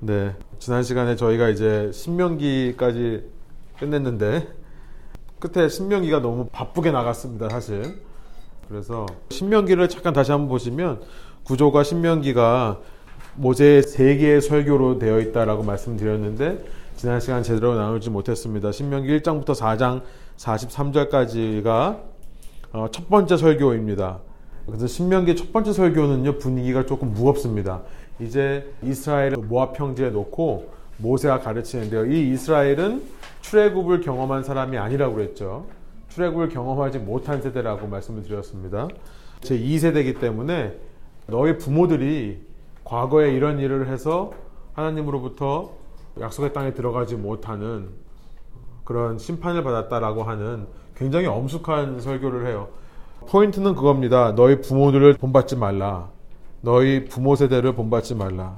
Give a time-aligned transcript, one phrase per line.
[0.00, 0.32] 네.
[0.60, 3.24] 지난 시간에 저희가 이제 신명기까지
[3.80, 4.46] 끝냈는데
[5.40, 8.00] 끝에 신명기가 너무 바쁘게 나갔습니다, 사실.
[8.68, 11.00] 그래서 신명기를 잠깐 다시 한번 보시면
[11.42, 12.80] 구조가 신명기가
[13.34, 16.64] 모세의 세 개의 설교로 되어 있다라고 말씀드렸는데
[16.96, 18.70] 지난 시간 제대로 나누지 못했습니다.
[18.70, 20.02] 신명기 1장부터 4장
[20.36, 22.00] 43절까지가
[22.72, 24.20] 어, 첫 번째 설교입니다.
[24.66, 27.82] 그래서 신명기 첫 번째 설교는요 분위기가 조금 무겁습니다.
[28.20, 32.06] 이제 이스라엘을 모압 평지에 놓고 모세가 가르치는데요.
[32.06, 33.02] 이 이스라엘은
[33.42, 35.66] 출애굽을 경험한 사람이 아니라고 그랬죠.
[36.08, 38.88] 출애굽을 경험하지 못한 세대라고 말씀을 드렸습니다.
[39.40, 40.76] 제 2세대이기 때문에
[41.26, 42.40] 너희 부모들이
[42.84, 44.32] 과거에 이런 일을 해서
[44.72, 45.70] 하나님으로부터
[46.20, 47.90] 약속의 땅에 들어가지 못하는
[48.84, 50.66] 그런 심판을 받았다라고 하는
[50.96, 52.68] 굉장히 엄숙한 설교를 해요.
[53.28, 54.34] 포인트는 그겁니다.
[54.34, 56.08] 너희 부모들을 본받지 말라.
[56.60, 58.56] 너희 부모 세대를 본받지 말라.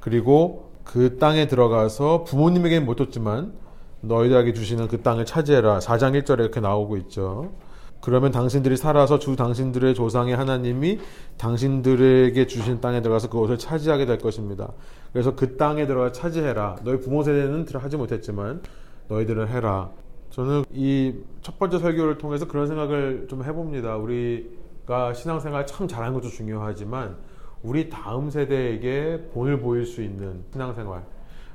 [0.00, 3.52] 그리고 그 땅에 들어가서 부모님에게는 못 줬지만
[4.00, 5.80] 너희들에게 주시는 그 땅을 차지해라.
[5.80, 7.52] 4장 1절에 이렇게 나오고 있죠.
[8.00, 11.00] 그러면 당신들이 살아서 주 당신들의 조상의 하나님이
[11.36, 14.72] 당신들에게 주신 땅에 들어가서 그것을 차지하게 될 것입니다.
[15.12, 16.76] 그래서 그 땅에 들어가 차지해라.
[16.84, 18.62] 너희 부모 세대는 하지 못했지만
[19.08, 19.90] 너희들은 해라.
[20.30, 21.14] 저는 이
[21.48, 23.96] 첫 번째 설교를 통해서 그런 생각을 좀 해봅니다.
[23.96, 24.50] 우리
[24.88, 27.16] 가 신앙생활 참 잘하는 것도 중요하지만
[27.62, 31.02] 우리 다음 세대에게 본을 보일 수 있는 신앙생활.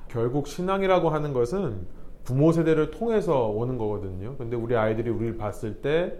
[0.07, 1.87] 결국 신앙이라고 하는 것은
[2.23, 4.35] 부모 세대를 통해서 오는 거거든요.
[4.37, 6.13] 근데 우리 아이들이 우리를 봤을 때,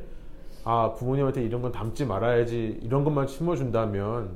[0.64, 4.32] 아, 부모님한테 이런 건 담지 말아야지, 이런 것만 심어준다면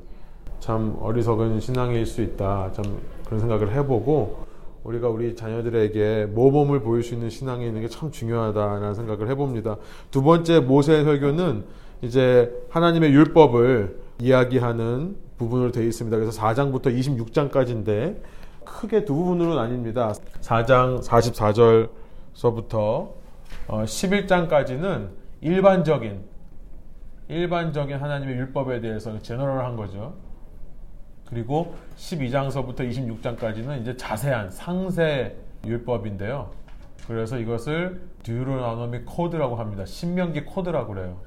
[0.60, 2.72] 참 어리석은 신앙일 수 있다.
[2.74, 4.46] 참 그런 생각을 해보고,
[4.84, 9.78] 우리가 우리 자녀들에게 모범을 보일 수 있는 신앙이 있는 게 참 중요하다라는 생각을 해봅니다.
[10.12, 16.18] 두 번째 모세의 설교는 이제 하나님의 율법을 이야기하는 부분으로 되어 있습니다.
[16.18, 18.18] 그래서 4장부터 26장까지인데
[18.64, 20.14] 크게 두 부분으로 나뉩니다.
[20.42, 21.02] 4장
[22.34, 23.12] 44절서부터
[23.68, 25.10] 11장까지는
[25.42, 26.22] 일반적인
[27.30, 30.16] 일반적인 하나님의 율법에 대해서 제너럴한 거죠.
[31.26, 35.36] 그리고 12장서부터 26장까지는 이제 자세한 상세
[35.66, 36.52] 율법인데요.
[37.06, 39.86] 그래서 이것을 듀로나노미 코드라고 합니다.
[39.86, 41.27] 신명기 코드라고 그래요.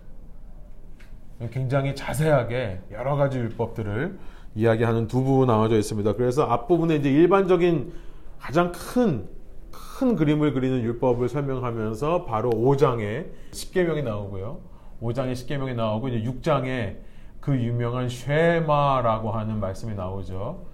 [1.48, 4.18] 굉장히 자세하게 여러 가지 율법들을
[4.54, 6.14] 이야기하는 두 부분 나눠져 있습니다.
[6.14, 7.92] 그래서 앞부분에 이제 일반적인
[8.38, 9.26] 가장 큰,
[9.70, 14.58] 큰 그림을 그리는 율법을 설명하면서 바로 5장에 10계명이 나오고요.
[15.02, 16.96] 5장에 10계명이 나오고 이제 6장에
[17.40, 20.66] 그 유명한 쉐마라고 하는 말씀이 나오죠.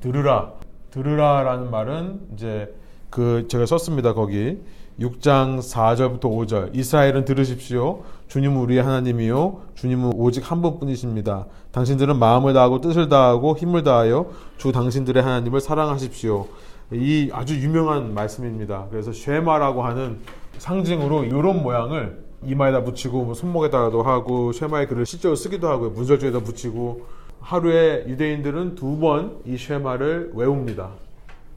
[0.00, 0.54] 들으라.
[0.90, 2.74] 들으라라는 말은 이제
[3.10, 4.14] 그 제가 썼습니다.
[4.14, 4.60] 거기
[5.00, 8.02] 6장 4절부터 5절 이스라엘은 들으십시오.
[8.26, 11.46] 주님은 우리의 하나님이요 주님은 오직 한 분뿐이십니다.
[11.70, 16.46] 당신들은 마음을 다하고 뜻을 다하고 힘을 다하여 주 당신들의 하나님을 사랑하십시오.
[16.92, 18.86] 이 아주 유명한 말씀입니다.
[18.90, 20.18] 그래서 쉐마라고 하는
[20.58, 25.90] 상징으로 이런 모양을 이마에다 붙이고 뭐 손목에다가도 하고 쉐마의 글을 실제로 쓰기도 하고요.
[25.90, 27.06] 문설주에다 붙이고
[27.40, 30.90] 하루에 유대인들은 두 번 이 쉐마를 외웁니다.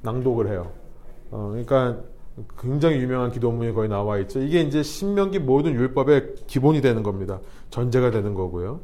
[0.04, 0.72] 낭독을 해요.
[1.32, 1.98] 어, 그러니까
[2.60, 4.40] 굉장히 유명한 기도문이 거의 나와 있죠.
[4.40, 7.40] 이게 이제 신명기 모든 율법의 기본이 되는 겁니다.
[7.70, 8.80] 전제가 되는 거고요.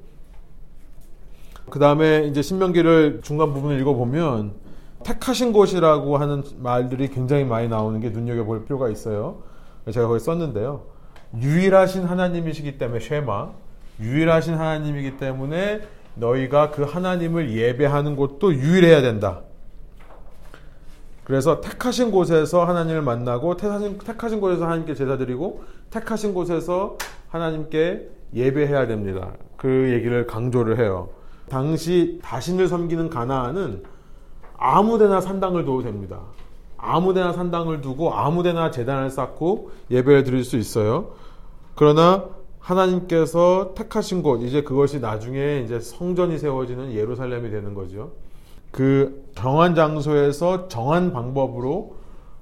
[1.69, 4.53] 그 다음에 이제 신명기를 중간 부분을 읽어보면
[5.03, 9.43] 택하신 곳이라고 하는 말들이 굉장히 많이 나오는 게 눈여겨볼 필요가 있어요.
[9.91, 10.83] 제가 거기 썼는데요.
[11.39, 13.51] 유일하신 하나님이시기 때문에 쉐마,
[13.99, 15.81] 유일하신 하나님이기 때문에
[16.15, 19.41] 너희가 그 하나님을 예배하는 곳도 유일해야 된다.
[21.27, 29.33] 그래서 택하신 곳에서 하나님을 만나고 택하신, 택하신 곳에서 하나님께 제사드리고 택하신 곳에서 하나님께 예배해야 됩니다.
[29.57, 31.09] 그 얘기를 강조를 해요.
[31.49, 33.83] 당시 다신을 섬기는 가나안은
[34.57, 36.21] 아무데나 산당을 둬도 됩니다.
[36.77, 41.09] 아무데나 산당을 두고 아무데나 재단을 쌓고 예배를 드릴 수 있어요.
[41.75, 42.23] 그러나
[42.59, 48.11] 하나님께서 택하신 곳 이제 그것이 나중에 이제 성전이 세워지는 예루살렘이 되는 거죠.
[48.77, 51.95] 그 정한 장소에서 정한 방법으로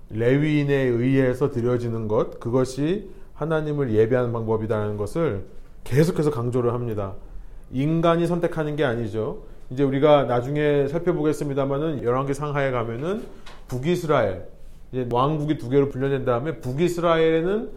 [0.09, 5.45] 레위인에 의해서 드려지는 것 그것이 하나님을 예배하는 방법이라는 것을
[5.85, 7.13] 계속해서 강조를 합니다.
[7.71, 9.43] 인간이 선택하는 게 아니죠.
[9.69, 13.23] 이제 우리가 나중에 살펴보겠습니다만은 열왕기 상하에 가면은
[13.69, 14.45] 북이스라엘
[14.91, 17.69] 이제 왕국이 두 개로 분열된 다음에 북이스라엘에는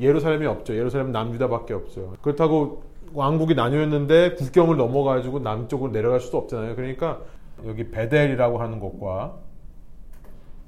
[0.00, 0.74] 예루살렘이 없죠.
[0.74, 2.14] 예루살렘 남유다밖에 없죠.
[2.22, 2.82] 그렇다고
[3.14, 6.74] 왕국이 나뉘었는데 국경을 넘어가지고 남쪽으로 내려갈 수도 없잖아요.
[6.74, 7.20] 그러니까
[7.66, 9.34] 여기 베델이라고 하는 곳과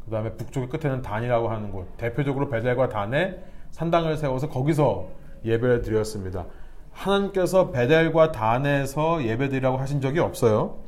[0.04, 3.38] 그 다음에 북쪽의 끝에는 단이라고 하는 곳 대표적으로 베델과 단에
[3.70, 5.08] 산당을 세워서 거기서
[5.44, 6.46] 예배를 드렸습니다.
[6.92, 10.78] 하나님께서 베델과 단에서 예배드리라고 하신 적이 없어요.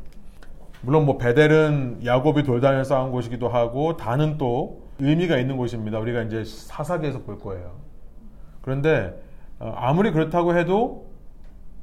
[0.83, 5.99] 물론 뭐 베델은 야곱이 돌단을 쌓은 곳이기도 하고 단은 또 의미가 있는 곳입니다.
[5.99, 7.73] 우리가 이제 사사기에서 볼 거예요.
[8.61, 9.19] 그런데
[9.59, 11.07] 어, 아무리 그렇다고 해도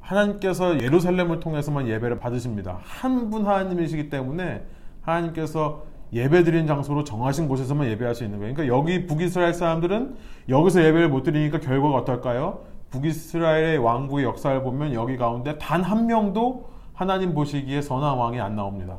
[0.02, 2.78] 하나님께서 예루살렘을 통해서만 예배를 받으십니다.
[2.82, 4.64] 한 분 하나님이시기 때문에
[5.00, 8.54] 하나님께서 예배드린 장소로 정하신 곳에서만 예배할 수 있는 거예요.
[8.54, 10.14] 그러니까 여기 북이스라엘 사람들은
[10.50, 12.60] 여기서 예배를 못 드리니까 결과가 어떨까요?
[12.90, 18.98] 북이스라엘의 왕국의 역사를 보면 여기 가운데 단 한 명도 하나님 보시기에 선한 왕이 안 나옵니다.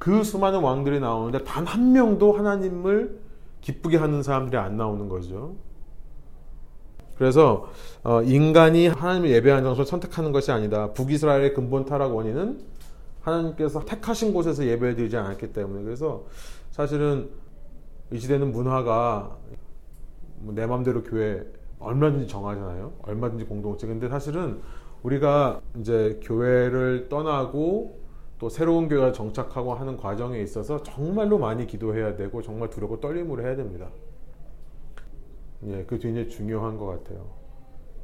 [0.00, 3.20] 그 수많은 왕들이 나오는데 단 한 명도 하나님을
[3.60, 5.52] 기쁘게 하는 사람들이 안 나오는 거죠.
[7.22, 7.68] 그래서
[8.02, 10.92] 어, 인간이 하나님을 예배하는 장소를 선택하는 것이 아니다.
[10.92, 12.58] 북이스라엘의 근본 타락 원인은
[13.20, 16.24] 하나님께서 택하신 곳에서 예배를 드리지 않았기 때문에 그래서
[16.72, 17.30] 사실은
[18.10, 19.36] 이 시대는 문화가
[20.38, 21.44] 뭐내 마음대로 교회
[21.78, 22.92] 얼마든지 정하잖아요.
[23.02, 23.86] 얼마든지 공동체.
[23.86, 24.60] 근데 사실은
[25.04, 28.00] 우리가 이제 교회를 떠나고
[28.40, 33.54] 또 새로운 교회가 정착하고 하는 과정에 있어서 정말로 많이 기도해야 되고 정말 두렵고 떨림으로 해야
[33.54, 33.90] 됩니다.
[35.66, 37.24] 예, 그게 굉장히 중요한 것 같아요.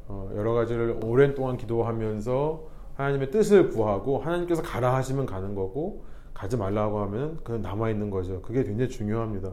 [0.07, 2.63] 어, 여러 가지를 오랜 동안 기도하면서
[2.95, 8.41] 하나님의 뜻을 구하고 하나님께서 가라 하시면 가는 거고 가지 말라고 하면 그냥 남아 있는 거죠.
[8.43, 9.53] 그게 굉장히 중요합니다.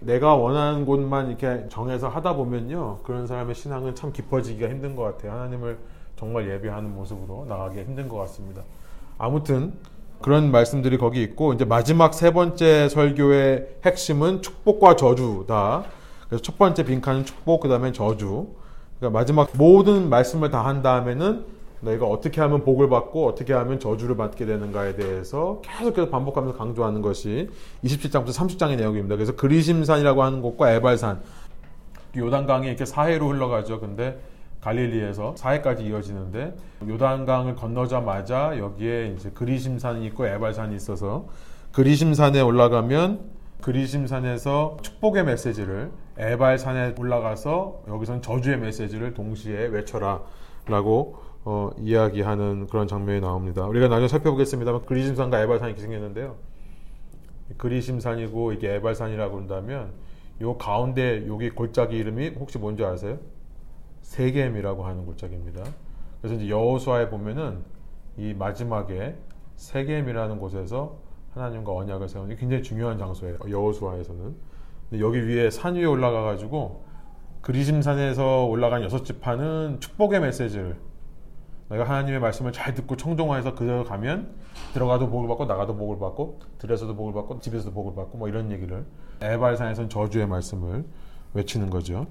[0.00, 2.98] 내가 원하는 곳만 이렇게 정해서 하다 보면요.
[3.04, 5.32] 그런 사람의 신앙은 참 깊어지기가 힘든 것 같아요.
[5.32, 5.78] 하나님을
[6.16, 8.62] 정말 예배하는 모습으로 나가기 힘든 것 같습니다.
[9.18, 9.72] 아무튼
[10.20, 15.84] 그런 말씀들이 거기 있고 이제 마지막 세 번째 설교의 핵심은 축복과 저주다.
[16.28, 18.48] 그래서 첫 번째 빈칸은 축복, 그 다음에 저주.
[18.98, 21.44] 그러니까 마지막 모든 말씀을 다 한 다음에는
[21.80, 27.50] 너희가 어떻게 하면 복을 받고 어떻게 하면 저주를 받게 되는가에 대해서 계속해서 반복하면서 강조하는 것이
[27.84, 29.14] 27장부터 30장의 내용입니다.
[29.14, 31.20] 그래서 그리심산이라고 하는 곳과 에발산,
[32.16, 33.78] 요단강이 이렇게 사해로 흘러가죠.
[33.78, 34.18] 근데
[34.62, 36.56] 갈릴리에서 사해까지 이어지는데
[36.88, 41.26] 요단강을 건너자마자 여기에 이제 그리심산이 있고 에발산이 있어서
[41.72, 43.20] 그리심산에 올라가면
[43.60, 53.66] 그리심산에서 축복의 메시지를 에발산에 올라가서 여기선 저주의 메시지를 동시에 외쳐라라고 어, 이야기하는 그런 장면이 나옵니다.
[53.66, 56.36] 우리가 나중에 살펴보겠습니다만 그리심산과 에발산이 이렇게 생겼는데요.
[57.56, 59.92] 그리심산이고 이게 에발산이라고 한다면
[60.40, 63.18] 요 가운데 여기 골짜기 이름이 혹시 뭔지 아세요?
[64.02, 65.64] 세겜이라고 하는 골짜기입니다.
[66.20, 67.62] 그래서 이제 여호수아에 보면은
[68.16, 69.16] 이 마지막에
[69.56, 70.98] 세겜이라는 곳에서
[71.34, 73.38] 하나님과 언약을 세우는 게 굉장히 중요한 장소예요.
[73.48, 74.34] 여호수아에서는.
[74.94, 76.84] 여기 위에 산 위에 올라가 가지고
[77.40, 80.76] 그리심산에서 올라간 여섯 지파는 축복의 메시지를
[81.68, 84.34] 내가 하나님의 말씀을 잘 듣고 청종해서 그대로 가면
[84.72, 88.84] 들어가도 복을 받고 나가도 복을 받고 들에서도 복을 받고 집에서도 복을 받고 뭐 이런 얘기를
[89.20, 90.84] 에발산에서는 저주의 말씀을
[91.34, 92.06] 외치는 거죠.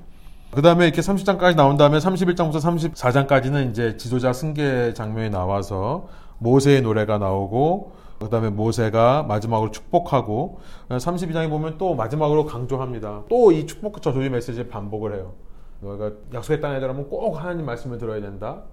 [0.52, 6.08] 그 다음에 이렇게 30장까지 나온 다음에 31장부터 34장까지는 이제 지도자 승계 장면이 나와서
[6.38, 10.60] 모세의 노래가 나오고 그 다음에 모세가 마지막으로 축복하고
[10.90, 13.24] 32장에 보면 또 마지막으로 강조합니다.
[13.30, 15.34] 또 이 축복 저주의 메시지를 반복을 해요.
[15.82, 18.64] 너희가 약속의 땅에 들어가면 꼭 하나님 말씀을 들어야 된다.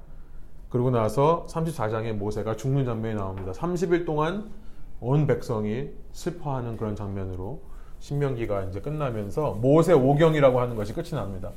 [0.70, 3.52] 그러고 나서 34장에 모세가 죽는 장면이 나옵니다.
[3.52, 4.50] 30일 동안
[5.00, 7.60] 온 백성이 슬퍼하는 그런 장면으로
[7.98, 11.50] 신명기가 이제 끝나면서 모세 오경이라고 하는 것이 끝이 납니다.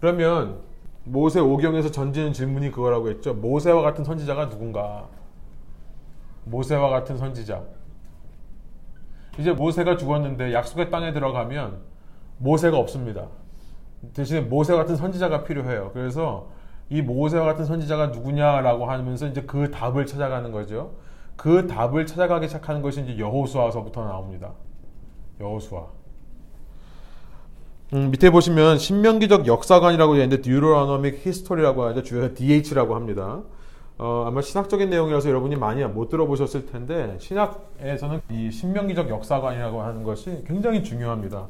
[0.00, 0.58] 그러면
[1.04, 3.34] 모세 오경에서 던지는 질문이 그거라고 했죠.
[3.34, 5.06] 모세와 같은 선지자가 누군가?
[6.44, 7.62] 모세와 같은 선지자.
[9.38, 11.78] 이제 모세가 죽었는데 약속의 땅에 들어가면
[12.38, 13.28] 모세가 없습니다.
[14.12, 15.90] 대신에 모세 같은 선지자가 필요해요.
[15.92, 16.48] 그래서
[16.90, 20.92] 이 모세와 같은 선지자가 누구냐라고 하면서 이제 그 답을 찾아가는 거죠.
[21.36, 24.52] 그 답을 찾아가기 시작하는 것이 이제 여호수아서부터 나옵니다.
[25.40, 25.86] 여호수아.
[27.94, 32.02] 음, 밑에 보시면 신명기적 역사관이라고 되어 있는데 Deuteronomic History라고 하죠.
[32.02, 33.42] 주요 DH라고 합니다.
[33.96, 40.42] 어, 아마 신학적인 내용이라서 여러분이 많이 못 들어보셨을 텐데 신학에서는 이 신명기적 역사관이라고 하는 것이
[40.46, 41.46] 굉장히 중요합니다.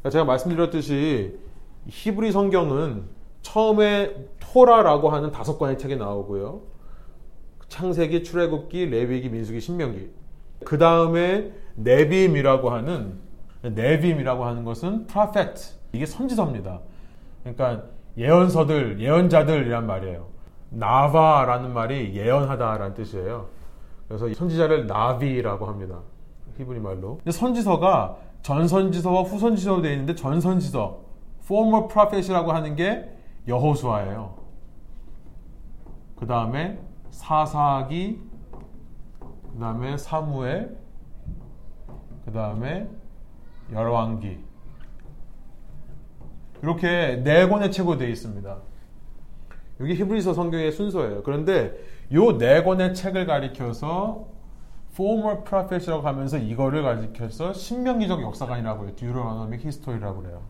[0.00, 1.38] 그러니까 제가 말씀드렸듯이
[1.86, 3.04] 히브리 성경은
[3.42, 6.62] 처음에 토라라고 하는 다섯 권의 책이 나오고요.
[7.68, 10.10] 창세기, 출애굽기, 레위기, 민수기, 신명기.
[10.64, 13.18] 그 다음에 네빔이라고 하는
[13.62, 15.60] 네빔이라고 하는 것은 프라페트
[15.92, 16.80] 이게 선지서입니다.
[17.42, 17.84] 그러니까
[18.16, 20.37] 예언서들, 예언자들이란 말이에요.
[20.70, 23.48] 나바라는 말이 예언하다라는 뜻이에요.
[24.06, 26.00] 그래서 선지자를 나비라고 합니다.
[26.56, 27.20] 히브리 말로.
[27.28, 31.00] 선지서가 전선지서와 후선지서로 되어 있는데 전선지서,
[31.42, 33.10] former prophet이라고 하는 게
[33.46, 34.34] 여호수아예요.
[36.16, 36.78] 그 다음에
[37.10, 38.20] 사사기,
[39.20, 40.76] 그 다음에 사무엘,
[42.24, 42.88] 그 다음에
[43.72, 44.44] 열왕기.
[46.62, 48.56] 이렇게 네 권의 책으로 되어 있습니다.
[49.80, 51.22] 여기 히브리서 성경의 순서예요.
[51.22, 51.78] 그런데
[52.10, 54.26] 이네 권의 책을 가리켜서
[54.92, 58.92] former prophet이라고 하면서 이거를 가지켜서 신명기적 역사관이라고 해요.
[58.96, 60.42] Deuteronomic history라고 그래요.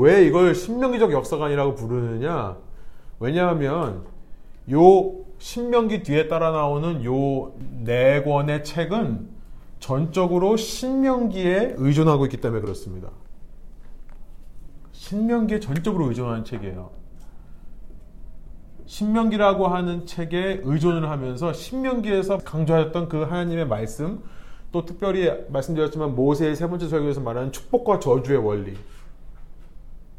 [0.00, 2.56] 왜 이걸 신명기적 역사관이라고 부르느냐?
[3.20, 4.04] 왜냐하면
[4.72, 7.52] 요 신명기 뒤에 따라 나오는 요
[7.84, 9.28] 네 권의 책은
[9.78, 13.10] 전적으로 신명기에 의존하고 있기 때문에 그렇습니다.
[14.92, 16.90] 신명기에 전적으로 의존하는 책이에요.
[18.86, 24.22] 신명기라고 하는 책에 의존을 하면서 신명기에서 강조하셨던 그 하나님의 말씀
[24.72, 28.74] 또 특별히 말씀드렸지만 모세의 세 번째 설교에서 말하는 축복과 저주의 원리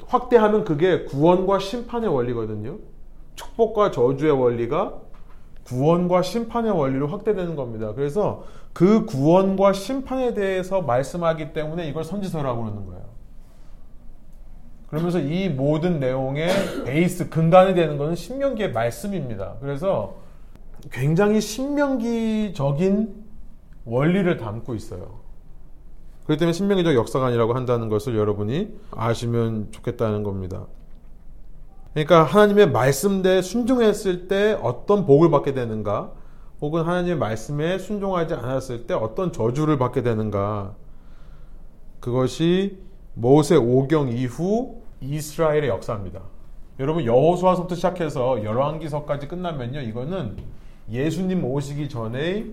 [0.07, 2.77] 확대하면 그게 구원과 심판의 원리거든요.
[3.36, 4.93] 축복과 저주의 원리가
[5.65, 7.93] 구원과 심판의 원리로 확대되는 겁니다.
[7.93, 13.14] 그래서 그 구원과 심판에 대해서 말씀하기 때문에 이걸 선지서라고 그러는 거예요.
[14.95, 19.55] 그러면서 이 모든 내용의 베이스, 근간이 되는 것은 신명기의 말씀입니다.
[19.59, 20.15] 그래서
[20.89, 23.13] 굉장히 신명기적인
[23.83, 25.19] 원리를 담고 있어요.
[26.23, 30.65] 그렇기 때문에 신명기적 역사관이라고 한다는 것을 여러분이 아시면 좋겠다는 겁니다.
[31.93, 36.13] 그러니까 하나님의 말씀대에 순종했을 때 어떤 복을 받게 되는가,
[36.61, 40.73] 혹은 하나님의 말씀에 순종하지 않았을 때 어떤 저주를 받게 되는가,
[41.99, 42.79] 그것이
[43.13, 46.21] 모세 오경 이후 이스라엘의 역사입니다.
[46.79, 50.38] 여러분 여호수아서부터 시작해서 열왕기서까지 끝나면요, 이거는
[50.89, 52.47] 예수님 오시기 전에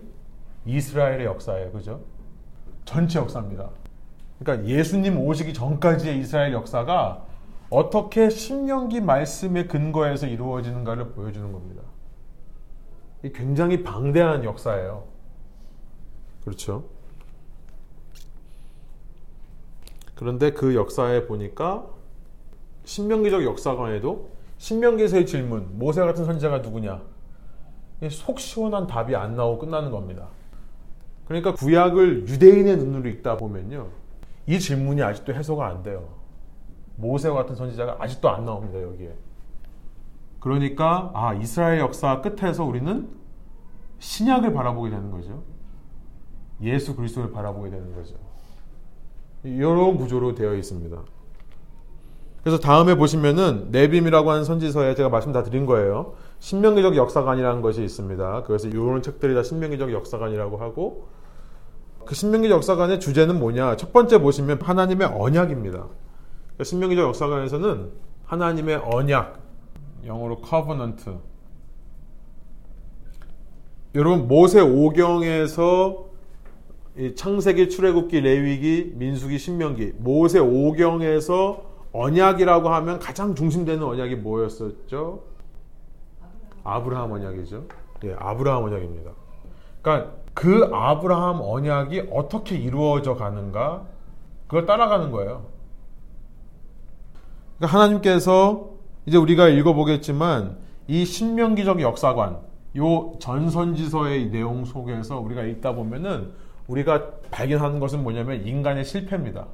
[0.65, 2.01] 이스라엘의 역사예요, 그죠?
[2.85, 3.71] 전체 역사입니다.
[4.39, 7.27] 그러니까 예수님 오시기 전까지의 이스라엘 역사가
[7.71, 11.83] 어떻게 신명기 말씀의 근거에서 이루어지는가를 보여주는 겁니다.
[13.35, 15.05] 굉장히 방대한 역사예요.
[16.45, 16.85] 그렇죠?
[20.17, 21.87] 그런데 그 역사에 보니까
[22.85, 27.03] 신명기적 역사관에도 신명기에서의 질문, 모세 같은 선지자가 누구냐?
[28.11, 30.29] 속 시원한 답이 안 나오고 끝나는 겁니다.
[31.27, 33.89] 그러니까 구약을 유대인의 눈으로 읽다 보면요.
[34.47, 36.09] 이 질문이 아직도 해소가 안 돼요.
[36.97, 39.15] 모세와 같은 선지자가 아직도 안 나옵니다, 여기에.
[40.41, 43.09] 그러니까, 아, 이스라엘 역사 끝에서 우리는
[44.01, 45.45] 신약을 바라보게 되는 거죠.
[46.61, 48.17] 예수 그리스도를 바라보게 되는 거죠.
[49.45, 50.97] 이런 구조로 되어 있습니다.
[52.43, 56.15] 그래서 다음에 보시면은 네빔이라고 하는 선지서에 제가 말씀 다 드린 거예요.
[56.41, 58.43] 신명기적 역사관이라는 것이 있습니다.
[58.45, 61.07] 그래서 이런 책들이 다 신명기적 역사관이라고 하고
[62.05, 63.77] 그 신명기적 역사관의 주제는 뭐냐?
[63.77, 65.79] 첫 번째 보시면 하나님의 언약입니다.
[65.79, 67.91] 그러니까 신명기적 역사관에서는
[68.25, 69.39] 하나님의 언약,
[70.05, 71.11] 영어로 covenant.
[73.95, 76.07] 여러분 모세 오경에서
[77.15, 85.23] 창세기, 출애굽기, 레위기, 민수기, 신명기 모세 오경에서 언약이라고 하면 가장 중심되는 언약이 뭐였었죠?
[86.65, 87.65] 아브라함 언약이죠.
[88.05, 89.11] 예, 아브라함 언약입니다.
[89.83, 93.87] 그러니까 그 아브라함 언약이 어떻게 이루어져 가는가
[94.47, 95.47] 그걸 따라가는 거예요.
[97.59, 98.71] 그러니까 하나님께서
[99.07, 100.57] 이제 우리가 읽어보겠지만
[100.89, 102.39] 이 신명기적 역사관,
[102.77, 106.33] 요 전선지서의 내용 속에서 우리가 읽다 보면은
[106.69, 109.47] 우리가 발견하는 것은 뭐냐면 인간의 실패입니다.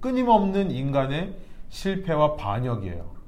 [0.00, 1.34] 끊임없는 인간의
[1.68, 3.18] 실패와 반역이에요.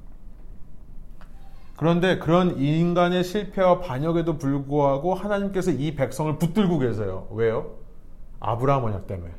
[1.77, 7.27] 그런데 그런 인간의 실패와 반역에도 불구하고 하나님께서 이 백성을 붙들고 계세요.
[7.31, 7.71] 왜요?
[8.39, 9.33] 아브라함 언약 때문에.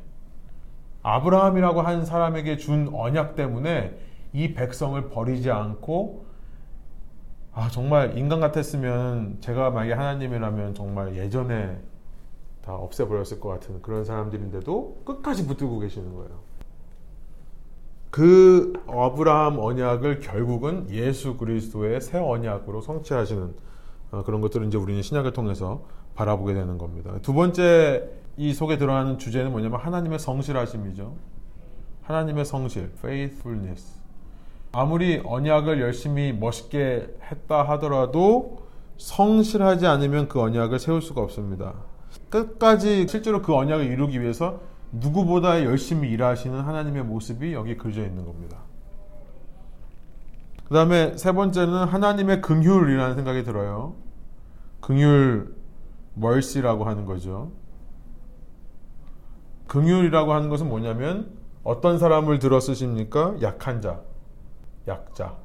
[1.03, 3.97] 아브라함이라고 한 사람에게 준 언약 때문에
[4.33, 6.25] 이 백성을 버리지 않고
[7.53, 11.79] 아 정말 인간 같았으면 제가 만약에 하나님이라면 정말 예전에
[12.61, 16.39] 다 없애버렸을 것 같은 그런 사람들인데도 끝까지 붙들고 계시는 거예요.
[18.13, 23.55] 그 아브라함 언약을 결국은 예수 그리스도의 새 언약으로 성취하시는
[24.11, 25.81] 어, 그런 것들을 이제 우리는 신약을 통해서
[26.13, 27.17] 바라보게 되는 겁니다.
[27.23, 31.15] 두 번째 이 속에 들어가는 주제는 뭐냐면 하나님의 성실하심이죠.
[32.03, 33.99] 하나님의 성실, faithfulness.
[34.71, 38.59] 아무리 언약을 열심히 멋있게 했다 하더라도
[38.97, 41.73] 성실하지 않으면 그 언약을 세울 수가 없습니다.
[42.29, 44.59] 끝까지 실제로 그 언약을 이루기 위해서
[44.93, 48.59] 누구보다 열심히 일하시는 하나님의 모습이 여기 그려져 있는 겁니다.
[50.67, 53.95] 그 다음에 세 번째는 하나님의 긍휼이라는 생각이 들어요.
[54.81, 55.47] 긍휼
[56.13, 57.51] 멀시라고 하는 거죠.
[59.67, 61.31] 긍휼이라고 하는 것은 뭐냐면
[61.63, 63.35] 어떤 사람을 들어 쓰십니까?
[63.41, 64.01] 약한 자,
[64.87, 65.37] 약자.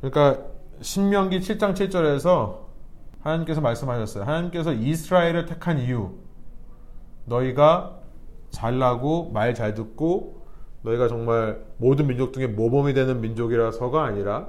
[0.00, 0.44] 그러니까
[0.80, 2.58] 신명기 7장 7절에서
[3.22, 4.24] 하나님께서 말씀하셨어요.
[4.24, 6.14] 하나님께서 이스라엘을 택한 이유,
[7.24, 7.99] 너희가
[8.50, 10.40] 잘나고 말 잘 듣고
[10.82, 14.48] 너희가 정말 모든 민족 중에 모범이 되는 민족이라서가 아니라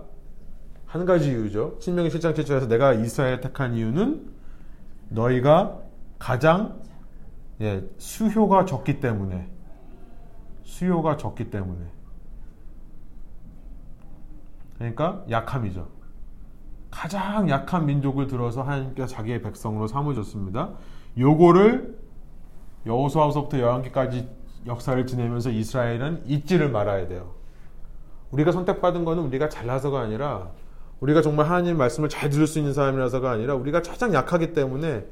[0.86, 1.78] 한 가지 이유죠.
[1.80, 4.30] 신명기 7장 7절에서 내가 이스라엘 택한 이유는
[5.10, 5.80] 너희가
[6.20, 6.80] 가장
[7.62, 9.50] 예, 수효가 적기 때문에
[10.64, 11.86] 수요가 적기 때문에
[14.78, 15.88] 그러니까 약함이죠.
[16.90, 20.72] 가장 약한 민족을 들어서 하나님께서 자기의 백성으로 삼으셨습니다.
[21.18, 22.01] 요거를
[22.86, 24.28] 여호수아서부터 여왕기까지
[24.68, 27.32] 역사를 지내면서 이스라엘은 잊지를 말아야 돼요.
[28.32, 30.50] 우리가 선택받은 것은 우리가 잘나서가 아니라
[31.00, 35.06] 우리가 정말 하나님 말씀을 잘 들을 수 있는 사람이라서가 아니라 우리가 가장 약하기 때문에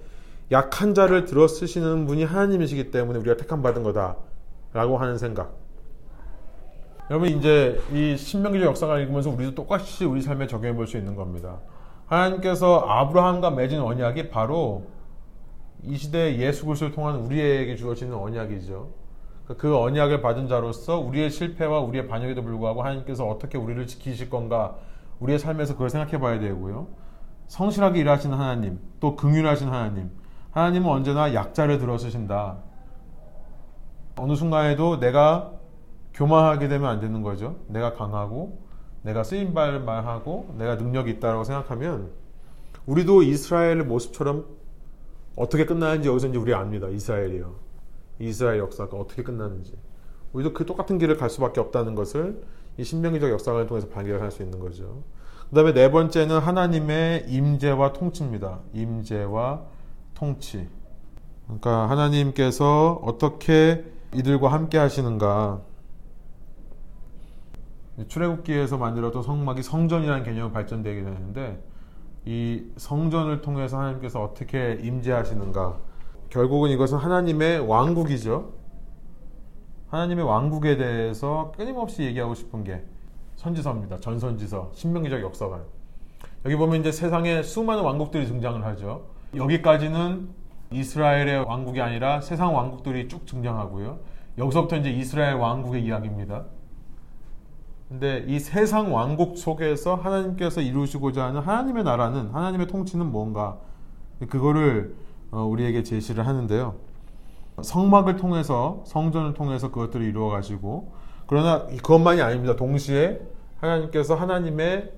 [0.52, 5.54] 약한 자를 들어 쓰시는 분이 하나님이시기 때문에 우리가 택함 받은 거다라고 하는 생각.
[7.10, 11.58] 여러분 이제 이 신명기적 역사를 읽으면서 우리도 똑같이 우리 삶에 적용해 볼 수 있는 겁니다.
[12.06, 14.86] 하나님께서 아브라함과 맺은 언약이 바로
[15.84, 18.90] 이 시대 예수 그리스도를 통한 우리에게 주어지는 언약이죠.
[19.58, 24.76] 그 언약을 받은 자로서 우리의 실패와 우리의 반역에도 불구하고 하나님께서 어떻게 우리를 지키실 건가
[25.20, 26.88] 우리의 삶에서 그걸 생각해 봐야 되고요.
[27.48, 30.12] 성실하게 일하시는 하나님, 또 긍휼하신 하나님.
[30.52, 32.58] 하나님은 언제나 약자를 들어쓰신다.
[34.18, 35.52] 어느 순간에도 내가
[36.14, 37.56] 교만하게 되면 안 되는 거죠.
[37.68, 38.60] 내가 강하고
[39.02, 42.12] 내가 쓰임 발말하고 내가 능력이 있다고 생각하면
[42.86, 44.46] 우리도 이스라엘의 모습처럼
[45.36, 46.88] 어떻게 끝나는지 여기서 이제 우리 압니다.
[46.88, 47.56] 이스라엘이요.
[48.20, 49.78] 이스라엘 역사가 어떻게 끝나는지.
[50.34, 52.44] 우리도 그 똑같은 길을 갈 수밖에 없다는 것을
[52.78, 55.04] 이 신명기적 역사관을 통해서 발견할 수 있는 거죠.
[55.50, 58.60] 그 다음에 네 번째는 하나님의 임재와 통치입니다.
[58.74, 59.64] 임재와
[60.14, 60.68] 통치.
[61.46, 63.84] 그러니까 하나님께서 어떻게
[64.14, 65.62] 이들과 함께 하시는가.
[68.08, 71.62] 출애굽기에서 만들었던 성막이 성전이라는 개념을 발전되게 되는데
[72.26, 75.78] 이 성전을 통해서 하나님께서 어떻게 임재하시는가
[76.30, 78.54] 결국은 이것은 하나님의 왕국이죠.
[79.88, 82.84] 하나님의 왕국에 대해서 끊임없이 얘기하고 싶은 게
[83.36, 84.00] 선지서입니다.
[84.00, 85.64] 전선지서, 신명기적 역사관.
[86.46, 89.08] 여기 보면 이제 세상에 수많은 왕국들이 등장을 하죠.
[89.36, 90.30] 여기까지는
[90.72, 94.00] 이스라엘의 왕국이 아니라 세상 왕국들이 쭉 등장하고요.
[94.38, 96.46] 여기서부터 이제 이스라엘 왕국의 이야기입니다.
[97.90, 103.58] 근데 이 세상 왕국 속에서 하나님께서 이루시고자 하는 하나님의 나라는 하나님의 통치는 뭔가
[104.30, 104.96] 그거를
[105.32, 106.76] 어, 우리에게 제시를 하는데요.
[107.62, 110.92] 성막을 통해서 성전을 통해서 그것들을 이루어 가시고
[111.26, 112.56] 그러나 그것만이 아닙니다.
[112.56, 113.22] 동시에
[113.60, 114.94] 하나님께서 하나님의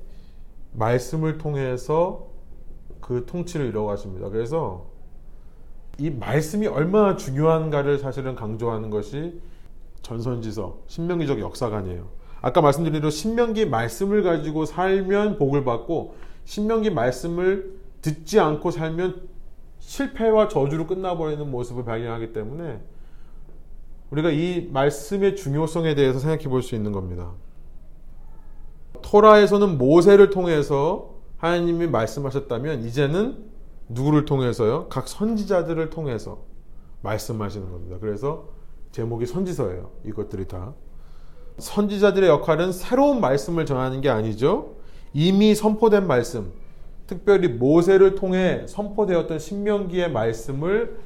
[0.73, 2.27] 말씀을 통해서
[2.99, 4.29] 그 통치를 이루어 가십니다.
[4.29, 4.85] 그래서
[5.97, 9.41] 이 말씀이 얼마나 중요한가를 사실은 강조하는 것이
[10.01, 12.20] 전선지서 신명기적 역사관이에요.
[12.41, 19.27] 아까 말씀드린 대로 신명기 말씀을 가지고 살면 복을 받고 신명기 말씀을 듣지 않고 살면
[19.79, 22.81] 실패와 저주로 끝나버리는 모습을 발견하기 때문에
[24.09, 27.31] 우리가 이 말씀의 중요성에 대해서 생각해 볼 수 있는 겁니다.
[29.01, 33.49] 토라에서는 모세를 통해서 하나님이 말씀하셨다면 이제는
[33.89, 34.87] 누구를 통해서요?
[34.89, 36.43] 각 선지자들을 통해서
[37.01, 37.97] 말씀하시는 겁니다.
[37.99, 38.49] 그래서
[38.91, 39.91] 제목이 선지서예요.
[40.05, 40.73] 이것들이 다.
[41.57, 44.75] 선지자들의 역할은 새로운 말씀을 전하는 게 아니죠.
[45.13, 46.51] 이미 선포된 말씀,
[47.07, 50.97] 특별히 모세를 통해 선포되었던 신명기의 말씀을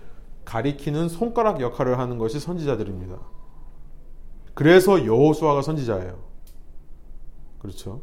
[0.45, 3.17] 가리키는 손가락 역할을 하는 것이 선지자들입니다.
[4.53, 6.19] 그래서 여호수아가 선지자예요.
[7.60, 8.01] 그렇죠?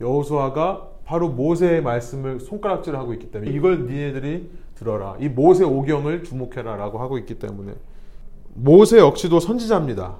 [0.00, 5.16] 여호수아가 바로 모세의 말씀을 손가락질을 하고 있기 때문에 이걸 니네들이 들어라.
[5.18, 7.74] 이 모세 오경을 주목해라라고 하고 있기 때문에
[8.54, 10.16] 모세 역시도 선지자입니다.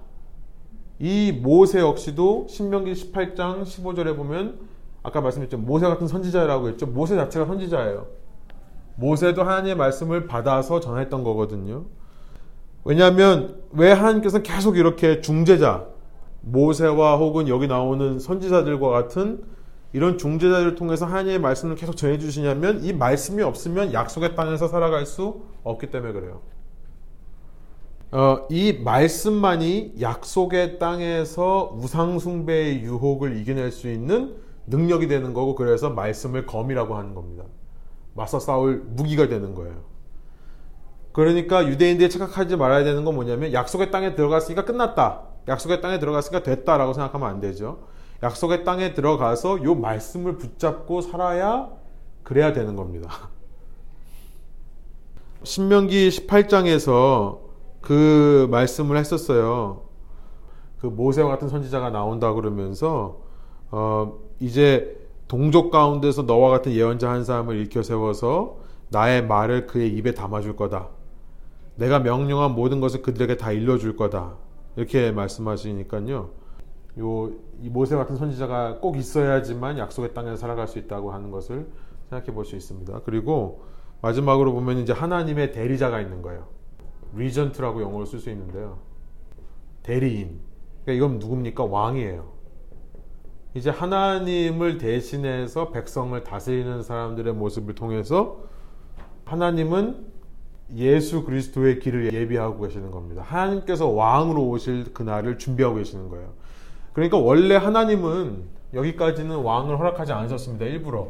[1.01, 4.61] 이 모세 역시도 신명기 18장 15절에 보면
[5.03, 5.57] 아까 말씀드렸죠.
[5.57, 6.87] 모세 같은 선지자라고 했죠.
[6.87, 8.07] 모세 자체가 선지자예요.
[8.97, 11.87] 모세도 하나님의 말씀을 받아서 전했던 거거든요.
[12.85, 15.87] 왜냐하면 왜 하나님께서는 계속 이렇게 중재자,
[16.43, 19.43] 모세와 혹은 여기 나오는 선지자들과 같은
[19.95, 25.91] 이런 중재자들을 통해서 하나님의 말씀을 계속 전해주시냐면 이 말씀이 없으면 약속의 땅에서 살아갈 수 없기
[25.91, 26.43] 때문에 그래요.
[28.13, 36.47] 어, 이 말씀만이 약속의 땅에서 우상숭배의 유혹을 이겨낼 수 있는 능력이 되는 거고 그래서 말씀을
[36.47, 37.45] 검이라고 하는 겁니다.
[38.15, 39.91] 맞서 싸울 무기가 되는 거예요.
[41.13, 45.23] 그러니까 유대인들이 착각하지 말아야 되는 건 뭐냐면 약속의 땅에 들어갔으니까 끝났다.
[45.49, 47.89] 약속의 땅에 들어갔으니까 됐다라고 생각하면 안 되죠.
[48.23, 51.71] 약속의 땅에 들어가서 요 말씀을 붙잡고 살아야
[52.23, 53.31] 그래야 되는 겁니다.
[55.43, 57.50] 신명기 18장에서
[57.81, 59.83] 그 말씀을 했었어요.
[60.81, 63.21] 그 모세와 같은 선지자가 나온다 그러면서
[63.71, 68.59] 어 이제 동족 가운데서 너와 같은 예언자 한 사람을 일켜 세워서
[68.91, 70.89] 나의 말을 그의 입에 담아줄 거다.
[71.77, 74.37] 내가 명령한 모든 것을 그들에게 다 일러줄 거다.
[74.77, 76.31] 이렇게 말씀하시니까요.
[76.99, 77.31] 요,
[77.63, 81.69] 이 모세 같은 선지자가 꼭 있어야지만 약속의 땅에서 살아갈 수 있다고 하는 것을
[82.11, 83.03] 생각해 볼 수 있습니다.
[83.05, 83.63] 그리고
[84.03, 86.49] 마지막으로 보면 이제 하나님의 대리자가 있는 거예요.
[87.15, 88.79] 리전트라고 영어로 쓸 수 있는데요.
[89.83, 90.41] 대리인.
[90.85, 91.65] 그러니까 이건 누굽니까?
[91.65, 92.41] 왕이에요.
[93.55, 98.45] 이제 하나님을 대신해서 백성을 다스리는 사람들의 모습을 통해서
[99.25, 100.07] 하나님은
[100.77, 103.23] 예수 그리스도의 길을 예비하고 계시는 겁니다.
[103.23, 106.33] 하나님께서 왕으로 오실 그날을 준비하고 계시는 거예요.
[106.93, 108.45] 그러니까 원래 하나님은
[108.75, 110.65] 여기까지는 왕을 허락하지 않으셨습니다.
[110.67, 111.09] 일부러.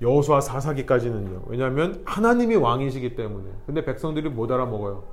[0.00, 1.42] 여호수아 사사기까지는요.
[1.46, 3.50] 왜냐하면 하나님이 왕이시기 때문에.
[3.66, 5.04] 근데 백성들이 못 알아먹어요.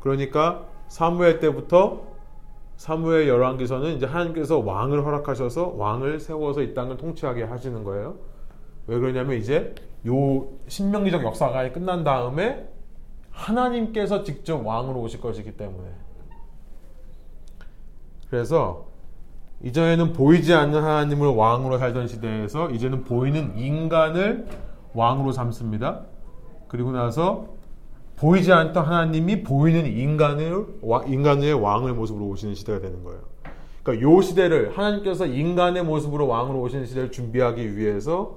[0.00, 2.02] 그러니까 사무엘 때부터
[2.76, 8.16] 사무엘 열왕기서는 이제 하나님께서 왕을 허락하셔서 왕을 세워서 이 땅을 통치하게 하시는 거예요.
[8.86, 9.74] 왜 그러냐면 이제
[10.06, 12.68] 요 신명기적 역사가 끝난 다음에
[13.30, 15.88] 하나님께서 직접 왕으로 오실 것이기 때문에.
[18.28, 18.91] 그래서
[19.62, 24.46] 이전에는 보이지 않는 하나님을 왕으로 살던 시대에서 이제는 보이는 인간을
[24.92, 26.02] 왕으로 삼습니다.
[26.68, 27.46] 그리고 나서
[28.16, 30.66] 보이지 않던 하나님이 보이는 인간을
[31.06, 33.20] 인간의 왕의 모습으로 오시는 시대가 되는 거예요.
[33.82, 38.36] 그러니까 요 시대를 하나님께서 인간의 모습으로 왕으로 오시는 시대를 준비하기 위해서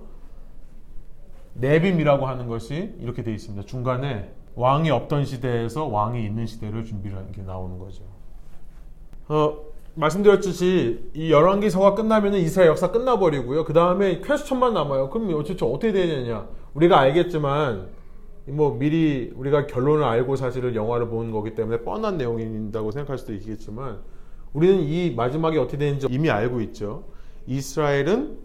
[1.54, 3.66] 네빔이라고 하는 것이 이렇게 되어 있습니다.
[3.66, 8.04] 중간에 왕이 없던 시대에서 왕이 있는 시대를 준비하는 게 나오는 거죠.
[9.28, 13.64] 어, 말씀드렸듯이 이 열왕기서가 끝나면 이스라엘 역사 끝나버리고요.
[13.64, 15.10] 그 다음에 퀘스천만 남아요.
[15.10, 16.48] 그럼 어쨌든 어떻게 되느냐?
[16.74, 17.88] 우리가 알겠지만
[18.48, 24.00] 뭐 미리 우리가 결론을 알고 사실을 영화를 보는 거기 때문에 뻔한 내용인다고 생각할 수도 있겠지만
[24.54, 27.06] 우리는 이 마지막에 어떻게 되는지 이미 알고 있죠.
[27.48, 28.38] 이스라엘은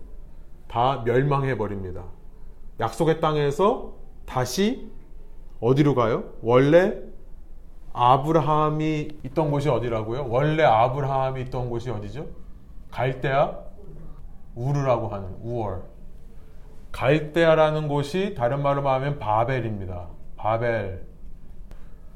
[0.68, 2.04] 다 멸망해 버립니다.
[2.78, 4.88] 약속의 땅에서 다시
[5.60, 6.32] 어디로 가요?
[6.42, 7.09] 원래
[7.92, 10.26] 아브라함이 있던 곳이 어디라고요?
[10.28, 12.26] 원래 아브라함이 있던 곳이 어디죠?
[12.90, 13.58] 갈대아
[14.54, 15.82] 우르라고 하는 우월.
[16.92, 20.08] 갈대아라는 곳이 다른 말로 말하면 바벨입니다.
[20.36, 21.06] 바벨.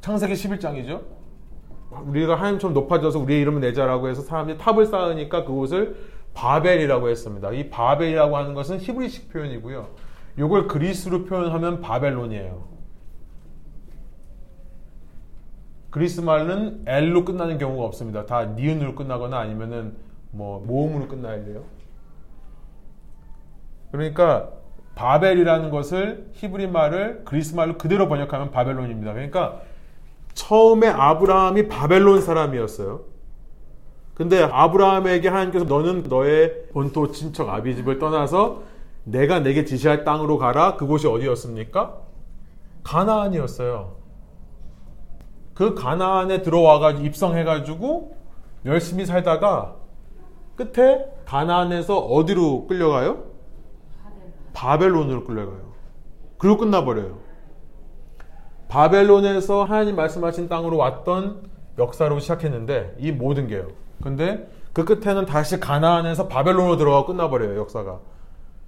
[0.01, 1.03] 창세기 11장이죠.
[1.91, 5.97] 우리가 하나님처럼 높아져서 우리의 이름을 내자라고 해서 사람들이 탑을 쌓으니까 그곳을
[6.35, 7.53] 바벨이라고 했습니다.
[7.53, 9.89] 이 바벨이라고 하는 것은 히브리식 표현이고요.
[10.39, 12.74] 이걸 그리스로 표현하면 바벨론이에요.
[15.95, 18.27] 그리스 말은 L로 끝나는 경우가 없습니다.
[18.27, 19.95] 다 니은으로 끝나거나 아니면은
[20.33, 21.63] 뭐 모음으로 끝나야 돼요.
[23.93, 24.51] 그러니까
[24.97, 29.13] 바벨이라는 것을 히브리 말을 그리스 말로 그대로 번역하면 바벨론입니다.
[29.13, 29.61] 그러니까
[30.33, 33.03] 처음에 아브라함이 바벨론 사람이었어요.
[34.15, 38.65] 근데 아브라함에게 하나님께서 너는 너의 본토 친척 아비 집을 떠나서
[39.05, 40.75] 내가 내게 지시할 땅으로 가라.
[40.75, 41.99] 그곳이 어디였습니까?
[42.83, 44.04] 가나안이었어요.
[45.55, 48.17] 그 가나안에 들어와가지고 입성해가지고
[48.67, 49.77] 열심히 살다가
[50.57, 53.25] 끝에 가나안에서 어디로 끌려가요?
[54.53, 55.73] 바벨론으로 끌려가요.
[56.39, 57.19] 그리고 끝나버려요.
[58.69, 61.43] 바벨론에서 하나님 말씀하신 땅으로 왔던
[61.79, 63.69] 역사로 시작했는데 이 모든 게요.
[64.03, 67.59] 근데 그 끝에는 다시 가나안에서 바벨론으로 들어가 끝나버려요.
[67.61, 68.01] 역사가.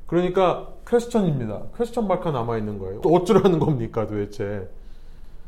[0.06, 1.62] 그러니까 question입니다.
[1.76, 3.00] question mark가 남아 있는 거예요.
[3.04, 4.68] 어쩌라는 겁니까 도대체?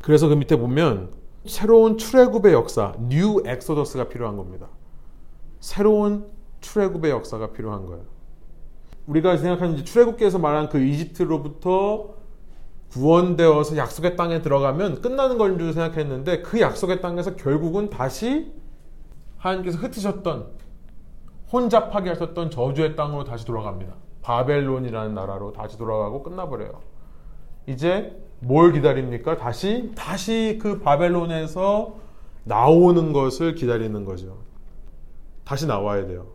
[0.03, 1.11] 그래서 그 밑에 보면
[1.49, 4.69] 새로운 출애굽의 역사, new exodus가 필요한 겁니다.
[5.61, 6.27] 새로운
[6.61, 8.05] 출애굽의 역사가 필요한 거예요.
[9.07, 12.15] 우리가 생각하는 출애굽기에서 말한 그 이집트로부터
[12.91, 18.53] 구원되어서 약속의 땅에 들어가면 끝나는 걸 줄 생각했는데 그 약속의 땅에서 결국은 다시
[19.39, 20.47] 하나님께서 흩으셨던
[21.53, 23.95] 혼잡하게 하셨던 저주의 땅으로 다시 돌아갑니다.
[24.23, 26.81] 바벨론이라는 나라로 다시 돌아가고 끝나버려요.
[27.67, 29.37] 이제 뭘 기다립니까?
[29.37, 31.97] 다시 다시 그 바벨론에서
[32.45, 34.39] 나오는 것을 기다리는 거죠.
[35.45, 36.27] 다시 나와야 돼요.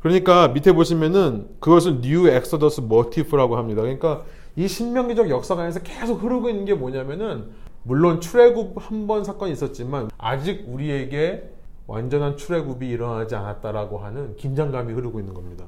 [0.00, 3.82] 그러니까 밑에 보시면은 그것을 New Exodus 모티프라고 합니다.
[3.82, 7.50] 그러니까 이 신명기적 역사가 안에서 계속 흐르고 있는 게 뭐냐면은
[7.82, 11.50] 물론 출애굽 한 번 사건이 있었지만 아직 우리에게
[11.86, 15.66] 완전한 출애굽이 일어나지 않았다라고 하는 긴장감이 흐르고 있는 겁니다.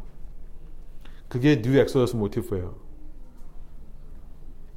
[1.29, 2.75] 그게 New Exodus 모티프예요.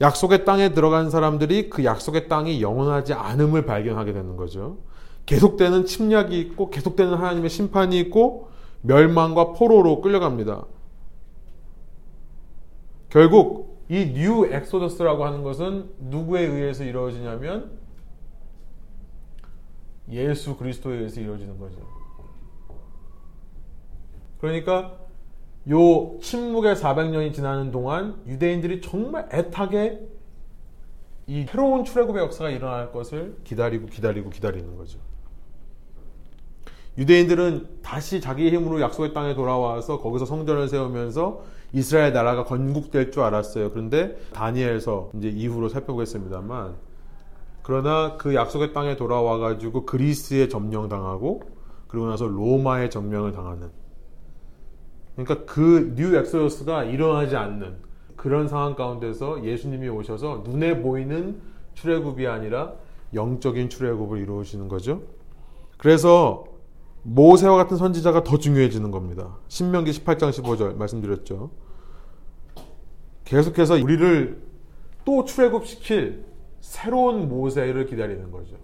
[0.02, 4.78] 약속의 땅에 들어간 사람들이 그 약속의 땅이 영원하지 않음을 발견하게 되는 거죠.
[5.28, 8.50] 계속되는 침략이 있고 계속되는 하나님의 심판이 있고
[8.82, 10.66] 멸망과 포로로 끌려갑니다.
[13.10, 17.72] 결국 이 New Exodus라고 하는 것은 누구에 의해서 이루어지냐면
[20.10, 21.76] 예수 그리스도에 의해서 이루어지는 거죠.
[24.40, 24.98] 그러니까
[25.69, 30.00] 요 침묵의 400년이 지나는 동안 유대인들이 정말 애타게
[31.28, 35.00] 이 새로운 출애굽의 역사가 일어날 것을 기다리고 기다리고 기다리는 거죠.
[36.97, 41.43] 유대인들은 다시 자기 힘으로 약속의 땅에 돌아와서 거기서 성전을 세우면서
[41.74, 43.71] 이스라엘 나라가 건국될 줄 알았어요.
[43.71, 46.76] 그런데 다니엘서 이제 이후로 살펴보겠습니다만
[47.63, 51.43] 그러나 그 약속의 땅에 돌아와 가지고 그리스에 점령당하고
[51.88, 53.69] 그리고 나서 로마에 점령을 당하는
[55.15, 57.78] 그러니까 그 New Exodus가 일어나지 않는
[58.15, 61.41] 그런 상황 가운데서 예수님이 오셔서 눈에 보이는
[61.74, 62.74] 출애굽이 아니라
[63.13, 65.02] 영적인 출애굽을 이루시는 거죠.
[65.78, 66.45] 그래서
[67.04, 69.38] 모세와 같은 선지자가 더 중요해지는 겁니다.
[69.47, 71.50] 신명기 18장 15절 말씀드렸죠.
[73.26, 74.41] 계속해서 우리를
[75.04, 76.26] 또 출애굽시킬
[76.60, 78.56] 새로운 모세를 기다리는 거죠.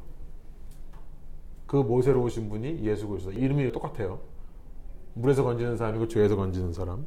[1.66, 3.32] 그 모세로 오신 분이 예수 그리스도.
[3.32, 4.20] 이름이 똑같아요.
[5.18, 7.06] 물에서 건지는 사람이고 죄에서 건지는 사람.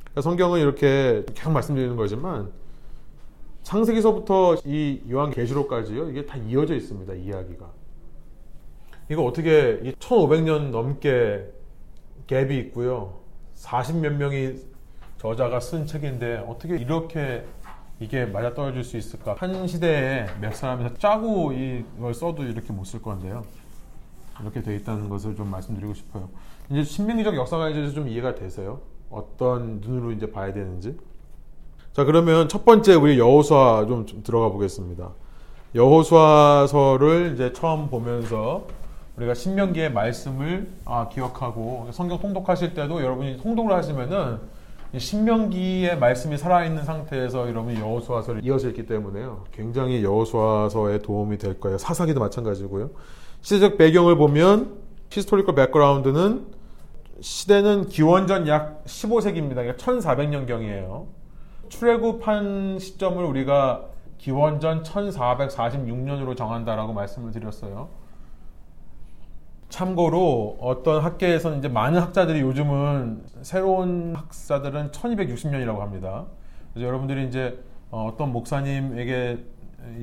[0.00, 2.52] 그러니까 성경은 이렇게 계속 말씀드리는 거지만
[3.62, 6.10] 창세기서부터 이 요한 계시록까지요.
[6.10, 7.14] 이게 다 이어져 있습니다.
[7.14, 7.70] 이야기가.
[9.10, 11.50] 이거 어떻게 1500년 넘게
[12.26, 13.20] 갭이 있고요.
[13.54, 14.56] 40 몇 명이
[15.18, 17.44] 저자가 쓴 책인데 어떻게 이렇게
[18.00, 19.36] 이게 맞아 떨어질 수 있을까?
[19.38, 23.44] 한 시대에 몇 사람이 짜고 이걸 써도 이렇게 못 쓸 건데요.
[24.40, 26.28] 이렇게 돼 있다는 것을 좀 말씀드리고 싶어요.
[26.70, 28.80] 이제 신명기적 역사가 이제 좀 이해가 되세요.
[29.10, 30.96] 어떤 눈으로 이제 봐야 되는지.
[31.92, 35.10] 자 그러면 첫 번째 우리 여호수아 좀, 좀 들어가 보겠습니다.
[35.74, 38.66] 여호수아서를 이제 처음 보면서
[39.16, 44.38] 우리가 신명기의 말씀을 아, 기억하고 성경 통독하실 때도 여러분이 통독을 하시면은
[44.96, 49.44] 신명기의 말씀이 살아있는 상태에서 여러분이 여호수아서를 이어져 있기 때문에요.
[49.52, 51.78] 굉장히 여호수아서에 도움이 될 거예요.
[51.78, 52.90] 사사기도 마찬가지고요.
[53.42, 54.78] 시대적 배경을 보면
[55.10, 56.46] historical background는
[57.20, 59.56] 시대는 기원전 약 15세기입니다.
[59.56, 61.06] 그러니까 1400년경이에요.
[61.68, 63.86] 출애굽한 시점을 우리가
[64.18, 67.88] 기원전 1446년으로 정한다라고 말씀을 드렸어요.
[69.68, 76.26] 참고로 어떤 학계에서는 이제 많은 학자들이 요즘은 새로운 학자들은 1260년이라고 합니다.
[76.72, 77.58] 그래서 여러분들이 이제
[77.90, 79.44] 어떤 목사님에게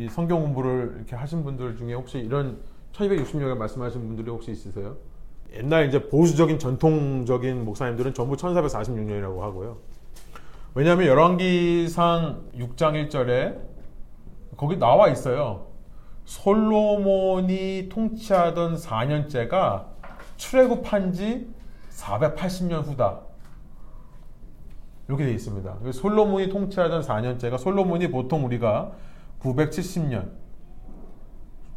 [0.10, 2.58] 성경 공부를 이렇게 하신 분들 중에 혹시 이런
[2.94, 4.98] 1260년에 말씀하신 분들이 혹시 있으세요?
[5.54, 9.78] 옛날 이제 보수적인 전통적인 목사님들은 전부 1446년이라고 하고요.
[10.76, 13.60] 왜냐하면 열왕기상 6장 1절에
[14.56, 15.68] 거기 나와 있어요.
[16.26, 19.86] 솔로몬이 통치하던 4년째가
[20.38, 21.48] 출애굽한 지
[21.92, 23.22] 480년 후다.
[25.08, 25.92] 이렇게 되어 있습니다.
[25.92, 28.92] 솔로몬이 통치하던 4년째가 솔로몬이 보통 우리가
[29.42, 30.30] 970년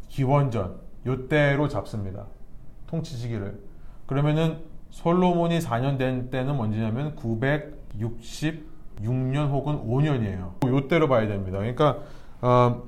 [0.07, 2.27] 기원전 요때로 잡습니다.
[2.87, 3.59] 통치 시기를.
[4.05, 10.67] 그러면은 솔로몬이 4년 된 때는 언제냐면 966년 혹은 5년이에요.
[10.67, 11.57] 요때로 봐야 됩니다.
[11.57, 11.99] 그러니까
[12.41, 12.83] 어,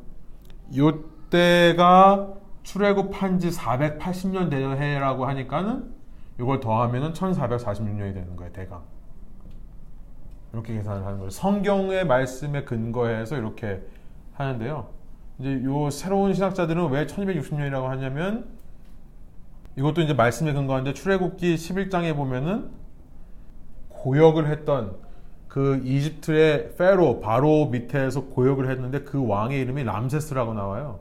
[0.78, 5.94] 요 그때가 출애굽한 지 480년 되는 해라고 하니까는
[6.40, 8.82] 이걸 더하면은 1446년이 되는 거예요, 대강.
[10.54, 11.30] 이렇게 계산을 하는 거예요.
[11.30, 13.82] 성경의 말씀에 근거해서 이렇게
[14.34, 14.88] 하는데요.
[15.40, 18.48] 이제 요 새로운 신학자들은 왜 1260년이라고 하냐면
[19.78, 22.72] 이것도 이제 말씀에 근거한데 출애굽기 11장에 보면은
[23.90, 24.98] 고역을 했던
[25.48, 31.00] 그 이집트의 페로 바로 밑에서 고역을 했는데 그 왕의 이름이 람세스라고 나와요.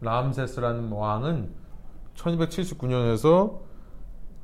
[0.00, 1.50] 람세스라는 왕은
[2.14, 3.60] 1279년에서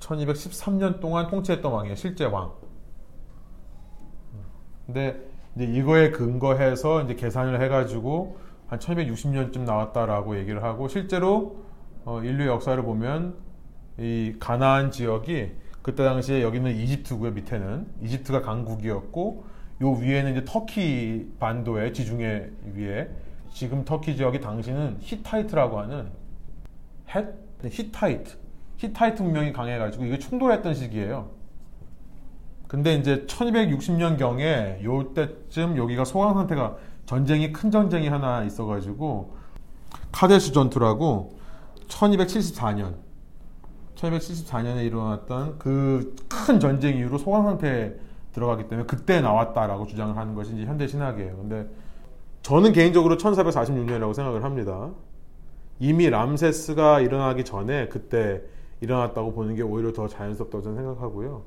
[0.01, 1.95] 1213년 동안 통치했던 왕이에요.
[1.95, 2.53] 실제 왕.
[4.87, 11.65] 근데 이제 이거에 근거해서 이제 계산을 해가지고 한 1260년쯤 나왔다라고 얘기를 하고 실제로
[12.05, 13.35] 어, 인류 역사를 보면
[13.99, 17.87] 이 가나안 지역이 그때 당시에 여기는 이집트고요 밑에는.
[18.03, 19.45] 이집트가 강국이었고
[19.83, 23.11] 요 위에는 이제 터키 반도의 지중해 위에
[23.53, 26.09] 지금 터키 지역이 당시는 히타이트라고 하는
[27.15, 27.27] 헷?
[27.61, 28.39] 네, 히타이트.
[28.79, 31.42] 히타이트 문명이 강해가지고 이게 충돌했던 시기예요.
[32.73, 39.37] 근데 이제 1260년 경에 요때쯤 여기가 소강 상태가 전쟁이 큰 전쟁이 하나 있어가지고
[40.11, 41.37] 카데스 전투라고
[41.89, 42.95] 1274년
[43.95, 46.15] 1274년에 일어났던 그
[46.47, 47.95] 큰 전쟁 이후로 소강 상태에
[48.33, 51.37] 들어가기 때문에 그때 나왔다라고 주장을 하는 것이 이제 현대 신학이에요.
[51.37, 51.69] 근데
[52.41, 54.91] 저는 개인적으로 1446년이라고 생각을 합니다.
[55.79, 58.41] 이미 람세스가 일어나기 전에 그때
[58.81, 61.43] 일어났다고 보는 게 오히려 더 자연스럽다고 저는 생각하고요.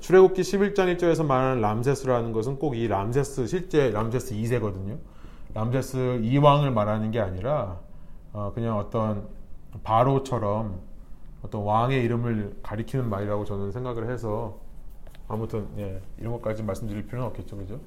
[0.00, 4.98] 출애굽기 11장 1절에서 말하는 람세스라는 것은 꼭 이 람세스 실제 람세스 2세거든요.
[5.54, 7.78] 람세스 2왕을 말하는 게 아니라
[8.32, 9.26] 어, 그냥 어떤
[9.84, 10.80] 바로처럼
[11.42, 14.58] 어떤 왕의 이름을 가리키는 말이라고 저는 생각을 해서
[15.28, 17.80] 아무튼 예, 이런 것까지 말씀드릴 필요는 없겠죠, 그죠?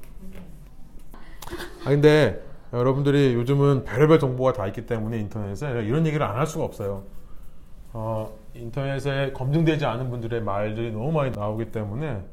[1.85, 2.43] 아 근데
[2.73, 7.03] 여러분들이 요즘은 별의별 정보가 다 있기 때문에 인터넷에 이런 얘기를 안 할 수가 없어요.
[7.93, 12.23] 어, 인터넷에 검증되지 않은 분들의 말들이 너무 많이 나오기 때문에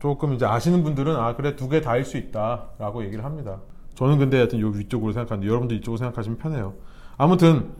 [0.00, 3.60] 조금 이제 아시는 분들은 아 그래 두 개 다일 수 있다라고 얘기를 합니다.
[3.94, 6.74] 저는 근데 하여튼 요 위쪽으로 생각하는데 여러분도 이쪽으로 생각하시면 편해요.
[7.16, 7.72] 아무튼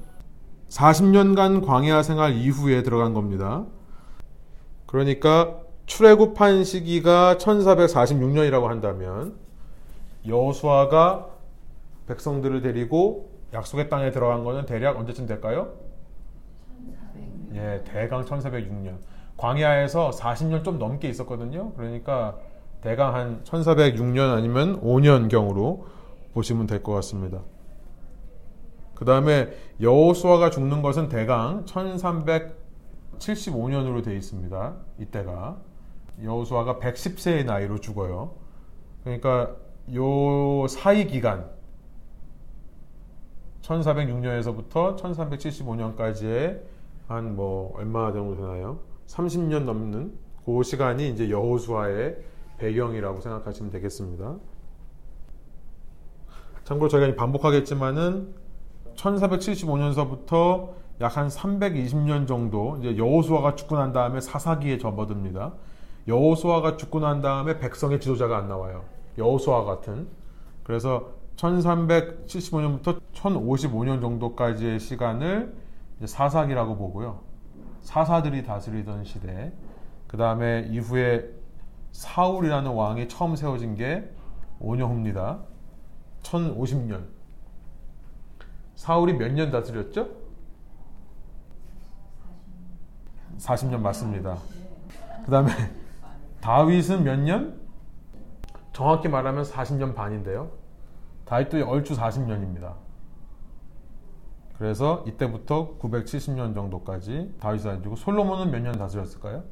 [0.69, 3.65] 40년간 광야 생활 이후에 들어간 겁니다.
[4.87, 9.35] 그러니까 출애굽한 시기가 1446년이라고 한다면
[10.27, 11.27] 여호수아가
[12.07, 15.73] 백성들을 데리고 약속의 땅에 들어간 거는 대략 언제쯤 될까요?
[17.55, 18.99] 예, 대강 1406년.
[19.37, 21.73] 광야에서 40년 좀 넘게 있었거든요.
[21.73, 22.37] 그러니까
[22.81, 25.85] 대강 한 1406년 아니면 5년경으로
[26.35, 27.41] 보시면 될 것 같습니다.
[28.95, 34.75] 그 다음에 여호수아가 죽는 것은 대강 1375년으로 되어 있습니다.
[35.01, 35.57] 이때가
[36.23, 38.35] 여호수아가 110세의 나이로 죽어요.
[39.03, 39.57] 그러니까
[39.95, 41.51] 요 사이 기간
[43.63, 46.61] 1406년에서부터 1375년까지의
[47.09, 48.79] 한 뭐 얼마 정도 되나요?
[49.07, 50.15] 30년 넘는
[50.45, 52.17] 그 시간이 이제 여호수아의
[52.59, 54.37] 배경이라고 생각하시면 되겠습니다.
[56.65, 58.35] 참고로 저희가 반복하겠지만은
[58.97, 65.53] 1475년서부터 약 한 320년 정도 이제 여호수아가 죽고 난 다음에 사사기에 접어듭니다.
[66.07, 68.85] 여호수아가 죽고 난 다음에 백성의 지도자가 안 나와요.
[69.19, 70.07] 여호수아 같은.
[70.63, 75.64] 그래서 1375년부터 1055년 정도까지의 시간을
[76.05, 77.21] 사사기라고 보고요.
[77.83, 79.53] 사사들이 다스리던 시대.
[80.07, 81.29] 그 다음에 이후에
[81.93, 84.11] 사울이라는 왕이 처음 세워진 게
[84.61, 85.41] 5년 후입니다.
[86.23, 87.07] 1050년.
[88.75, 90.09] 사울이 몇 년 다스렸죠?
[93.39, 94.39] 40년 맞습니다.
[95.25, 95.51] 그 다음에
[96.41, 97.61] 다윗은 몇 년?
[98.73, 100.51] 정확히 말하면 40년 반인데요.
[101.25, 102.75] 다윗도 얼추 40년입니다.
[104.59, 109.43] 그래서 이때부터 970년 정도까지 다윗이 다스리고 솔로몬은 몇 년 다스렸을까요?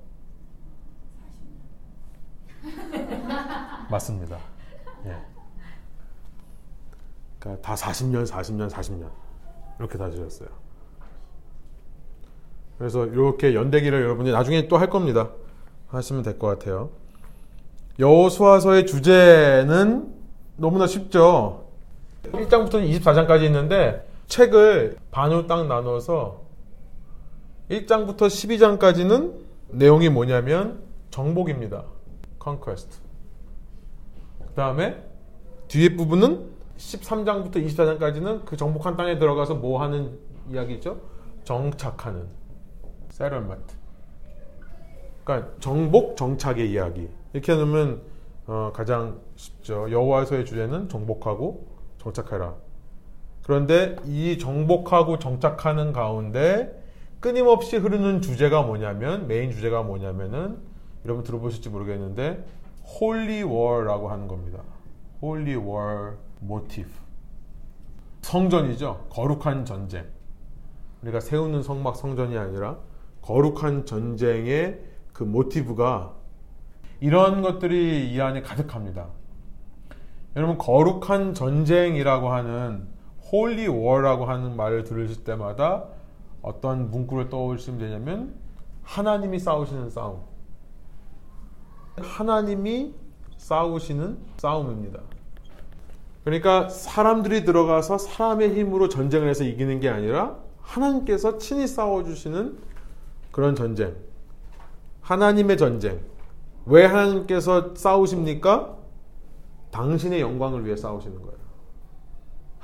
[3.91, 4.39] 맞습니다.
[5.07, 5.17] 예.
[7.39, 9.11] 그러니까 다 40년, 40년, 40년
[9.79, 10.49] 이렇게 다스렸어요.
[12.79, 15.31] 그래서 이렇게 연대기를 여러분이 나중에 또 할 겁니다.
[15.89, 16.91] 하시면 될 것 같아요.
[17.99, 20.15] 여호수아서의 주제는
[20.57, 21.67] 너무나 쉽죠.
[22.25, 26.41] 1장부터 24장까지 있는데 책을 반으로 딱 나눠서
[27.69, 31.85] 1장부터 12장까지는 내용이 뭐냐면 정복입니다.
[32.43, 32.99] conquest.
[34.39, 35.03] 그 다음에
[35.69, 40.19] 뒤에 부분은 13장부터 24장까지는 그 정복한 땅에 들어가서 뭐 하는
[40.51, 40.99] 이야기죠?
[41.45, 42.27] 정착하는
[43.11, 43.75] settlement.
[45.25, 47.07] 그러니까 정복 정착의 이야기.
[47.35, 48.01] 이렇게 놓으면
[48.47, 49.91] 어, 가장 쉽죠.
[49.91, 51.67] 여호와서의 주제는 정복하고
[51.99, 52.72] 정착해라.
[53.43, 56.81] 그런데 이 정복하고 정착하는 가운데
[57.21, 60.59] 끊임없이 흐르는 주제가 뭐냐면 메인 주제가 뭐냐면은
[61.05, 62.45] 여러분 들어보실지 모르겠는데
[62.85, 64.61] Holy War라고 하는 겁니다.
[65.23, 66.93] Holy War Motive.
[68.23, 69.07] 성전이죠.
[69.11, 70.07] 거룩한 전쟁.
[71.03, 72.79] 우리가 세우는 성막 성전이 아니라
[73.23, 74.81] 거룩한 전쟁의
[75.13, 76.15] 그 모티브가
[77.01, 79.09] 이런 것들이 이 안에 가득합니다.
[80.37, 82.92] 여러분 거룩한 전쟁이라고 하는
[83.33, 85.87] holy war라고 하는 말을 들으실 때마다
[86.43, 88.35] 어떤 문구를 떠올리시면 되냐면
[88.83, 90.21] 하나님이 싸우시는 싸움.
[91.97, 92.95] 하나님이
[93.39, 95.01] 싸우시는 싸움입니다.
[96.25, 102.59] 그러니까 사람들이 들어가서 사람의 힘으로 전쟁을 해서 이기는 게 아니라 하나님께서 친히 싸워주시는
[103.33, 103.97] 그런 전쟁.
[105.01, 106.01] 하나님의 전쟁.
[106.67, 108.77] 왜 하나님께서 싸우십니까?
[109.73, 111.42] 당신의 영광을 위해 싸우시는 거예요.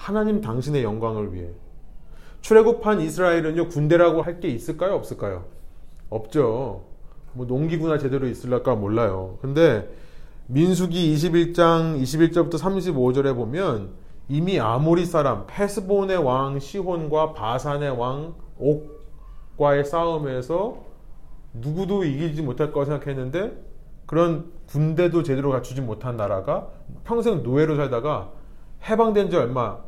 [0.02, 1.48] 하나님 당신의 영광을 위해.
[2.40, 5.44] 출애굽한 이스라엘은요 군대라고 할 게 있을까요 없을까요?
[6.08, 6.84] 없죠.
[7.32, 9.38] 뭐 농기구나 제대로 있을까 몰라요.
[9.42, 9.92] 근데
[10.46, 13.90] 민수기 21장 21절부터 35절에 보면
[14.28, 20.78] 이미 아모리 사람 페스본의 왕 시혼과 바산의 왕 옥과의 싸움에서
[21.52, 23.52] 누구도 이기지 못할 거라 생각했는데
[24.06, 26.68] 그런 군대도 제대로 갖추지 못한 나라가
[27.04, 28.30] 평생 노예로 살다가
[28.88, 29.78] 해방된 지 얼마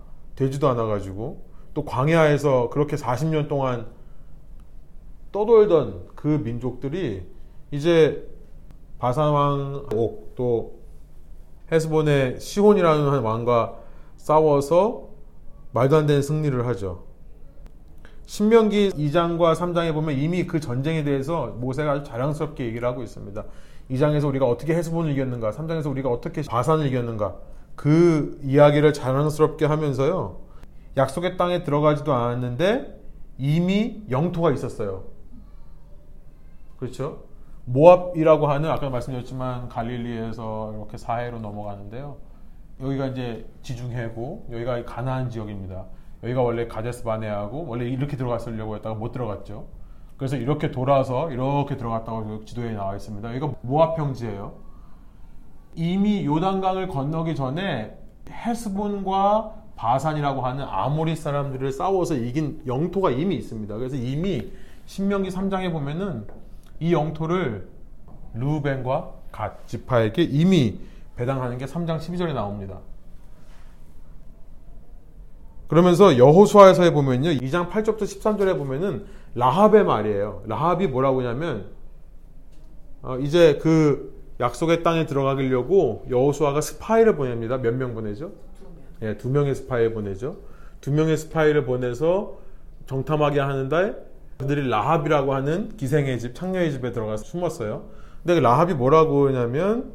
[0.41, 1.43] 되지도 않아가지고
[1.75, 3.87] 또 광야에서 그렇게 40년 동안
[5.33, 7.23] 떠돌던 그 민족들이
[7.71, 8.27] 이제
[8.99, 10.81] 바산왕 옥 또
[11.71, 13.75] 헤스본의 시혼이라는 왕과
[14.17, 15.11] 싸워서
[15.73, 17.05] 말도 안 되는 승리를 하죠.
[18.25, 23.45] 신명기 2장과 3장에 보면 이미 그 전쟁에 대해서 모세가 아주 자랑스럽게 얘기를 하고 있습니다.
[23.91, 27.37] 2장에서 우리가 어떻게 헤스본을 이겼는가, 3장에서 우리가 어떻게 바산을 이겼는가,
[27.81, 30.37] 그 이야기를 자랑스럽게 하면서요.
[30.99, 33.01] 약속의 땅에 들어가지도 않았는데
[33.39, 35.05] 이미 영토가 있었어요.
[36.79, 37.23] 그렇죠?
[37.65, 42.19] 모압이라고 하는 아까 말씀드렸지만 갈릴리에서 이렇게 사해로 넘어가는데요.
[42.83, 45.87] 여기가 이제 지중해고 여기가 가나안 지역입니다.
[46.23, 49.69] 여기가 원래 가데스 바네하고 원래 이렇게 들어갔으려고 했다가 못 들어갔죠.
[50.19, 53.27] 그래서 이렇게 돌아서 이렇게 들어갔다고 지도에 나와 있습니다.
[53.31, 54.69] 여기가 모압 평지예요.
[55.75, 57.97] 이미 요단강을 건너기 전에
[58.29, 63.77] 헤스본과 바산이라고 하는 아모리 사람들을 싸워서 이긴 영토가 이미 있습니다.
[63.77, 64.53] 그래서 이미
[64.87, 66.27] 신명기 3장에 보면은
[66.81, 67.69] 이 영토를
[68.35, 70.81] 루벤과 갓 지파에게 이미
[71.17, 72.79] 배당하는 게 3장 12절에 나옵니다.
[75.69, 77.31] 그러면서 여호수아에서에 보면요.
[77.31, 80.43] 2장 8절부터 13절에 보면은 라합의 말이에요.
[80.47, 81.67] 라합이 뭐라고 하냐면
[83.03, 87.59] 어, 이제 그 약속의 땅에 들어가려고 여호수아가 스파이를 보냅니다.
[87.59, 88.33] 몇 명 보내죠?
[89.03, 90.39] 예, 두 명의 스파이를 보내죠.
[90.81, 92.39] 두 명의 스파이를 보내서
[92.87, 93.95] 정탐하게 하는데
[94.39, 97.85] 그들이 라합이라고 하는 기생의 집, 창녀의 집에 들어가서 숨었어요.
[98.23, 99.93] 근데 그 라합이 뭐라고 하냐면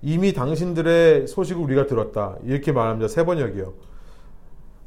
[0.00, 2.36] 이미 당신들의 소식을 우리가 들었다.
[2.44, 3.08] 이렇게 말합니다.
[3.08, 3.72] 세 번역이요.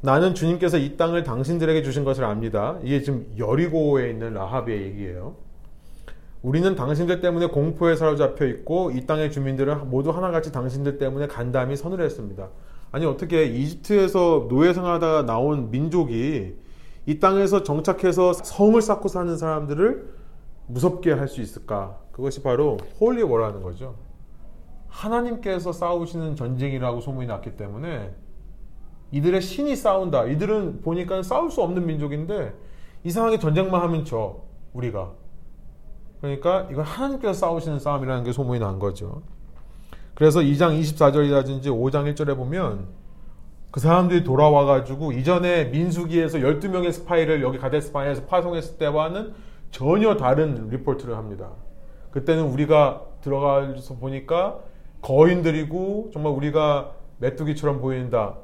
[0.02, 2.78] 나는 주님께서 이 땅을 당신들에게 주신 것을 압니다.
[2.82, 5.36] 이게 지금 여리고에 있는 라합의 얘기예요.
[6.42, 12.48] 우리는 당신들 때문에 공포에 사로잡혀 있고 이 땅의 주민들은 모두 하나같이 당신들 때문에 간담이 서늘했습니다.
[12.92, 16.54] 아니 어떻게 이집트에서 노예 생활하다가 나온 민족이
[17.06, 20.14] 이 땅에서 정착해서 성을 쌓고 사는 사람들을
[20.68, 21.98] 무섭게 할 수 있을까?
[22.12, 23.96] 그것이 바로 holy war라는 거죠.
[24.88, 28.14] 하나님께서 싸우시는 전쟁이라고 소문이 났기 때문에
[29.12, 30.24] 이들의 신이 싸운다.
[30.24, 32.54] 이들은 보니까 싸울 수 없는 민족인데
[33.04, 35.12] 이상하게 전쟁만 하면 져 우리가.
[36.20, 39.22] 그러니까 이건 하나님께서 싸우시는 싸움이라는 게 소문이 난 거죠.
[40.14, 42.86] 그래서 2장 24절이라든지 5장 1절에 보면
[43.70, 49.34] 그 사람들이 돌아와가지고 이전에 민수기에서 12명의 스파이를 여기 가데스파이에서 파송했을 때와는
[49.70, 51.50] 전혀 다른 리포트를 합니다.
[52.10, 54.60] 그때는 우리가 들어가서 보니까
[55.02, 58.36] 거인들이고 정말 우리가 메뚜기처럼 보인다.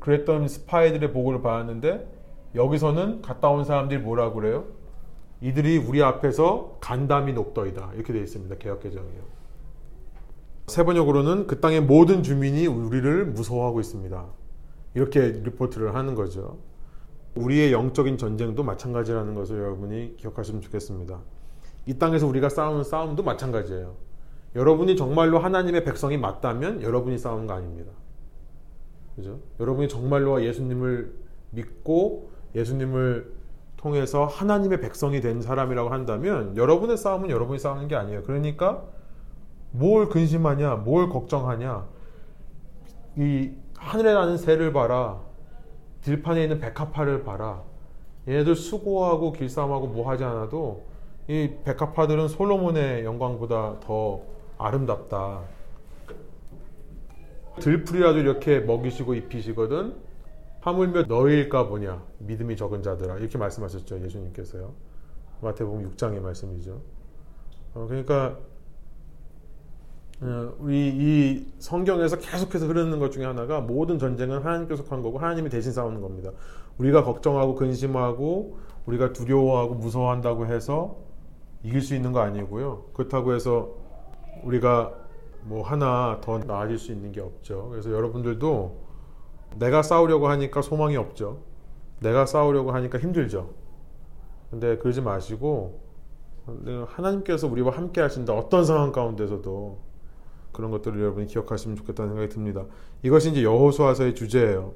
[0.00, 2.06] 그랬던 스파이들의 보고를 받았는데
[2.54, 4.64] 여기서는 갔다 온 사람들이 뭐라고 그래요?
[5.40, 7.92] 이들이 우리 앞에서 간담이 녹더이다.
[7.94, 8.56] 이렇게 되어 있습니다.
[8.56, 9.22] 개혁개정이요.
[10.66, 14.26] 세 번역으로는 그 땅의 모든 주민이 우리를 무서워하고 있습니다.
[14.94, 16.58] 이렇게 리포트를 하는 거죠.
[17.34, 21.20] 우리의 영적인 전쟁도 마찬가지라는 것을 여러분이 기억하시면 좋겠습니다.
[21.86, 23.96] 이 땅에서 우리가 싸우는 싸움도 마찬가지예요.
[24.54, 27.90] 여러분이 정말로 하나님의 백성이 맞다면 여러분이 싸우는 거 아닙니다.
[29.16, 29.40] 그죠?
[29.60, 31.12] 여러분이 정말로 예수님을
[31.50, 33.33] 믿고 예수님을
[33.84, 38.22] 통해서 하나님의 백성이 된 사람이라고 한다면 여러분의 싸움은 여러분이 싸우는 게 아니에요.
[38.22, 38.82] 그러니까
[39.72, 40.76] 뭘 근심하냐?
[40.76, 41.86] 뭘 걱정하냐?
[43.16, 45.20] 이 하늘에 나는 새를 봐라.
[46.00, 47.62] 들판에 있는 백합화를 봐라.
[48.26, 50.84] 얘네들 수고하고 길쌈하고 뭐 하지 않아도
[51.28, 54.22] 이 백합화들은 솔로몬의 영광보다 더
[54.56, 55.42] 아름답다.
[57.60, 59.94] 들풀이라도 이렇게 먹이시고 입히시거든
[60.64, 64.72] 하물며 너희일까 보냐 믿음이 적은 자들아 이렇게 말씀하셨죠 예수님께서요
[65.42, 66.80] 마태복음 6장의 말씀이죠
[67.74, 68.38] 어, 그러니까
[70.22, 75.50] 어, 우리 이 성경에서 계속해서 흐르는 것 중에 하나가 모든 전쟁은 하나님께서 한 거고 하나님이
[75.50, 76.30] 대신 싸우는 겁니다.
[76.78, 80.96] 우리가 걱정하고 근심하고 우리가 두려워하고 무서워한다고 해서
[81.62, 82.84] 이길 수 있는 거 아니고요.
[82.94, 83.74] 그렇다고 해서
[84.44, 84.94] 우리가
[85.42, 87.68] 뭐 하나 더 나아질 수 있는 게 없죠.
[87.70, 88.83] 그래서 여러분들도
[89.58, 91.42] 내가 싸우려고 하니까 소망이 없죠.
[92.00, 93.50] 내가 싸우려고 하니까 힘들죠.
[94.50, 95.80] 근데 그러지 마시고
[96.86, 98.34] 하나님께서 우리와 함께 하신다.
[98.34, 99.78] 어떤 상황 가운데서도
[100.52, 102.64] 그런 것들을 여러분이 기억하시면 좋겠다는 생각이 듭니다.
[103.02, 104.74] 이것이 이제 여호수아서의 주제예요.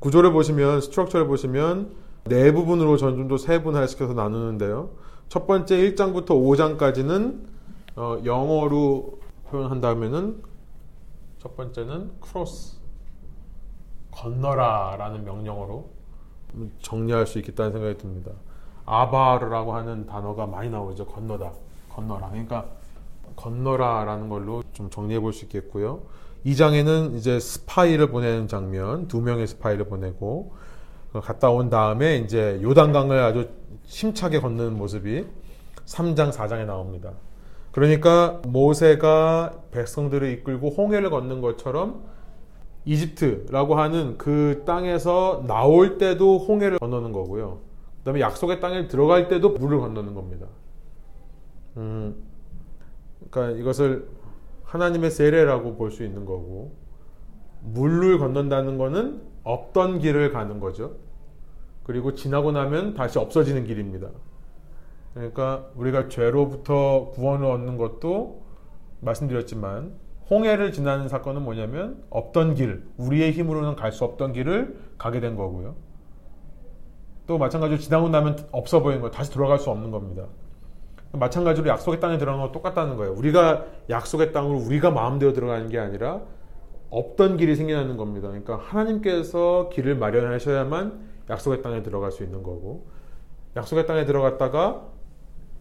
[0.00, 1.94] 구조를 보시면 structure를 보시면
[2.24, 4.90] 네 부분으로 전 좀 더 세분화시켜서 나누는데요.
[5.28, 7.46] 첫 번째 1장부터 5장까지는
[7.96, 10.42] 어, 영어로 표현한다면은
[11.38, 12.75] 첫 번째는 cross
[14.16, 15.90] 건너라라는 명령어로
[16.80, 18.32] 정리할 수 있겠다는 생각이 듭니다.
[18.86, 21.06] 아바르라고 하는 단어가 많이 나오죠.
[21.06, 21.52] 건너다,
[21.90, 22.30] 건너라.
[22.30, 22.66] 그러니까
[23.36, 26.02] 건너라라는 걸로 좀 정리해 볼 수 있겠고요.
[26.46, 30.54] 2장에는 이제 스파이를 보내는 장면, 두 명의 스파이를 보내고
[31.12, 33.50] 갔다 온 다음에 이제 요단강을 아주
[33.84, 35.26] 심차게 걷는 모습이
[35.84, 37.12] 3장, 4장에 나옵니다.
[37.72, 42.04] 그러니까 모세가 백성들을 이끌고 홍해를 걷는 것처럼
[42.86, 47.60] 이집트라고 하는 그 땅에서 나올 때도 홍해를 건너는 거고요.
[47.98, 50.46] 그 다음에 약속의 땅에 들어갈 때도 물을 건너는 겁니다.
[51.76, 52.14] 음,
[53.30, 54.08] 그러니까 이것을
[54.64, 56.74] 하나님의 세례라고 볼 수 있는 거고
[57.62, 60.94] 물을 건넌다는 것은 없던 길을 가는 거죠.
[61.82, 64.08] 그리고 지나고 나면 다시 없어지는 길입니다.
[65.14, 68.42] 그러니까 우리가 죄로부터 구원을 얻는 것도
[69.00, 69.94] 말씀드렸지만
[70.30, 75.74] 홍해를 지나는 사건은 뭐냐면 없던 길, 우리의 힘으로는 갈 수 없던 길을 가게 된 거고요.
[77.26, 80.26] 또 마찬가지로 지나고 나면 없어 보이는 거 다시 돌아갈 수 없는 겁니다.
[81.12, 83.12] 마찬가지로 약속의 땅에 들어가는 건 똑같다는 거예요.
[83.14, 86.20] 우리가 약속의 땅으로 우리가 마음대로 들어가는 게 아니라
[86.90, 88.28] 없던 길이 생겨나는 겁니다.
[88.28, 92.86] 그러니까 하나님께서 길을 마련하셔야만 약속의 땅에 들어갈 수 있는 거고
[93.56, 94.82] 약속의 땅에 들어갔다가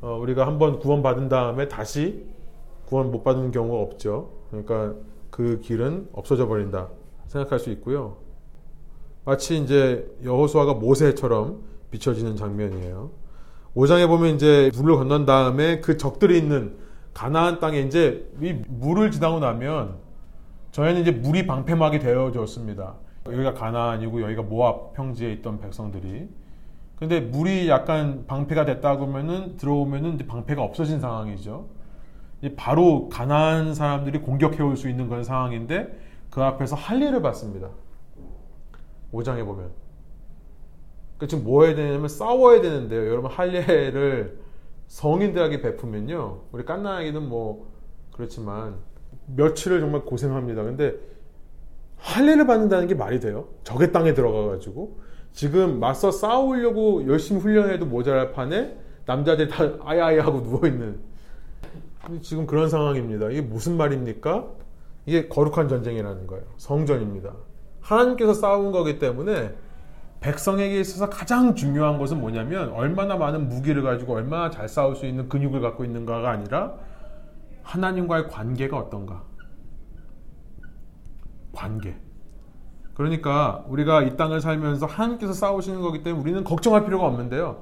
[0.01, 2.25] 어, 우리가 한번 구원 받은 다음에 다시
[2.85, 4.31] 구원 못 받는 경우가 없죠.
[4.49, 4.93] 그러니까
[5.29, 6.89] 그 길은 없어져 버린다
[7.27, 8.17] 생각할 수 있고요.
[9.25, 13.11] 마치 이제 여호수아가 모세처럼 비춰지는 장면이에요.
[13.75, 16.77] 5장에 보면 이제 물을 건넌 다음에 그 적들이 있는
[17.13, 19.95] 가나안 땅에 이제 이 물을 지나고 나면
[20.71, 22.95] 저희는 이제 물이 방패막이 되어졌습니다.
[23.27, 26.29] 여기가 가나안이고 여기가 모압 평지에 있던 백성들이
[26.97, 31.67] 근데 물이 약간 방패가 됐다 그러면은 들어오면은 방패가 없어진 상황이죠.
[32.55, 35.97] 바로 가난한 사람들이 공격해 올 수 있는 그런 상황인데
[36.29, 37.69] 그 앞에서 할례를 받습니다.
[39.13, 39.71] 5장에 보면.
[41.17, 43.07] 그 지금 뭐 해야 되냐면 싸워야 되는데요.
[43.07, 44.37] 여러분 할례를
[44.87, 46.41] 성인들에게 베푸면요.
[46.51, 47.71] 우리 깐나기는 뭐
[48.11, 48.75] 그렇지만
[49.27, 50.63] 며칠을 정말 고생합니다.
[50.63, 50.95] 근데
[51.97, 53.47] 할례를 받는다는 게 말이 돼요?
[53.63, 54.99] 적의 땅에 들어가 가지고
[55.31, 60.99] 지금 맞서 싸우려고 열심히 훈련해도 모자랄 판에 남자들 다 아야아야 하고 누워 있는
[62.21, 63.29] 지금 그런 상황입니다.
[63.29, 64.45] 이게 무슨 말입니까?
[65.05, 66.43] 이게 거룩한 전쟁이라는 거예요.
[66.57, 67.33] 성전입니다.
[67.81, 69.55] 하나님께서 싸운 거기 때문에
[70.19, 75.29] 백성에게 있어서 가장 중요한 것은 뭐냐면 얼마나 많은 무기를 가지고 얼마나 잘 싸울 수 있는
[75.29, 76.73] 근육을 갖고 있는가가 아니라
[77.61, 79.23] 하나님과의 관계가 어떤가.
[81.51, 81.95] 관계.
[82.95, 87.61] 그러니까 우리가 이 땅을 살면서 하나님께서 싸우시는 거기 때문에 우리는 걱정할 필요가 없는데요.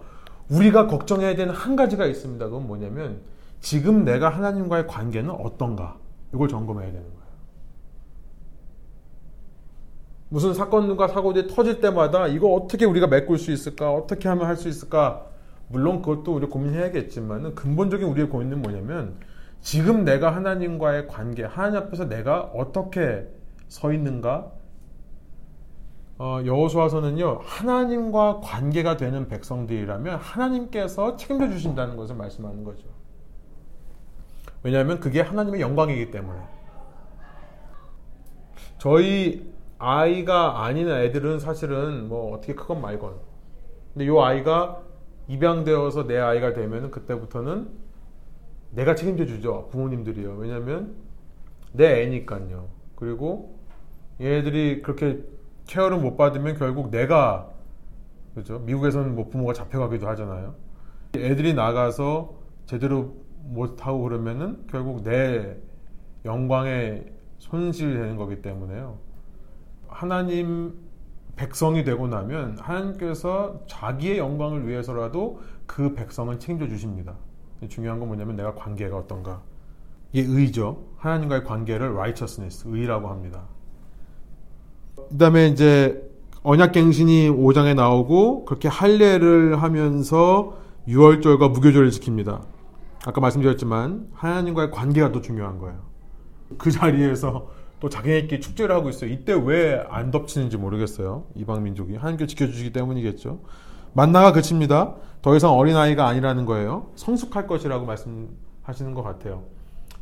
[0.49, 2.45] 우리가 걱정해야 되는 한 가지가 있습니다.
[2.45, 3.21] 그건 뭐냐면
[3.63, 5.97] 지금 내가 하나님과의 관계는 어떤가?
[6.33, 7.23] 이걸 점검해야 되는 거예요.
[10.27, 13.93] 무슨 사건과 사고들이 터질 때마다 이거 어떻게 우리가 메꿀 수 있을까?
[13.93, 15.27] 어떻게 하면 할 수 있을까?
[15.69, 19.15] 물론 그것도 우리 고민해야겠지만 근본적인 우리의 고민은 뭐냐면
[19.61, 23.25] 지금 내가 하나님과의 관계, 하나님 앞에서 내가 어떻게
[23.69, 24.51] 서 있는가?
[26.19, 32.92] 어, 여호수아서는요 하나님과 관계가 되는 백성들이라면 하나님께서 책임져 주신다는 것을 말씀하는 거죠.
[34.63, 36.39] 왜냐하면 그게 하나님의 영광이기 때문에.
[38.77, 43.15] 저희 아이가 아닌 애들은 사실은 뭐 어떻게 크건 말건.
[43.93, 44.81] 근데 요 아이가
[45.27, 47.69] 입양되어서 내 아이가 되면 그때부터는
[48.71, 49.67] 내가 책임져 주죠.
[49.71, 50.35] 부모님들이요.
[50.37, 50.95] 왜냐면
[51.73, 52.69] 내 애니까요.
[52.95, 53.57] 그리고
[54.19, 55.23] 얘네들이 그렇게
[55.67, 57.49] 케어를 못 받으면 결국 내가
[58.35, 58.59] 그죠?
[58.59, 60.55] 미국에서는 뭐 부모가 잡혀가기도 하잖아요.
[61.15, 62.33] 애들이 나가서
[62.65, 65.57] 제대로 못하고 그러면은 결국 내
[66.25, 67.03] 영광에
[67.39, 68.97] 손실이 되는 거기 때문에요.
[69.87, 70.73] 하나님
[71.35, 77.15] 백성이 되고 나면 하나님께서 자기의 영광을 위해서라도 그 백성을 책임져 주십니다.
[77.69, 79.41] 중요한 건 뭐냐면 내가 관계가 어떤가.
[80.11, 80.83] 이게 의죠.
[80.97, 83.43] 하나님과의 관계를 righteousness, 의라고 합니다.
[84.95, 86.09] 그 다음에 이제
[86.43, 92.52] 언약갱신이 5장에 나오고 그렇게 할례를 하면서 유월절과 무교절을 지킵니다.
[93.05, 95.79] 아까 말씀드렸지만 하나님과의 관계가 더 중요한 거예요.
[96.57, 99.11] 그 자리에서 또 자기네끼리 축제를 하고 있어요.
[99.11, 101.25] 이때 왜 안 덮치는지 모르겠어요.
[101.35, 103.41] 이방 민족이 하나님께 지켜주시기 때문이겠죠.
[103.93, 104.95] 만나가 그칩니다.
[105.21, 106.91] 더 이상 어린 아이가 아니라는 거예요.
[106.95, 109.43] 성숙할 것이라고 말씀하시는 것 같아요.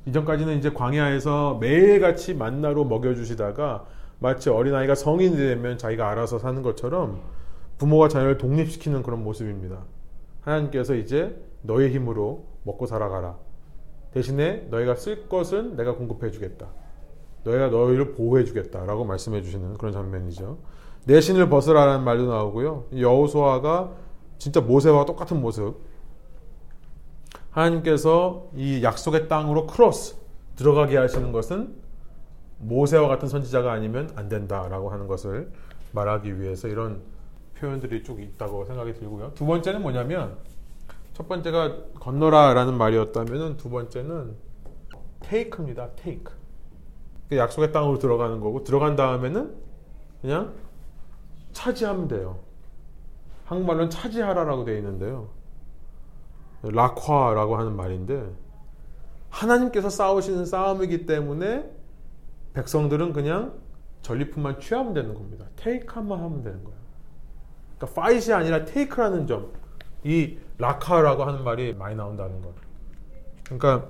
[0.05, 3.85] 이전까지는 이제 광야에서 매일같이 만나로 먹여주시다가
[4.19, 7.21] 마치 어린 아이가 성인이 되면 자기가 알아서 사는 것처럼
[7.77, 9.79] 부모가 자녀를 독립시키는 그런 모습입니다.
[10.41, 13.37] 하나님께서 이제 너의 힘으로 먹고 살아가라.
[14.11, 16.67] 대신에 너희가 쓸 것은 내가 공급해 주겠다.
[17.43, 20.59] 너희가 너희를 보호해 주겠다라고 말씀해 주시는 그런 장면이죠.
[21.05, 22.85] 내 신을 벗으라는 말도 나오고요.
[22.95, 23.93] 여호수아가
[24.37, 25.79] 진짜 모세와 똑같은 모습.
[27.51, 30.15] 하나님께서 이 약속의 땅으로 크로스
[30.55, 31.75] 들어가게 하시는 것은
[32.59, 35.51] 모세와 같은 선지자가 아니면 안 된다라고 하는 것을
[35.93, 37.01] 말하기 위해서 이런
[37.55, 39.31] 표현들이 쭉 있다고 생각이 들고요.
[39.33, 40.37] 두 번째는 뭐냐면
[41.13, 44.35] 첫 번째가 건너라라는 말이었다면 두 번째는
[45.21, 45.91] 테이크입니다.
[45.95, 46.33] 테이크.
[47.31, 49.55] 약속의 땅으로 들어가는 거고 들어간 다음에는
[50.21, 50.53] 그냥
[51.53, 52.39] 차지하면 돼요.
[53.45, 55.29] 한국말로는 차지하라라고 되어 있는데요.
[56.63, 58.31] 락화라고 하는 말인데
[59.29, 61.69] 하나님께서 싸우시는 싸움이기 때문에
[62.53, 63.53] 백성들은 그냥
[64.01, 65.45] 전리품만 취하면 되는 겁니다.
[65.55, 66.79] 테이크만 하면 되는 거예요.
[67.77, 69.51] 그러니까 파이시 아니라 테이크라는 점
[70.03, 72.53] 이 라카라고 하는 말이 많이 나온다는 것.
[73.45, 73.87] 그러니까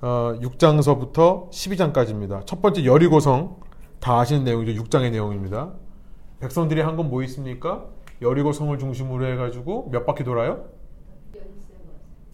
[0.00, 2.46] 어, 6장서부터 12장까지입니다.
[2.46, 3.60] 첫 번째 여리고성
[4.00, 4.82] 다 아시는 내용이죠.
[4.82, 5.72] 6장의 내용입니다.
[6.40, 7.84] 백성들이 한 건 뭐 있습니까?
[8.20, 10.64] 여리고성을 중심으로 해가지고 몇 바퀴 돌아요?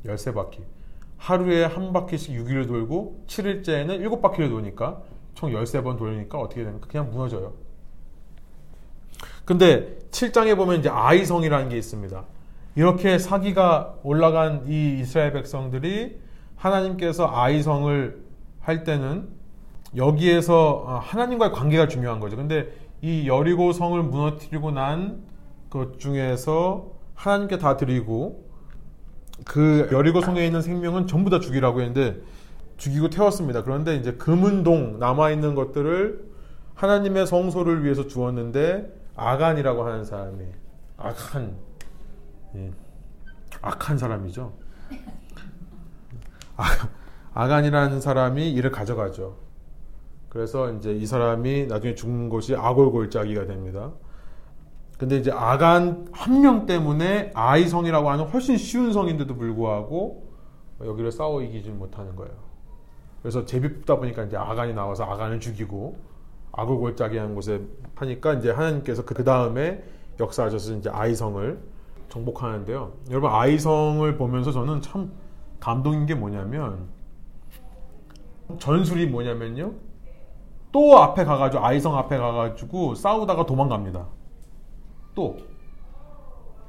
[0.05, 0.63] 13바퀴.
[1.19, 5.03] 하루에 한 바퀴씩 6일을 돌고 7일째에는 7바퀴를 도니까
[5.35, 6.87] 총 13번 돌리니까 어떻게 됩니까?
[6.91, 7.53] 그냥 무너져요.
[9.45, 12.25] 근데 7장에 보면 이제 아이성이라는 게 있습니다.
[12.79, 16.21] 이렇게 사기가 올라간 이 이스라엘 백성들이
[16.55, 18.23] 하나님께서 아이성을
[18.61, 19.29] 할 때는
[19.97, 22.37] 여기에서 어, 하나님과의 관계가 중요한 거죠.
[22.37, 22.73] 근데
[23.03, 25.27] 이 여리고 성을 무너뜨리고 난
[25.71, 28.47] 것 중에서 하나님께 다 드리고
[29.45, 32.21] 그 여리고 성에 있는 생명은 전부 다 죽이라고 했는데
[32.77, 33.65] 죽이고 태웠습니다.
[33.65, 36.25] 그런데 이제 금은동 남아 있는 것들을
[36.75, 40.45] 하나님의 성소를 위해서 주었는데 아간이라고 하는 사람이
[40.97, 41.68] 악한
[42.57, 42.71] 예,
[43.63, 44.53] 악한 사람이죠.
[46.57, 46.65] 아,
[47.35, 49.37] 아간이라는 사람이 이를 가져가죠.
[50.29, 53.93] 그래서 이제 이 사람이 나중에 죽는 곳이 아골골짜기가 됩니다.
[54.99, 60.29] 근데 이제 아간 한 명 때문에 아이성이라고 하는 훨씬 쉬운 성인데도 불구하고
[60.85, 62.33] 여기를 싸워 이기지 못하는 거예요.
[63.23, 65.99] 그래서 제비 뽑다 보니까 이제 아간이 나와서 아간을 죽이고
[66.53, 67.63] 아골골짜기라는 곳에
[67.95, 69.83] 하니까 이제 하나님께서 그 다음에
[70.19, 71.59] 역사하셔서 이제 아이성을
[72.09, 72.93] 정복하는데요.
[73.11, 75.13] 여러분 아이성을 보면서 저는 참
[75.61, 76.87] 감동인 게 뭐냐면
[78.59, 79.73] 전술이 뭐냐면요.
[80.73, 84.07] 또 앞에 가가지고 아이성 앞에 가가지고 싸우다가 도망갑니다.
[85.15, 85.37] 또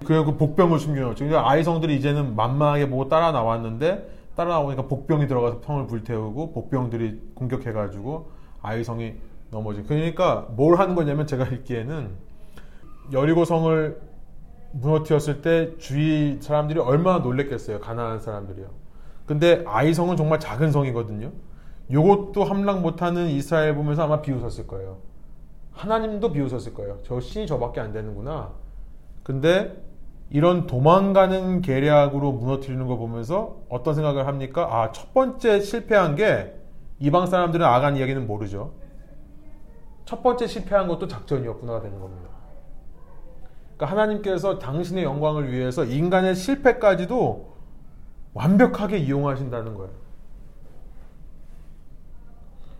[0.05, 1.25] 그리고 그 복병을 숨겨놓죠.
[1.25, 8.31] 그러니까 아이성들이 이제는 만만하게 보고 따라 나왔는데 따라 나오니까 복병이 들어가서 성을 불태우고 복병들이 공격해가지고
[8.61, 9.15] 아이성이
[9.51, 9.83] 넘어지.
[9.83, 12.09] 그러니까 뭘 하는 거냐면 제가 읽기에는
[13.11, 14.08] 여리고성을
[14.71, 17.79] 무너뜨렸을 때 주위 사람들이 얼마나 놀랬겠어요.
[17.79, 18.67] 가난한 사람들이요.
[19.25, 21.31] 근데 아이성은 정말 작은 성이거든요.
[21.91, 24.97] 요것도 함락 못하는 이스라엘 보면서 아마 비웃었을 거예요.
[25.71, 26.99] 하나님도 비웃었을 거예요.
[27.03, 28.51] 저 신이 저밖에 안 되는구나.
[29.23, 29.81] 근데
[30.29, 34.67] 이런 도망가는 계략으로 무너뜨리는 거 보면서 어떤 생각을 합니까?
[34.71, 36.53] 아, 첫 번째 실패한 게
[36.99, 38.73] 이방 사람들은 아간 이야기는 모르죠.
[40.05, 42.28] 첫 번째 실패한 것도 작전이었구나 되는 겁니다.
[43.79, 47.55] 그러니까 하나님께서 당신의 영광을 위해서 인간의 실패까지도
[48.33, 49.91] 완벽하게 이용하신다는 거예요.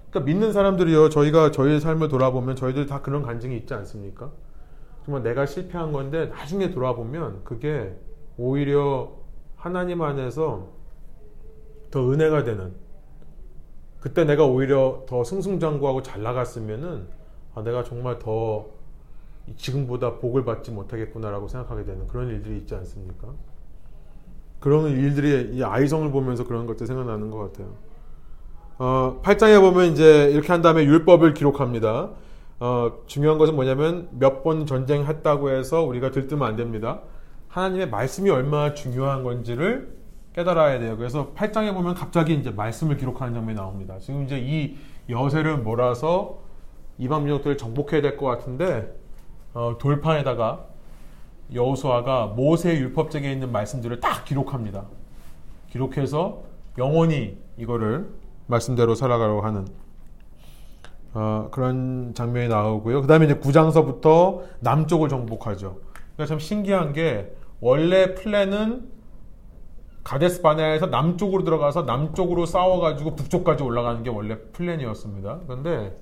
[0.10, 4.30] 그러니까 믿는 사람들이요, 저희가 저희의 삶을 돌아보면 저희들 다 그런 간증이 있지 않습니까?
[5.06, 7.96] 정말 내가 실패한 건데 나중에 돌아보면 그게
[8.38, 9.14] 오히려
[9.56, 10.68] 하나님 안에서
[11.92, 12.74] 더 은혜가 되는
[14.02, 17.08] 그때 내가 오히려 더 승승장구하고 잘 나갔으면은
[17.56, 18.79] 아, 내가 정말 더
[19.58, 23.28] 지금보다 복을 받지 못하겠구나라고 생각하게 되는 그런 일들이 있지 않습니까?
[24.60, 27.74] 그런 일들이 이 아이성을 보면서 그런 것들 생각나는 것 같아요.
[28.78, 32.12] 어, 8장에 보면 이제 이렇게 한 다음에 율법을 기록합니다.
[32.60, 37.02] 어, 중요한 것은 뭐냐면 몇 번 전쟁했다고 해서 우리가 들뜨면 안 됩니다.
[37.48, 39.98] 하나님의 말씀이 얼마나 중요한 건지를
[40.34, 40.96] 깨달아야 돼요.
[40.98, 43.98] 그래서 8장에 보면 갑자기 이제 말씀을 기록하는 장면이 나옵니다.
[44.00, 44.78] 지금 이제 이
[45.10, 46.40] 여세를 몰아서
[46.98, 48.94] 이방 민족들을 정복해야 될 것 같은데
[49.54, 50.66] 어, 돌판에다가
[51.54, 54.86] 여호수아가 모세 율법책에 있는 말씀들을 딱 기록합니다.
[55.72, 56.44] 기록해서
[56.78, 58.10] 영원히 이거를
[58.48, 59.68] 말씀대로 살아가려고 하는
[61.14, 63.02] 어, 그런 장면이 나오고요.
[63.02, 65.80] 그 다음에 이제 구장서부터 남쪽을 정복하죠.
[66.14, 68.90] 그러니까 참 신기한 게 원래 플랜은
[70.04, 75.42] 가데스 바네아에서 남쪽으로 들어가서 남쪽으로 싸워가지고 북쪽까지 올라가는 게 원래 플랜이었습니다.
[75.46, 76.00] 그런데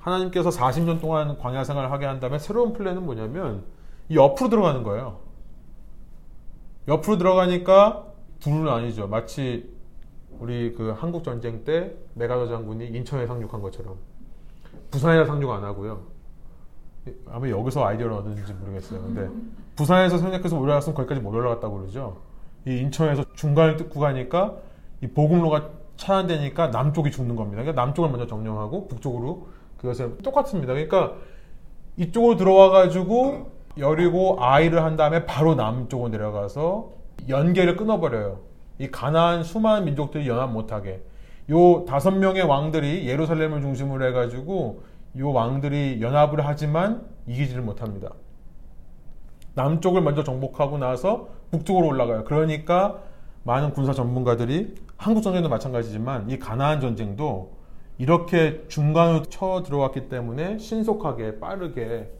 [0.00, 3.64] 하나님께서 40년 동안 광야 생활을 하게 한 다음에 새로운 플랜은 뭐냐면
[4.08, 5.18] 이 옆으로 들어가는 거예요.
[6.88, 8.06] 옆으로 들어가니까
[8.40, 9.06] 불은 아니죠.
[9.06, 9.72] 마치
[10.38, 13.96] 우리 그 한국 전쟁 때 메가더 장군이 인천에 상륙한 것처럼
[14.90, 16.02] 부산에 상륙 안 하고요.
[17.28, 19.00] 아마 여기서 아이디어를 얻었는지 모르겠어요.
[19.02, 19.28] 근데
[19.76, 22.18] 부산에서 상륙해서 올라갔으면 거기까지 못 올라갔다고 그러죠.
[22.66, 24.56] 이 인천에서 중간을 뜯고 가니까
[25.02, 27.62] 이 보급로가 차단되니까 남쪽이 죽는 겁니다.
[27.62, 29.48] 그러니까 남쪽을 먼저 점령하고 북쪽으로
[29.80, 30.74] 그것을 똑같습니다.
[30.74, 31.14] 그러니까
[31.96, 36.90] 이쪽으로 들어와 가지고 여리고 아이를 한 다음에 바로 남쪽으로 내려가서
[37.28, 38.40] 연계를 끊어버려요.
[38.78, 41.02] 이 가나안 수많은 민족들이 연합 못하게
[41.50, 44.82] 요 다섯 명의 왕들이 예루살렘을 중심으로 해가지고
[45.18, 48.10] 요 왕들이 연합을 하지만 이기지를 못합니다.
[49.54, 52.24] 남쪽을 먼저 정복하고 나서 북쪽으로 올라가요.
[52.24, 52.98] 그러니까
[53.42, 57.59] 많은 군사 전문가들이 한국 전쟁도 마찬가지지만 이 가나안 전쟁도
[58.00, 62.10] 이렇게 중간으로 쳐 들어왔기 때문에 신속하게 빠르게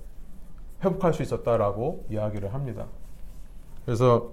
[0.85, 2.85] 회복할 수 있었다라고 이야기를 합니다.
[3.87, 4.33] 그래서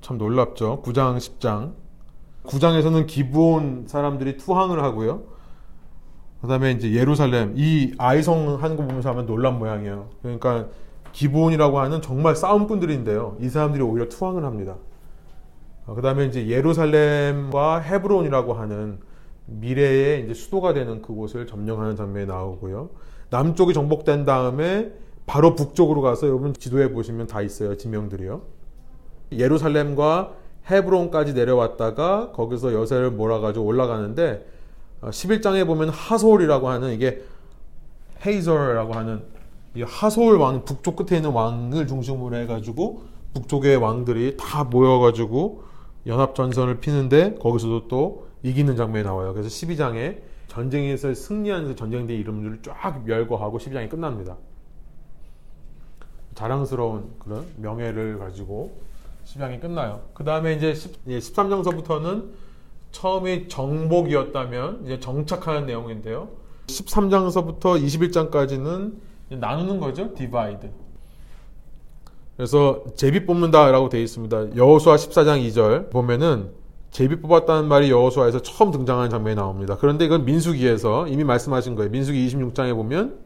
[0.00, 0.82] 참 놀랍죠.
[0.82, 1.74] 9장, 10장.
[2.42, 5.22] 9장에서는 기브온 사람들이 투항을 하고요.
[6.40, 10.08] 그 다음에 이제 예루살렘 이 아이성 하는 거 보면서 하면 놀란 모양이에요.
[10.20, 10.66] 그러니까
[11.12, 13.36] 기브온이라고 하는 정말 싸움꾼들인데요.
[13.38, 14.74] 이 사람들이 오히려 투항을 합니다.
[15.86, 19.11] 어, 그다음에 이제 예루살렘과 헤브론이라고 하는
[19.46, 22.90] 미래의 이제 수도가 되는 그곳을 점령하는 장면이 나오고요.
[23.30, 24.92] 남쪽이 정복된 다음에
[25.26, 27.76] 바로 북쪽으로 가서 여러분 지도에 보시면 다 있어요.
[27.76, 28.42] 지명들이요.
[29.32, 30.34] 예루살렘과
[30.70, 34.46] 헤브론까지 내려왔다가 거기서 여세를 몰아가지고 올라가는데
[35.02, 37.22] 11장에 어, 보면 하솔이라고 하는 이게
[38.24, 39.22] 헤이저라고 하는
[39.74, 43.02] 이 하솔 왕 북쪽 끝에 있는 왕을 중심으로 해가지고
[43.34, 45.64] 북쪽의 왕들이 다 모여가지고
[46.06, 49.32] 연합 전선을 피는데 거기서도 또 이기는 장면이 나와요.
[49.32, 54.36] 그래서 12장에 전쟁에서 승리하는 전쟁대 이름들을 쫙 열거하고 12장이 끝납니다.
[56.34, 58.80] 자랑스러운 그런 명예를 가지고
[59.24, 60.02] 10장이 끝나요.
[60.14, 62.30] 그 다음에 이제 10, 13장서부터는
[62.90, 66.28] 처음에 정복이었다면 이제 정착하는 내용인데요.
[66.66, 68.94] 13장서부터 21장까지는
[69.30, 70.12] 나누는 거죠.
[70.14, 70.70] divide.
[72.36, 74.56] 그래서 제비 뽑는다라고 되어 있습니다.
[74.56, 76.50] 여호수아 14장 2절 보면은
[76.92, 79.78] 제비 뽑았다는 말이 여호수아에서 처음 등장하는 장면이 나옵니다.
[79.80, 81.90] 그런데 이건 민수기에서 이미 말씀하신 거예요.
[81.90, 83.16] 민수기 26장에 보면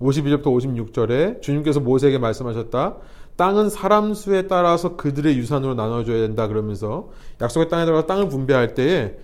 [0.00, 2.96] 52절부터 56절에 주님께서 모세에게 말씀하셨다.
[3.36, 7.10] 땅은 사람 수에 따라서 그들의 유산으로 나눠줘야 된다 그러면서
[7.40, 9.14] 약속의 땅에 들어가 땅을 분배할 때에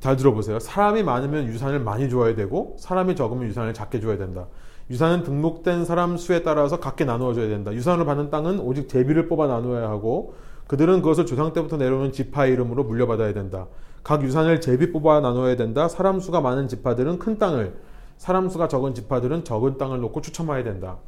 [0.00, 0.58] 잘 들어보세요.
[0.58, 4.46] 사람이 많으면 유산을 많이 줘야 되고 사람이 적으면 유산을 작게 줘야 된다.
[4.90, 7.72] 유산은 등록된 사람 수에 따라서 각게 나누어져야 된다.
[7.72, 10.34] 유산을 받는 땅은 오직 제비를 뽑아 나누어야 하고
[10.68, 13.66] 그들은 그것을 조상 때부터 내려오는 지파 이름으로 물려받아야 된다.
[14.04, 15.88] 각 유산을 제비 뽑아 나누어야 된다.
[15.88, 17.74] 사람 수가 많은 지파들은 큰 땅을,
[18.18, 20.98] 사람 수가 적은 지파들은 적은 땅을 놓고 추첨해야 된다.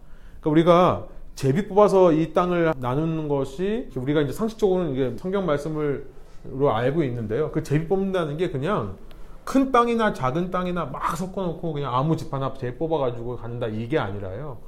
[0.40, 7.04] 그러니까 우리가 제비 뽑아서 이 땅을 나누는 것이 우리가 이제 상식적으로는 이게 성경 말씀을로 알고
[7.04, 7.50] 있는데요.
[7.50, 8.96] 그 제비 뽑는다는 게 그냥
[9.44, 14.58] 큰 땅이나 작은 땅이나 막 섞어놓고 그냥 아무 집 하나 제비 뽑아가지고 간다 이게 아니라요.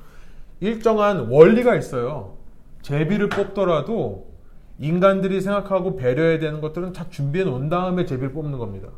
[0.61, 2.35] 일정한 원리가 있어요.
[2.83, 4.32] 제비를 뽑더라도
[4.83, 8.89] 인간들이 생각하고 배려해야 되는 것들은 다 준비해 놓은 다음에 제비를 뽑는 겁니다.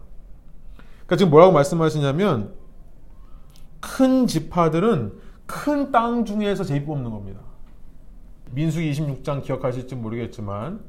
[1.04, 2.54] 그러니까 지금 뭐라고 말씀하시냐면
[3.80, 5.12] 큰 지파들은
[5.46, 7.40] 큰 땅 중에서 제비 뽑는 겁니다.
[8.52, 10.80] 민수기 26장 기억하실지 모르겠지만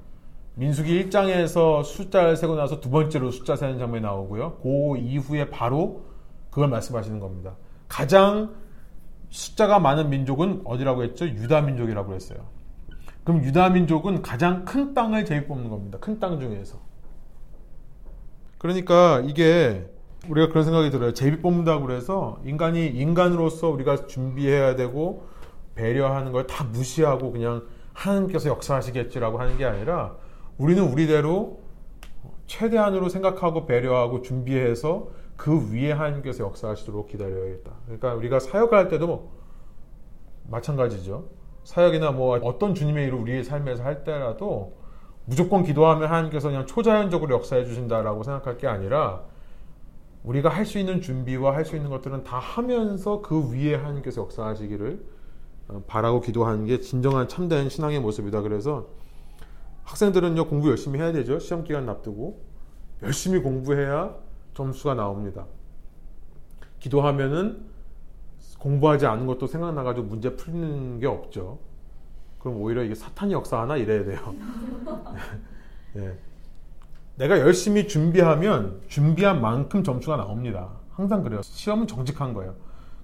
[0.54, 4.60] 민수기 1장에서 숫자를 세고 나서 두 번째로 숫자 세는 장면이 나오고요.
[4.64, 6.06] 그 이후에 바로
[6.50, 7.58] 그걸 말씀하시는 겁니다.
[7.90, 8.56] 가장
[9.30, 11.28] 숫자가 많은 민족은 어디라고 했죠?
[11.28, 12.55] 유다 민족이라고 했어요.
[13.26, 15.98] 그럼 유다 민족은 가장 큰 땅을 제일 뽑는 겁니다.
[16.00, 16.78] 큰 땅 중에서.
[18.58, 19.90] 그러니까 이게
[20.30, 21.14] 우리가 그런 생각이 들어요.
[21.14, 25.28] 제비 뽑는다고 그래서 인간이 인간으로서 우리가 준비해야 되고
[25.76, 27.64] 배려하는 걸 다 무시하고 그냥
[27.94, 30.16] 하나님께서 역사하시겠지라고 하는 게 아니라
[30.58, 31.60] 우리는 우리대로
[32.48, 37.72] 최대한으로 생각하고 배려하고 준비해서 그 위에 하나님께서 역사하시도록 기다려야겠다.
[37.86, 39.32] 그러니까 우리가 사역할 때도
[40.48, 41.28] 마찬가지죠.
[41.66, 44.78] 사역이나 뭐 어떤 주님의 일을 우리의 삶에서 할 때라도
[45.26, 49.24] 무조건 기도하면 하나님께서 그냥 초자연적으로 역사해 주신다라고 생각할 게 아니라
[50.24, 55.06] 우리가 할 수 있는 준비와 할 수 있는 것들은 다 하면서 그 위에 하나님께서 역사하시기를
[55.68, 58.42] 어, 바라고 기도하는 게 진정한 참된 신앙의 모습이다.
[58.42, 58.88] 그래서
[59.84, 61.40] 학생들은요 공부 열심히 해야 되죠.
[61.40, 62.44] 시험 기간 납두고
[63.02, 64.16] 열심히 공부해야
[64.54, 65.46] 점수가 나옵니다.
[66.80, 67.66] 기도하면은
[68.60, 71.60] 공부하지 않은 것도 생각나가지고 문제 풀리는 게 없죠.
[72.40, 74.36] 그럼 오히려 이게 사탄이 역사하나 이래야 돼요.
[75.94, 76.18] 네.
[77.18, 80.70] 내가 열심히 준비하면 준비한 만큼 점수가 나옵니다.
[80.92, 81.42] 항상 그래요.
[81.42, 82.56] 시험은 정직한 거예요.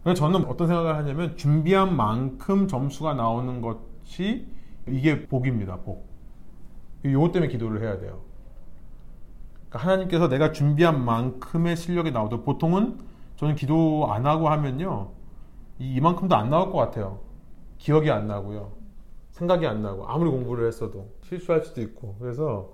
[0.04, 4.48] 그래서 저는 어떤 생각을 하냐면 준비한 만큼 점수가 나오는 것이
[4.88, 5.78] 이게 복입니다.
[5.78, 6.10] 복.
[7.06, 8.22] 이것 때문에 기도를 해야 돼요.
[9.70, 13.00] 그러니까 하나님께서 내가 준비한 만큼의 실력이 나오도록 보통은
[13.38, 15.12] 저는 기도 안 하고 하면요
[15.82, 17.20] 이만큼도 안 나올 것 같아요.
[17.78, 18.72] 기억이 안 나고요.
[19.32, 22.74] 생각이 안 나고 아무리 공부를 했어도 실수할 수도 있고 그래서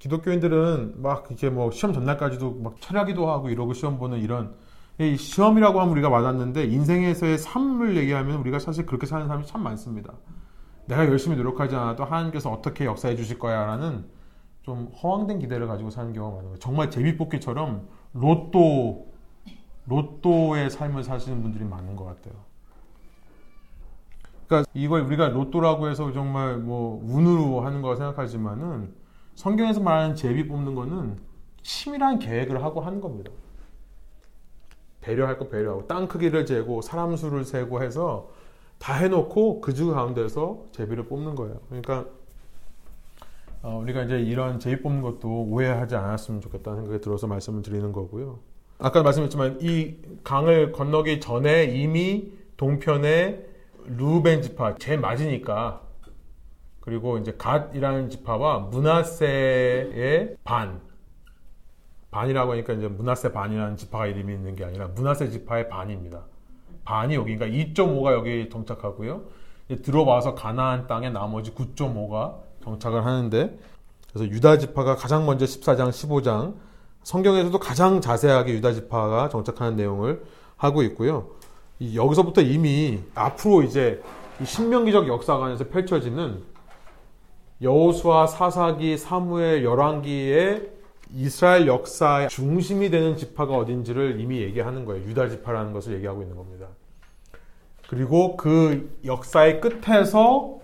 [0.00, 4.56] 기독교인들은 막 이렇게 뭐 시험 전날까지도 막 철야기도 하고 이러고 시험 보는 이런
[4.98, 10.14] 이 시험이라고 하면 우리가 맞았는데 인생에서의 삶을 얘기하면 우리가 사실 그렇게 사는 사람이 참 많습니다.
[10.86, 14.04] 내가 열심히 노력하지 않아도 하나님께서 어떻게 역사해 주실 거야라는
[14.62, 16.58] 좀 허황된 기대를 가지고 사는 경우가 많아요.
[16.58, 19.11] 정말 제비뽑기처럼 로또
[19.86, 22.34] 로또의 삶을 사시는 분들이 많은 것 같아요.
[24.46, 28.94] 그러니까 이걸 우리가 로또라고 해서 정말 뭐 운으로 하는 거 생각하지만은
[29.34, 31.18] 성경에서 말하는 제비 뽑는 거는
[31.62, 33.30] 치밀한 계획을 하고 하는 겁니다.
[35.00, 38.30] 배려할 거 배려하고 땅 크기를 재고 사람 수를 세고 해서
[38.78, 41.60] 다 해놓고 그중 가운데서 제비를 뽑는 거예요.
[41.68, 42.06] 그러니까
[43.62, 48.40] 어, 우리가 이제 이런 제비 뽑는 것도 오해하지 않았으면 좋겠다는 생각이 들어서 말씀을 드리는 거고요.
[48.82, 53.40] 아까 말씀했지만 이 강을 건너기 전에 이미 동편에
[53.86, 55.82] 루벤 지파 제일 맞으니까
[56.80, 60.80] 그리고 이제 갓이라는 지파와 문하세의 반
[62.10, 66.24] 반이라고 하니까 이제 문하세 반이라는 지파가 이름이 있는 게 아니라 문하세 지파의 반입니다.
[66.84, 69.22] 반이 여기 그러니까 2.5가 여기 정착하고요.
[69.82, 73.58] 들어와서 가나안 땅에 나머지 9.5가 정착을 하는데
[74.12, 76.54] 그래서 유다 지파가 가장 먼저 14장, 15장
[77.02, 80.22] 성경에서도 가장 자세하게 유다 지파가 정착하는 내용을
[80.56, 81.28] 하고 있고요.
[81.94, 84.00] 여기서부터 이미 앞으로 이제
[84.42, 86.42] 신명기적 역사관에서 펼쳐지는
[87.60, 90.70] 여호수아, 사사기, 사무엘, 열왕기의
[91.14, 95.04] 이스라엘 역사의 중심이 되는 지파가 어딘지를 이미 얘기하는 거예요.
[95.08, 96.68] 유다 지파라는 것을 얘기하고 있는 겁니다.
[97.88, 100.58] 그리고 그 역사의 끝에서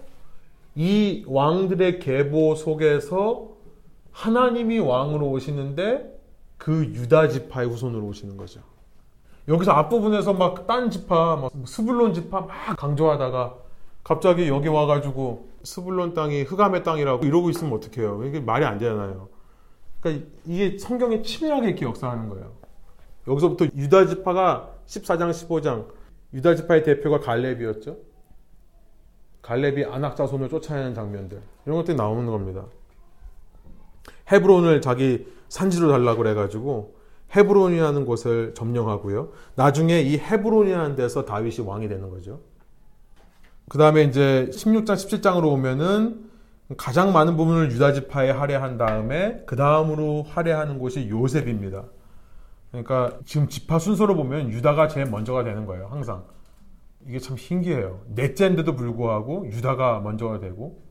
[0.75, 3.49] 이 왕들의 계보 속에서
[4.13, 6.18] 하나님이 왕으로 오시는데
[6.59, 8.61] 그 유다 지파의 후손으로 오시는 거죠.
[9.47, 13.57] 여기서 앞부분에서 막 딴 지파, 막 스불론 지파 막 강조하다가
[14.05, 18.25] 갑자기 여기 와가지고 스불론 땅이 흑암의 땅이라고 이러고 있으면 어떡해요.
[18.25, 19.29] 이게 말이 안 되잖아요.
[20.01, 22.53] 그러니까 이게 성경에 치밀하게 이렇게 역사하는 거예요.
[23.27, 25.87] 여기서부터 유다 지파가 14장, 15장
[26.35, 27.97] 유다 지파의 대표가 갈렙이었죠.
[29.43, 32.67] 갈렙이 안악 자손을 쫓아내는 장면들 이런 것들이 나오는 겁니다.
[34.31, 36.97] 헤브론을 자기 산지로 달라고 그래가지고
[37.35, 39.33] 헤브론이라는 곳을 점령하고요.
[39.55, 42.41] 나중에 이 헤브론이라는 데서 다윗이 왕이 되는 거죠.
[43.69, 46.29] 그 다음에 이제 16장, 17장으로 오면은
[46.77, 51.85] 가장 많은 부분을 유다 지파에 할애한 다음에 그 다음으로 할애하는 곳이 요셉입니다.
[52.71, 55.87] 그러니까 지금 지파 순서로 보면 유다가 제일 먼저가 되는 거예요.
[55.91, 56.25] 항상
[57.07, 58.03] 이게 참 신기해요.
[58.15, 60.83] 넷째인데도 불구하고 유다가 먼저가 되고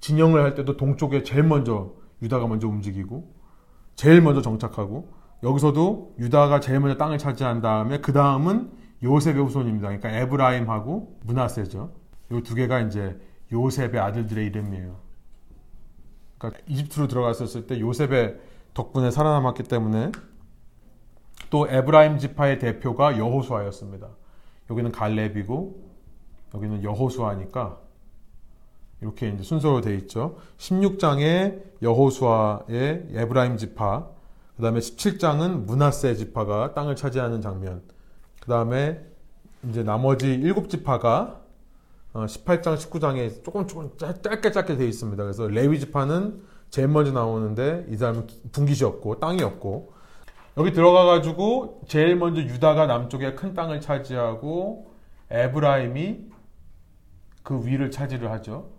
[0.00, 1.92] 진영을 할 때도 동쪽에 제일 먼저
[2.24, 3.32] 유다가 먼저 움직이고
[3.94, 5.12] 제일 먼저 정착하고
[5.42, 8.72] 여기서도 유다가 제일 먼저 땅을 차지한 다음에 그 다음은
[9.02, 9.88] 요셉의 후손입니다.
[9.88, 11.92] 그러니까 에브라임하고 문하세죠.
[12.32, 13.20] 이 두 개가 이제
[13.52, 14.96] 요셉의 아들들의 이름이에요.
[16.38, 18.40] 그러니까 이집트로 들어갔었을 때 요셉의
[18.72, 20.10] 덕분에 살아남았기 때문에
[21.50, 24.08] 또 에브라임 지파의 대표가 여호수아였습니다.
[24.70, 25.94] 여기는 갈렙이고
[26.54, 27.78] 여기는 여호수아니까
[29.04, 30.38] 이렇게 이제 순서로 되어 있죠.
[30.56, 34.08] 16장에 여호수아의 에브라임 지파,
[34.56, 37.82] 그 다음에 17장은 문하세 지파가 땅을 차지하는 장면,
[38.40, 39.04] 그 다음에
[39.68, 41.42] 이제 나머지 7 지파가
[42.14, 45.22] 18장, 어, 19장에 조금 조금 짧게 짧게 되어 있습니다.
[45.22, 49.92] 그래서 레위 지파는 제일 먼저 나오는데 이 사람은 분깃이 없고 땅이 없고
[50.56, 54.92] 여기 들어가 가지고 제일 먼저 유다가 남쪽에 큰 땅을 차지하고
[55.30, 56.34] 에브라임이
[57.42, 58.70] 그 위를 차지를 하죠.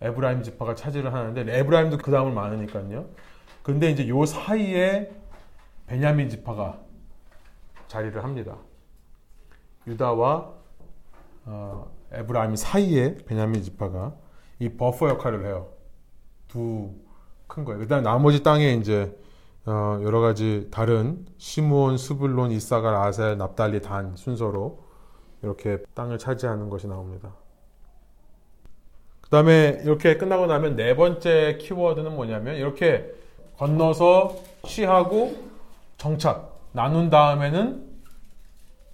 [0.00, 3.06] 에브라임 지파가 차지를 하는데 에브라임도 그 다음을 많으니까요.
[3.62, 5.10] 근데 이제 요 사이에
[5.86, 6.80] 베냐민 지파가
[7.88, 8.56] 자리를 합니다.
[9.86, 10.52] 유다와
[11.46, 14.14] 어, 에브라임 사이에 베냐민 지파가
[14.58, 15.72] 이 버퍼 역할을 해요.
[16.48, 17.10] 두
[17.50, 17.80] 큰 거예요.
[17.80, 19.14] 그다음 나머지 땅에 이제
[19.66, 24.82] 어, 여러 가지 다른 시므온, 스불론, 이사갈, 아셀, 납달리, 단 순서로
[25.42, 27.34] 이렇게 땅을 차지하는 것이 나옵니다.
[29.30, 33.14] 그 다음에 이렇게 끝나고 나면 네 번째 키워드는 뭐냐면 이렇게
[33.58, 35.36] 건너서 취하고
[35.98, 37.90] 정착 나눈 다음에는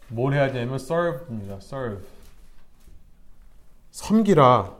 [0.08, 1.54] 뭘 해야 되냐면 serve입니다.
[1.56, 2.04] serve.
[3.92, 4.76] 섬기라.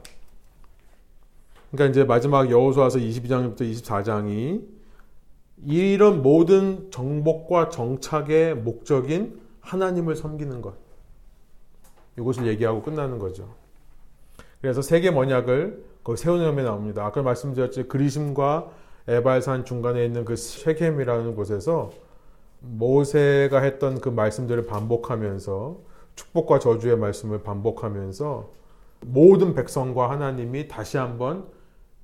[1.71, 4.63] 그러니까 이제 마지막 여호수아서 22장부터 24장이
[5.65, 10.75] 이런 모든 정복과 정착의 목적인 하나님을 섬기는 것.
[12.15, 13.55] 이것을 얘기하고 끝나는 거죠.
[14.61, 17.05] 그래서 세계 언약을 그 세우는 에 나옵니다.
[17.05, 17.87] 아까 말씀드렸죠.
[17.87, 18.71] 그리심과
[19.07, 21.91] 에발산 중간에 있는 그 쉐겜이라는 곳에서
[22.59, 25.79] 모세가 했던 그 말씀들을 반복하면서
[26.15, 28.49] 축복과 저주의 말씀을 반복하면서
[29.01, 31.47] 모든 백성과 하나님이 다시 한번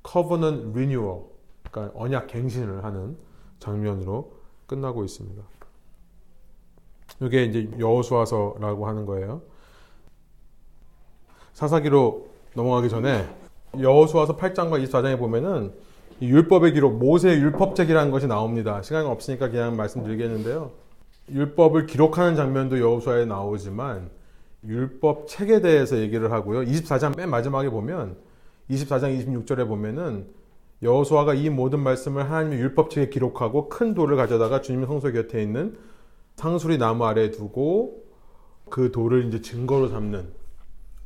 [0.03, 1.23] covenant renewal,
[1.71, 3.17] 그러니까 언약 갱신을 하는
[3.59, 4.33] 장면으로
[4.67, 5.41] 끝나고 있습니다.
[7.21, 9.41] 이게 이제 여호수아서라고 하는 거예요.
[11.53, 13.27] 사사기로 넘어가기 전에
[13.79, 15.73] 여호수아서 8장과 24장에 보면은
[16.21, 18.81] 율법의 기록, 모세의 율법책이라는 것이 나옵니다.
[18.81, 20.71] 시간이 없으니까 그냥 말씀드리겠는데요.
[21.31, 24.09] 율법을 기록하는 장면도 여호수아에 나오지만
[24.65, 26.61] 율법 책에 대해서 얘기를 하고요.
[26.61, 28.17] 24장 맨 마지막에 보면
[28.69, 30.27] 24장 26절에 보면은
[30.81, 35.77] 여호수아가 이 모든 말씀을 하나님의 율법책에 기록하고 큰 돌을 가져다가 주님 성소 곁에 있는
[36.35, 38.03] 상수리 나무 아래에 두고
[38.69, 40.42] 그 돌을 이제 증거로 삼는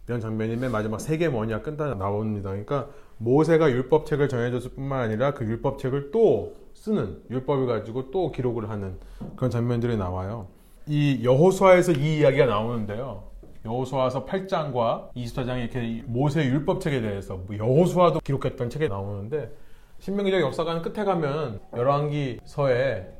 [0.07, 2.49] 이런 장면이 맨 마지막 세계 뭐냐 끝나 나옵니다.
[2.49, 2.87] 그러니까
[3.17, 8.97] 모세가 율법책을 전해줬을 뿐만 아니라 그 율법책을 또 쓰는 율법을 가지고 또 기록을 하는
[9.35, 10.47] 그런 장면들이 나와요.
[10.85, 13.23] 이 여호수아에서 이 이야기가 나오는데요.
[13.65, 19.51] 여호수아서 8장과 24장에 이렇게 모세 율법책에 대해서 뭐 여호수아도 기록했던 책에 나오는데
[19.99, 23.13] 신명기적 역사관 끝에 가면 열왕기서에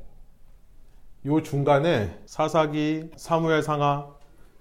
[1.26, 4.17] 요 중간에 사사기, 사무엘 상하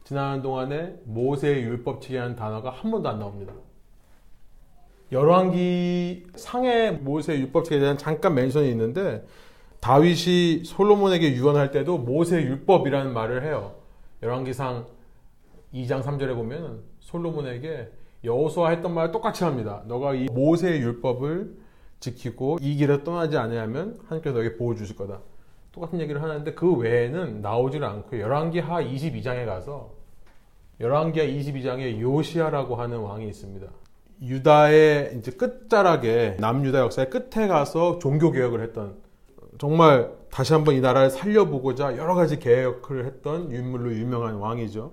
[0.07, 3.53] 지나는 동안에 모세의 율법책이라는 단어가 한 번도 안 나옵니다.
[5.11, 9.27] 열왕기 상해 모세 율법책에 대한 잠깐 멘션이 있는데
[9.81, 13.75] 다윗이 솔로몬에게 유언할 때도 모세 율법이라는 말을 해요.
[14.23, 14.87] 열왕기상
[15.75, 17.91] 2장 3절에 보면 솔로몬에게
[18.23, 19.83] 여호수아 했던 말 똑같이 합니다.
[19.89, 21.57] 너가 이 모세의 율법을
[21.99, 25.19] 지키고 이 길을 떠나지 않으면 하나님께서 너에게 보호 주실 거다.
[25.73, 29.96] 똑같은 얘기를 하는데 그 외에는 나오지를 않고 열왕기 하 22장에 가서
[30.81, 33.67] 열왕기하 22장에 요시아라고 하는 왕이 있습니다.
[34.23, 38.97] 유다의 이제 끝자락에 남유다 역사의 끝에 가서 종교 개혁을 했던
[39.59, 44.93] 정말 다시 한번 이 나라를 살려보고자 여러 가지 개혁을 했던 인물로 유명한 왕이죠.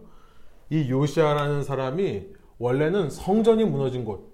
[0.70, 2.28] 이 요시아라는 사람이
[2.60, 4.32] 원래는 성전이 무너진 곳,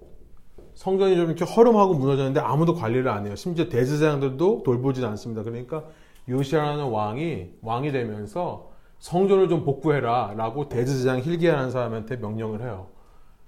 [0.74, 3.34] 성전이 좀 이렇게 허름하고 무너졌는데 아무도 관리를 안 해요.
[3.34, 5.42] 심지어 대제사장들도 돌보지 않습니다.
[5.42, 5.84] 그러니까
[6.28, 8.69] 요시아라는 왕이 왕이 되면서
[9.00, 12.88] 성전을 좀 복구해라 라고 대제사장 힐기야라는 사람한테 명령을 해요.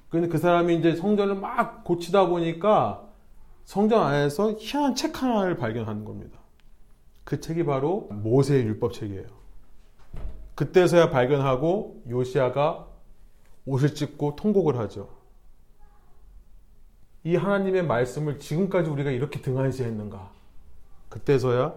[0.08, 3.08] 근데 그 사람이 이제 성전을 막 고치다 보니까
[3.64, 6.38] 성전 안에서 희한한 책 하나를 발견하는 겁니다.
[7.24, 9.26] 그 책이 바로 모세의 율법책이에요.
[10.54, 12.86] 그때서야 발견하고 요시아가
[13.64, 15.08] 옷을 찢고 통곡을 하죠.
[17.24, 20.30] 이 하나님의 말씀을 지금까지 우리가 이렇게 등한시했는가?
[21.08, 21.74] 그때서야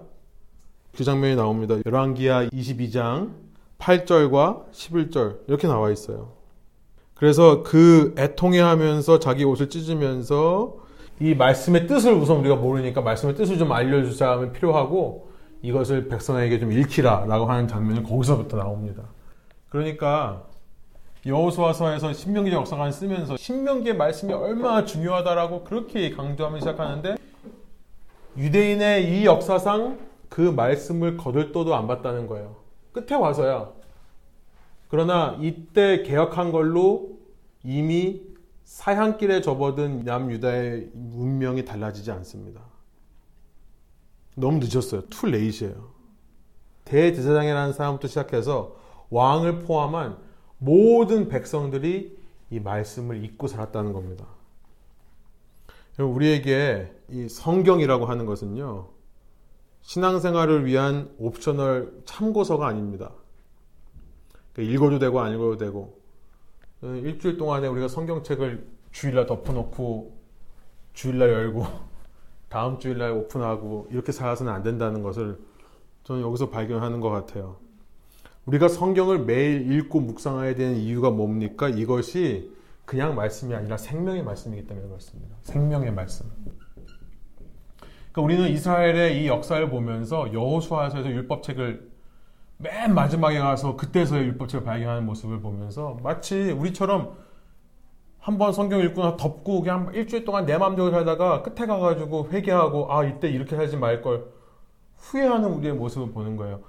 [0.95, 1.75] 그 장면이 나옵니다.
[1.85, 3.44] 열왕기하 22장
[3.79, 6.33] 8절과 11절 이렇게 나와 있어요.
[7.13, 10.77] 그래서 그 애통해 하면서 자기 옷을 찢으면서
[11.19, 15.29] 이 말씀의 뜻을 우선 우리가 모르니까 말씀의 뜻을 좀 알려줄 사람이 필요하고
[15.61, 19.03] 이것을 백성에게 좀 읽히라 라고 하는 장면이 거기서부터 나옵니다.
[19.69, 20.43] 그러니까
[21.25, 27.15] 여호수아서에서 신명기 역사관 쓰면서 신명기의 말씀이 얼마나 중요하다라고 그렇게 강조하면 시작하는데
[28.37, 29.97] 유대인의 이 역사상
[30.29, 32.64] 그 말씀을 거들떠도 안 봤다는 거예요.
[32.95, 33.73] 끝에 와서야
[34.87, 37.19] 그러나 이때 개혁한 걸로
[37.63, 38.21] 이미
[38.63, 42.61] 사향길에 접어든 남유다의 문명이 달라지지 않습니다.
[44.35, 45.01] 너무 늦었어요.
[45.09, 45.89] too late이에요.
[46.85, 48.75] 대제사장이라는 사람부터 시작해서
[49.09, 50.17] 왕을 포함한
[50.57, 52.17] 모든 백성들이
[52.51, 54.25] 이 말씀을 잊고 살았다는 겁니다.
[55.99, 58.87] 우리에게 이 성경이라고 하는 것은요,
[59.85, 63.11] 신앙생활을 위한 옵셔널 참고서가 아닙니다.
[64.53, 66.01] 그 읽어도 되고 안 읽어도 되고
[66.81, 70.17] 어, 일주일 동안에 우리가 성경책을 주일날 덮어놓고
[70.93, 71.65] 주일날 열고
[72.49, 75.37] 다음 주일날 오픈하고 이렇게 살아서는 안 된다는 것을
[76.03, 77.57] 저는 여기서 발견하는 것 같아요.
[78.45, 81.69] 우리가 성경을 매일 읽고 묵상해야 되는 이유가 뭡니까?
[81.69, 82.51] 이것이
[82.85, 85.35] 그냥 말씀이 아니라 생명의 말씀이기 때문에 그렇습니다.
[85.43, 86.25] 생명의 말씀.
[88.15, 91.91] 그러니까 우리는 이스라엘의 이 역사를 보면서 여호수아에서 율법책을
[92.57, 97.17] 맨 마지막에 가서 그때서야 율법책을 발견하는 모습을 보면서 마치 우리처럼
[98.19, 102.91] 한 번 성경 읽고 나 덮고 그냥 일주일 동안 내 마음대로 살다가 끝에 가가지고 회개하고
[102.91, 104.25] 아 이때 이렇게 살지 말 걸
[104.95, 106.61] 후회하는 우리의 모습을 보는 거예요.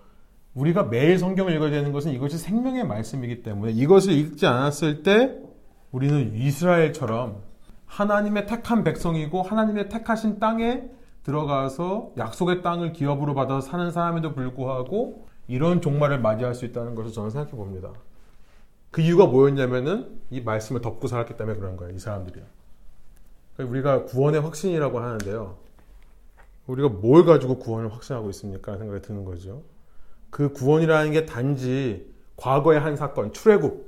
[0.55, 5.39] 우리가 매일 성경을 읽어야 되는 것은 이것이 생명의 말씀이기 때문에 이것을 읽지 않았을 때
[5.93, 7.43] 우리는 이스라엘처럼
[7.87, 10.83] 하나님의 택한 백성이고 하나님의 택하신 땅에
[11.27, 17.31] 들어가서 약속의 땅을 기업으로 받아서 사는 사람에도 불구하고 이런 종말을 맞이할 수 있다는 것을 저는
[17.31, 17.91] 생각해 봅니다.
[18.93, 21.95] 그 이유가 뭐였냐면은 이 말씀을 덮고 살았기 때문에 그런 거예요.
[21.95, 22.45] 이 사람들이요.
[23.57, 25.57] 그러니까 우리가 구원의 확신이라고 하는데요.
[26.69, 28.77] 우리가 뭘 가지고 구원을 확신하고 있습니까?
[28.79, 29.63] 생각이 드는 거죠.
[30.31, 33.85] 그 구원이라는 게 단지 과거의 한 사건, 출애굽.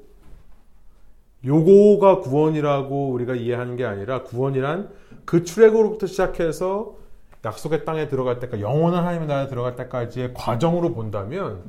[1.44, 4.90] 요거가 구원이라고 우리가 이해하는 게 아니라 구원이란
[5.24, 6.98] 그 출애굽부터 시작해서
[7.44, 11.62] 약속의 땅에 들어갈 때까지 영원한 하나님의 나라에 들어갈 때까지의 과정으로 본다면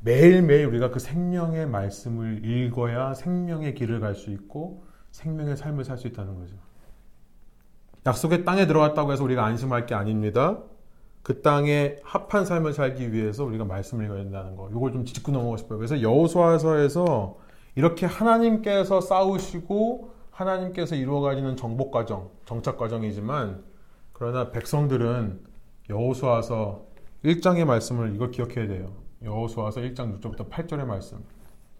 [0.00, 6.06] 매일매일 우리가 그 생명의 말씀을 읽어야 생명의 길을 갈 수 있고 생명의 삶을 살 수
[6.08, 6.56] 있다는 거죠.
[8.04, 10.58] 약속의 땅에 들어갔다고 해서 우리가 안심할 게 아닙니다.
[11.22, 14.68] 그 땅에 합한 삶을 살기 위해서 우리가 말씀을 읽어야 된다는 거.
[14.70, 15.78] 이걸 좀 짚고 넘어가고 싶어요.
[15.78, 17.36] 그래서 여호수아서에서
[17.76, 23.62] 이렇게 하나님께서 싸우시고 하나님께서 이루어가지는 정복 과정, 정착 과정이지만
[24.12, 25.40] 그러나 백성들은
[25.90, 26.86] 여호수아서
[27.24, 28.92] 1장의 말씀을 이걸 기억해야 돼요.
[29.24, 31.18] 여호수아서 1장 6절부터 8절의 말씀.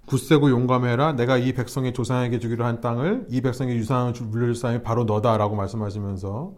[0.06, 1.12] 굳세고 용감해라.
[1.12, 6.54] 내가 이 백성의 조상에게 주기로 한 땅을 이 백성의 유산을 물려줄 사람이 바로 너다라고 말씀하시면서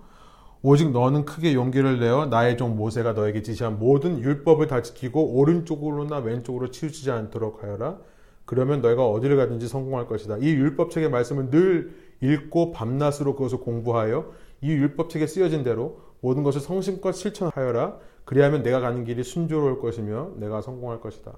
[0.63, 6.19] 오직 너는 크게 용기를 내어 나의 종 모세가 너에게 지시한 모든 율법을 다 지키고 오른쪽으로나
[6.19, 7.99] 왼쪽으로 치우치지 않도록 하여라.
[8.47, 10.39] 그러면 너희가 어디를 가든지 성공할 것이다.
[10.39, 14.33] 이 율법책의 말씀을 늘 읽고 밤낮으로 그것을 공부하여
[14.65, 17.99] 이 율법책에 쓰여진 대로 모든 것을 성심껏 실천하여라.
[18.25, 21.37] 그리하면 내가 가는 길이 순조로울 것이며 내가 성공할 것이다.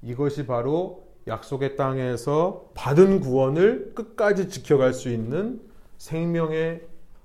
[0.00, 5.60] 이것이 바로 약속의 땅에서 받은 구원을 끝까지 지켜갈 수 있는
[5.98, 6.80] 생명의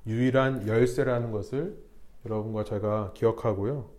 [0.06, 1.78] 유일한 열쇠라는 것을
[2.26, 3.90] 여러분과 제가 기억하고요.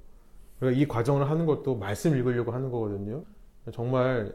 [0.75, 3.23] 이 과정을 하는 것도 말씀 읽으려고 하는 거거든요.
[3.73, 4.35] 정말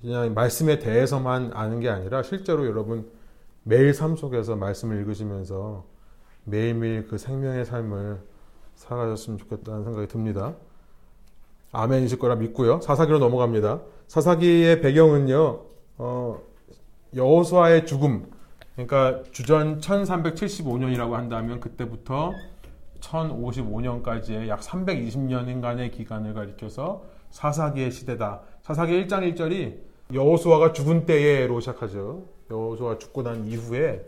[0.00, 3.10] 그냥 말씀에 대해서만 아는 게 아니라 실제로 여러분
[3.64, 5.84] 매일 삶 속에서 말씀을 읽으시면서
[6.44, 8.20] 매일매일 그 생명의 삶을
[8.74, 10.54] 살아가셨으면 좋겠다는 생각이 듭니다.
[11.72, 12.80] 아멘이실 거라 믿고요.
[12.82, 13.80] 사사기로 넘어갑니다.
[14.06, 15.62] 사사기의 배경은요,
[15.96, 16.40] 어,
[17.16, 18.30] 여호수아의 죽음,
[18.74, 22.32] 그러니까 주전 1375년이라고 한다면 그때부터
[23.00, 28.42] 1055년까지의 약 320년인간의 기간을 가리켜서 사사기의 시대다.
[28.62, 29.78] 사사기 1장 1절이
[30.12, 32.33] 여호수아가 죽은 때에로 시작하죠.
[32.50, 34.04] 여호수아 죽고 난 이후에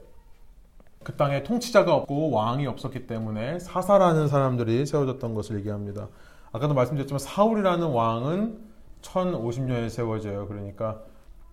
[1.03, 6.09] 그 땅에 통치자가 없고 왕이 없었기 때문에 사사라는 사람들이 세워졌던 것을 얘기합니다.
[6.53, 8.59] 아까도 말씀드렸지만 사울이라는 왕은
[9.03, 10.49] 1050년에 세워져요.
[10.49, 11.03] 그러니까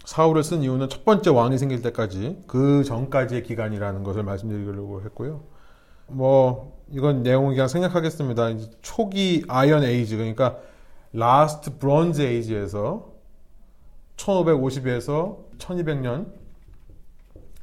[0.06, 5.44] 사울을 쓴 이유는 첫 번째 왕이 생길 때까지 그 전까지의 기간이라는 것을 말씀드리려고 했고요.
[6.08, 8.50] 뭐 이건 내용을 그냥 생략하겠습니다.
[8.82, 10.58] 초기 아이언 에이지 그러니까
[11.14, 13.14] Last Bronze Age에서
[14.18, 16.43] 1550에서 1200년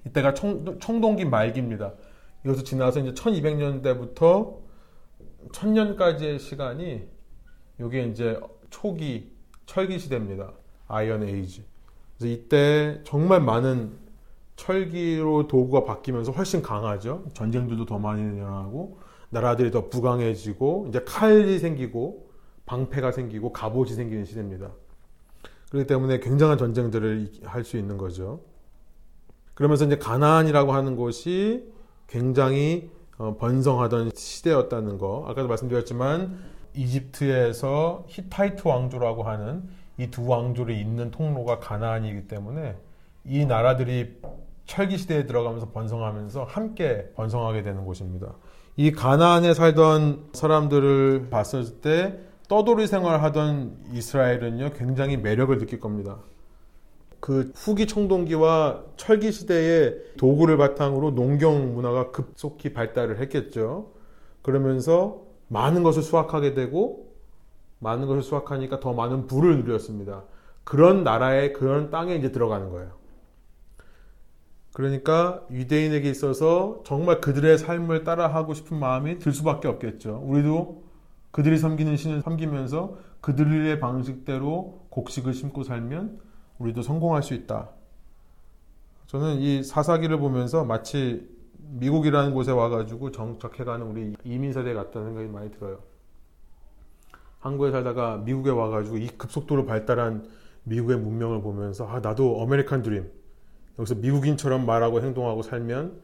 [0.07, 1.92] 이때가 청, 청동기 말기입니다.
[2.44, 4.59] 이것을 지나서 이제 1200년대부터
[5.53, 7.09] 1000년까지의 시간이
[7.80, 8.40] 이게 이제
[8.70, 9.32] 초기
[9.66, 10.53] 철기 시대입니다.
[10.88, 11.64] 아이언 에이지.
[12.18, 13.92] 그래서 이때 정말 많은
[14.57, 17.24] 철기로 도구가 바뀌면서 훨씬 강하죠.
[17.32, 18.98] 전쟁들도 더 많이 일어나고
[19.30, 22.30] 나라들이 더 부강해지고 이제 칼이 생기고
[22.66, 24.70] 방패가 생기고 갑옷이 생기는 시대입니다.
[25.70, 28.42] 그렇기 때문에 굉장한 전쟁들을 할 수 있는 거죠.
[29.61, 31.70] 그러면서 이제 가나안이라고 하는 곳이
[32.06, 35.26] 굉장히 어, 번성하던 시대였다는 거.
[35.28, 36.38] 아까도 말씀드렸지만
[36.74, 39.64] 이집트에서 히타이트 왕조라고 하는
[39.98, 42.78] 이 두 왕조를 잇는 통로가 가나안이기 때문에
[43.26, 44.18] 이 나라들이
[44.64, 48.32] 철기 시대에 들어가면서 번성하면서 함께 번성하게 되는 곳입니다.
[48.78, 56.16] 이 가나안에 살던 사람들을 봤을 때 떠돌이 생활하던 이스라엘은요 굉장히 매력을 느낄 겁니다.
[57.21, 63.93] 그 후기 청동기와 철기 시대의 도구를 바탕으로 농경 문화가 급속히 발달을 했겠죠.
[64.43, 67.11] 그러면서 많은 것을 수확하게 되고
[67.79, 70.25] 많은 것을 수확하니까 더 많은 부를 누렸습니다.
[70.64, 72.93] 그런 나라에 그런 땅에 이제 들어가는 거예요.
[74.73, 80.23] 그러니까 유대인에게 있어서 정말 그들의 삶을 따라하고 싶은 마음이 들 수밖에 없겠죠.
[80.25, 80.85] 우리도
[81.33, 86.30] 그들이 섬기는 신을 섬기면서 그들의 방식대로 곡식을 심고 살면
[86.61, 87.70] 우리도 성공할 수 있다.
[89.06, 95.50] 저는 이 사사기를 보면서 마치 미국이라는 곳에 와가지고 정착해가는 우리 이민 세대 같다는 생각이 많이
[95.50, 95.80] 들어요.
[97.40, 100.28] 한국에 살다가 미국에 와가지고 이 급속도로 발달한
[100.64, 103.11] 미국의 문명을 보면서 아 나도 아메리칸 드림
[103.78, 106.00] 여기서 미국인처럼 말하고 행동하고 살면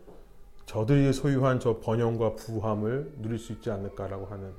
[0.65, 4.53] 저들이 소유한 저 번영과 부함을 누릴 수 있지 않을까라고 하는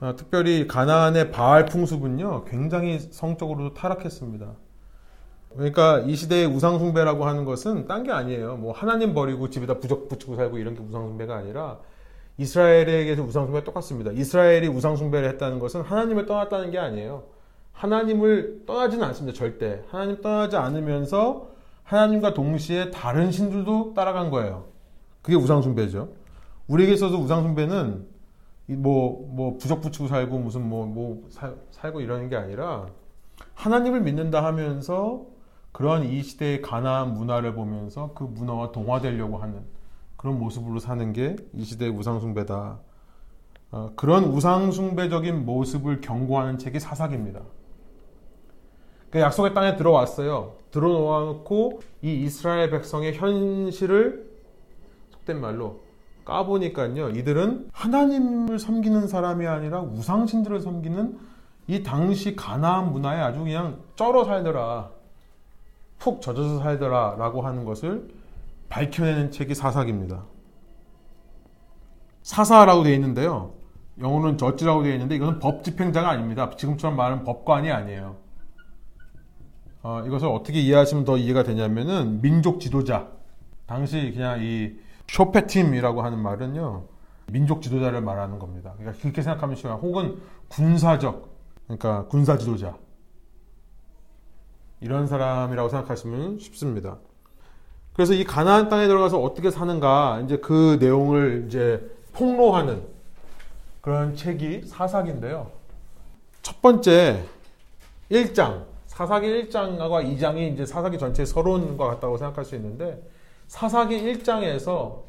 [0.00, 4.46] 아, 특별히 가나안의 바알 풍습은요 굉장히 성적으로도 타락했습니다.
[5.54, 8.56] 그러니까 이 시대의 우상숭배라고 하는 것은 딴 게 아니에요.
[8.56, 11.78] 뭐 하나님 버리고 집에다 부적 붙이고 살고 이런 게 우상숭배가 아니라
[12.36, 14.12] 이스라엘에게서 우상숭배가 똑같습니다.
[14.12, 17.24] 이스라엘이 우상숭배를 했다는 것은 하나님을 떠났다는 게 아니에요.
[17.72, 19.36] 하나님을 떠나지는 않습니다.
[19.36, 19.82] 절대.
[19.88, 21.50] 하나님 떠나지 않으면서
[21.82, 24.66] 하나님과 동시에 다른 신들도 따라간 거예요.
[25.22, 26.12] 그게 우상숭배죠.
[26.68, 28.06] 우리에게 있어서 우상숭배는
[28.76, 32.86] 뭐, 뭐, 부적 붙이고 살고 무슨 뭐, 뭐, 사, 살고 이러는 게 아니라
[33.54, 35.26] 하나님을 믿는다 하면서
[35.72, 39.62] 그런 이 시대의 가나안 문화를 보면서 그 문화와 동화되려고 하는
[40.16, 42.78] 그런 모습으로 사는 게 이 시대의 우상숭배다.
[43.70, 47.40] 어, 그런 우상숭배적인 모습을 경고하는 책이 사사기입니다.
[49.10, 50.56] 그 약속의 땅에 들어왔어요.
[50.70, 54.28] 들어놓고 이 이스라엘 백성의 현실을
[55.10, 55.80] 속된 말로
[56.28, 57.10] 까보니까요.
[57.10, 61.18] 이들은 하나님을 섬기는 사람이 아니라 우상신들을 섬기는
[61.68, 64.90] 이 당시 가나안 문화에 아주 그냥 쩔어 살더라.
[65.98, 67.16] 푹 젖어서 살더라.
[67.18, 68.08] 라고 하는 것을
[68.68, 70.24] 밝혀내는 책이 사사기입니다.
[72.22, 73.54] 사사라고 되어 있는데요.
[73.98, 76.50] 영어는 저지라고 되어 있는데 이것은 법 집행자가 아닙니다.
[76.56, 78.16] 지금처럼 말하는 법관이 아니에요.
[79.82, 83.08] 어, 이것을 어떻게 이해하시면 더 이해가 되냐면은 민족 지도자
[83.66, 84.72] 당시 그냥 이
[85.08, 86.84] 쇼페팀이라고 하는 말은요
[87.30, 88.74] 민족 지도자를 말하는 겁니다.
[88.78, 89.78] 그러니까 그렇게 생각하면 쉬워요.
[89.82, 91.28] 혹은 군사적
[91.66, 92.76] 그러니까 군사 지도자
[94.80, 96.98] 이런 사람이라고 생각하시면 쉽습니다.
[97.92, 102.82] 그래서 이 가나안 땅에 들어가서 어떻게 사는가 이제 그 내용을 이제 폭로하는
[103.80, 105.50] 그런 책이 사사기인데요.
[106.42, 107.24] 첫 번째
[108.10, 113.02] 1장 사사기 1장과 2장이 이제 사사기 전체의 서론과 같다고 생각할 수 있는데
[113.48, 115.04] 사사기 1장에서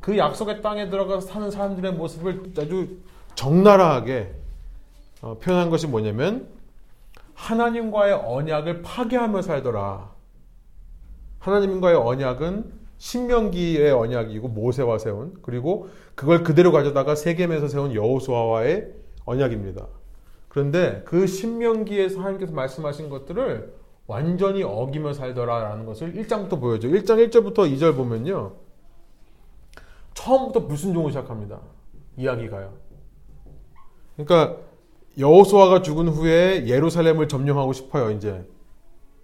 [0.00, 2.98] 그 약속의 땅에 들어가서 사는 사람들의 모습을 아주
[3.34, 4.34] 적나라하게
[5.22, 6.46] 어, 표현한 것이 뭐냐면
[7.32, 10.12] 하나님과의 언약을 파괴하며 살더라.
[11.38, 18.92] 하나님과의 언약은 신명기의 언약이고 모세와 세운 그리고 그걸 그대로 가져다가 세겜에서 세운 여호수아와의
[19.24, 19.86] 언약입니다.
[20.48, 23.74] 그런데 그 신명기에서 하나님께서 말씀하신 것들을
[24.06, 26.88] 완전히 어기며 살더라라는 것을 1장부터 보여줘.
[26.88, 28.52] 1장 1절부터 2절 보면요.
[30.14, 31.60] 처음부터 불순종을 시작합니다.
[32.16, 32.72] 이야기가요.
[34.16, 34.56] 그러니까
[35.18, 38.10] 여호수아가 죽은 후에 예루살렘을 점령하고 싶어요.
[38.10, 38.46] 이제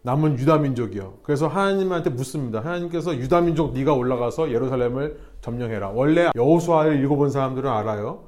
[0.02, 1.18] 남은 유다 민족이요.
[1.22, 2.60] 그래서 하나님한테 묻습니다.
[2.60, 5.90] 하나님께서 유다 민족 네가 올라가서 예루살렘을 점령해라.
[5.90, 8.24] 원래 여호수아를 읽어본 사람들은 알아요.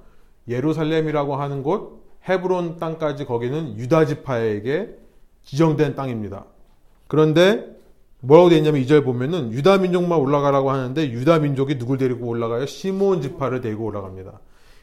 [0.48, 5.01] 예루살렘이라고 하는 곳 헤브론 땅까지 거기는 유다 지파에게
[5.44, 6.44] 지정된 땅입니다.
[7.08, 7.66] 그런데
[8.20, 12.66] 뭐라고 되어 있냐면 2절 보면은 유다 민족만 올라가라고 하는데 유다 민족이 누굴 데리고 올라가요?
[12.66, 14.40] 시몬 지파를 데리고 올라갑니다.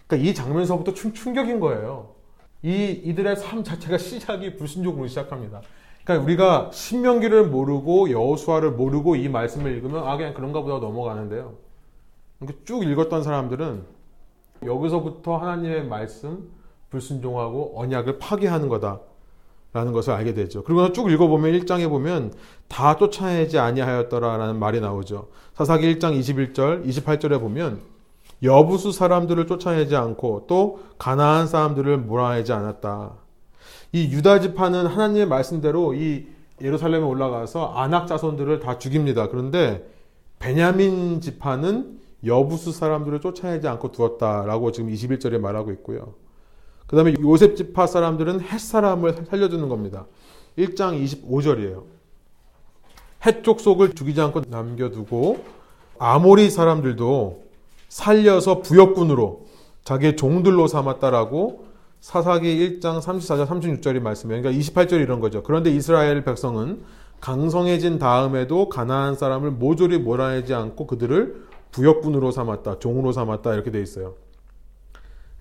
[0.07, 2.15] 그러니까 이 장면서부터 충격인 거예요.
[2.61, 5.61] 이 이들의 삶 자체가 시작이 불순종으로 시작합니다.
[6.03, 11.53] 그러니까 우리가 신명기를 모르고 여호수아를 모르고 이 말씀을 읽으면 아 그냥 그런가 보다 넘어가는데요.
[12.41, 13.83] 이렇게 쭉 읽었던 사람들은
[14.65, 16.49] 여기서부터 하나님의 말씀
[16.89, 18.99] 불순종하고 언약을 파괴하는 거다.
[19.71, 20.63] 라는 것을 알게 되죠.
[20.63, 22.33] 그리고 쭉 읽어보면 1장에 보면
[22.67, 25.27] 다 쫓아내지 아니하였더라라는 말이 나오죠.
[25.53, 27.81] 사사기 1장 21절, 28절에 보면
[28.41, 33.11] 여부수 사람들을 쫓아내지 않고 또 가나안 사람들을 몰아내지 않았다.
[33.91, 36.27] 이 유다 지파는 하나님의 말씀대로 이
[36.61, 39.29] 예루살렘에 올라가서 안악 자손들을 다 죽입니다.
[39.29, 39.87] 그런데
[40.39, 46.13] 베냐민 지파는 여부수 사람들을 쫓아내지 않고 두었다라고 지금 21절에 말하고 있고요.
[46.89, 50.07] 그 다음에 요셉 지파 사람들은 햇 사람을 살려주는 겁니다.
[50.57, 51.83] 1장 25절이에요.
[53.27, 55.45] 햇 족속을 죽이지 않고 남겨두고
[55.99, 57.43] 아모리 사람들도
[57.89, 59.45] 살려서 부역군으로
[59.83, 61.65] 자기의 종들로 삼았다라고
[62.01, 64.41] 사사기 1장 34절 36절이 말씀이에요.
[64.41, 65.43] 그러니까 28절이 이런 거죠.
[65.43, 66.81] 그런데 이스라엘 백성은
[67.19, 74.15] 강성해진 다음에도 가나안 사람을 모조리 몰아내지 않고 그들을 부역군으로 삼았다, 종으로 삼았다 이렇게 돼 있어요.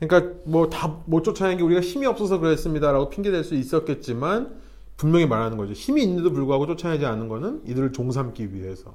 [0.00, 4.56] 그러니까 뭐 다 못 쫓아내는 게 우리가 힘이 없어서 그랬습니다라고 핑계 댈 수 있었겠지만
[4.96, 5.72] 분명히 말하는 거죠.
[5.72, 8.94] 힘이 있는데도 불구하고 쫓아내지 않은 거는 이들을 종삼기 위해서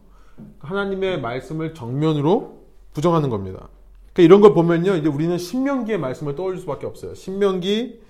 [0.59, 2.63] 하나님의 말씀을 정면으로
[2.93, 3.69] 부정하는 겁니다.
[4.13, 7.15] 그러니까 이런 걸 보면요, 이제 우리는 신명기의 말씀을 떠올릴 수밖에 없어요.
[7.15, 8.01] 신명기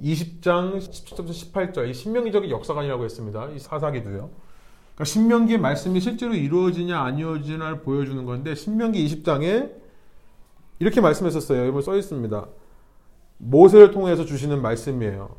[0.00, 3.50] 20장 17절부터 18절, 이 신명기적인 역사관이라고 했습니다.
[3.54, 4.30] 이 사사기도요.
[4.94, 9.81] 그러니까 신명기의 말씀이 실제로 이루어지냐 안 이루어지냐를 보여주는 건데 신명기 20장에
[10.82, 11.64] 이렇게 말씀했었어요.
[11.68, 12.46] 여기 써 있습니다.
[13.38, 15.36] 모세를 통해서 주시는 말씀이에요.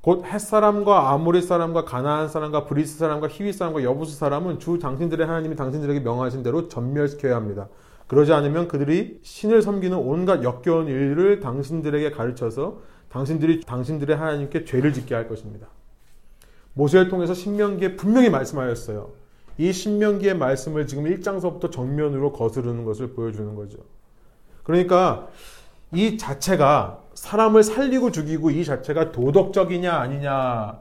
[0.00, 5.26] 곧 헷 사람과 아모리 사람과 가나안 사람과 브리스 사람과 히위 사람과 여부스 사람은 주 당신들의
[5.26, 7.68] 하나님이 당신들에게 명하신 대로 전멸시켜야 합니다.
[8.06, 12.78] 그러지 않으면 그들이 신을 섬기는 온갖 역겨운 일을 당신들에게 가르쳐서
[13.08, 15.66] 당신들이 당신들의 하나님께 죄를 짓게 할 것입니다.
[16.74, 19.10] 모세를 통해서 신명기에 분명히 말씀하였어요.
[19.58, 23.78] 이 신명기의 말씀을 지금 1장서부터 정면으로 거스르는 것을 보여주는 거죠.
[24.70, 25.28] 그러니까
[25.92, 30.80] 이 자체가 사람을 살리고 죽이고 이 자체가 도덕적이냐 아니냐,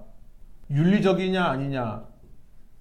[0.70, 2.04] 윤리적이냐 아니냐,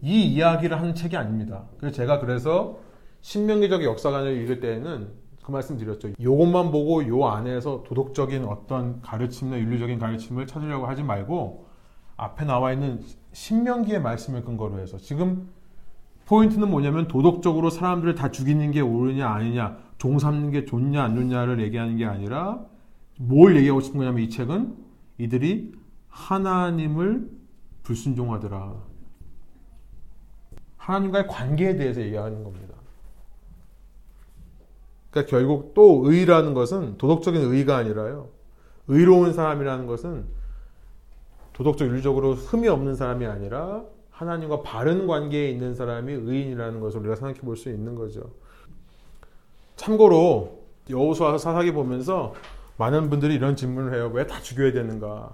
[0.01, 1.65] 이 이야기를 하는 책이 아닙니다.
[1.79, 2.79] 그래서 제가 그래서
[3.23, 5.09] 신명기적 역사관을 읽을 때에는
[5.43, 6.11] 그 말씀 드렸죠.
[6.21, 11.67] 요것만 보고 요 안에서 도덕적인 어떤 가르침이나 윤리적인 가르침을 찾으려고 하지 말고
[12.17, 13.03] 앞에 나와 있는
[13.33, 15.49] 신명기의 말씀을 근거로 해서 지금
[16.27, 21.61] 포인트는 뭐냐면 도덕적으로 사람들을 다 죽이는 게 옳으냐 아니냐 종 삼는 게 좋냐 안 좋냐를
[21.61, 22.65] 얘기하는 게 아니라
[23.19, 24.77] 뭘 얘기하고 싶은 거냐면 이 책은
[25.19, 25.73] 이들이
[26.09, 27.29] 하나님을
[27.83, 28.75] 불순종하더라.
[30.77, 32.75] 하나님과의 관계에 대해서 얘기하는 겁니다.
[35.11, 38.29] 그러니까 결국 또 의라는 것은 도덕적인 의가 아니라요.
[38.87, 40.27] 의로운 사람이라는 것은
[41.53, 47.41] 도덕적 윤리적으로 흠이 없는 사람이 아니라 하나님과 바른 관계에 있는 사람이 의인이라는 것을 우리가 생각해
[47.41, 48.31] 볼 수 있는 거죠.
[49.79, 50.59] 참고로
[50.91, 52.35] 여호수아 사사기 보면서
[52.77, 54.11] 많은 분들이 이런 질문을 해요.
[54.13, 55.31] 왜 다 죽여야 되는가?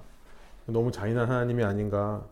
[0.66, 2.22] 너무 잔인한 하나님이 아닌가?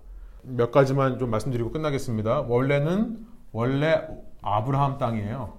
[0.43, 2.43] 몇 가지만 좀 말씀드리고 끝나겠습니다.
[2.43, 4.03] 원래는 원래
[4.43, 5.59] 아브라함 땅이에요.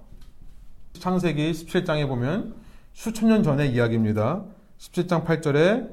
[0.94, 2.54] 창세기 17장에 보면
[2.92, 4.44] 수천 년 전의 이야기입니다.
[4.78, 5.88] 17장 8절에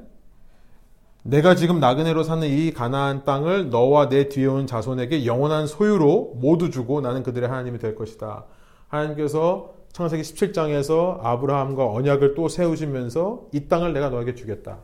[1.24, 6.70] 내가 지금 나그네로 사는 이 가나안 땅을 너와 내 뒤에 온 자손에게 영원한 소유로 모두
[6.70, 8.44] 주고 나는 그들의 하나님이 될 것이다.
[8.88, 14.78] 하나님께서 창세기 17장에서 아브라함과 언약을 또 세우시면서 이 땅을 내가 너에게 주겠다.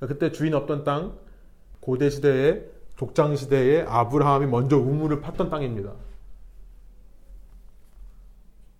[0.00, 1.16] 그때 주인 없던 땅,
[1.80, 2.64] 고대 시대에
[2.96, 5.92] 족장 시대에 아브라함이 먼저 우물을 팠던 땅입니다.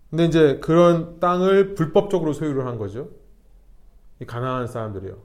[0.09, 3.09] 근데 이제 그런 땅을 불법적으로 소유를 한 거죠.
[4.19, 5.17] 이 가나안 사람들이요.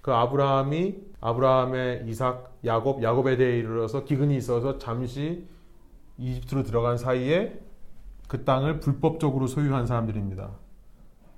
[0.00, 5.46] 그 아브라함이 아브라함의 이삭, 야곱, 야곱에 대해 이르러서 기근이 있어서 잠시
[6.16, 7.60] 이집트로 들어간 사이에
[8.30, 10.52] 그 땅을 불법적으로 소유한 사람들입니다.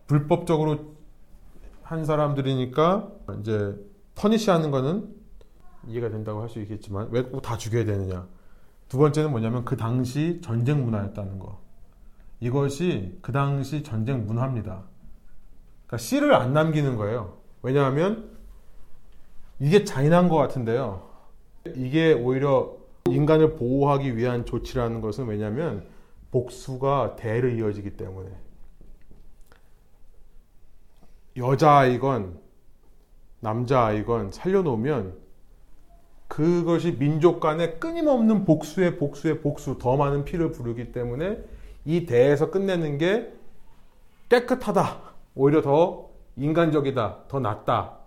[0.07, 0.93] 불법적으로
[1.83, 3.11] 한 사람들이니까
[3.41, 3.75] 이제
[4.15, 5.09] 퍼니시하는 거는
[5.87, 8.27] 이해가 된다고 할 수 있겠지만 왜 꼭 다 죽여야 되느냐?
[8.91, 11.63] 두 번째는 뭐냐면 그 당시 전쟁 문화였다는 거.
[12.41, 14.83] 이것이 그 당시 전쟁 문화입니다.
[15.87, 17.39] 그러니까 씨를 안 남기는 거예요.
[17.63, 18.37] 왜냐하면
[19.59, 21.09] 이게 잔인한 것 같은데요.
[21.75, 22.77] 이게 오히려
[23.09, 25.91] 인간을 보호하기 위한 조치라는 것은 왜냐하면
[26.33, 28.31] 복수가 대로 이어지기 때문에
[31.37, 32.41] 여자아이건
[33.41, 35.23] 남자아이건 살려놓으면
[36.29, 41.39] 그것이 민족 간의 끊임없는 복수의 복수의 복수 더 많은 피를 부르기 때문에
[41.85, 43.33] 이 대에서 끝내는 게
[44.29, 45.01] 깨끗하다.
[45.35, 47.25] 오히려 더 인간적이다.
[47.29, 47.99] 더 낫다.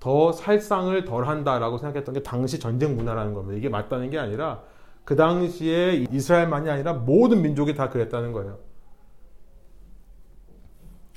[0.00, 3.56] 더 살상을 덜 한다라고 생각했던 게 당시 전쟁 문화라는 겁니다.
[3.56, 4.62] 이게 맞다는 게 아니라
[5.04, 8.58] 그 당시에 이스라엘만이 아니라 모든 민족이 다 그랬다는 거예요.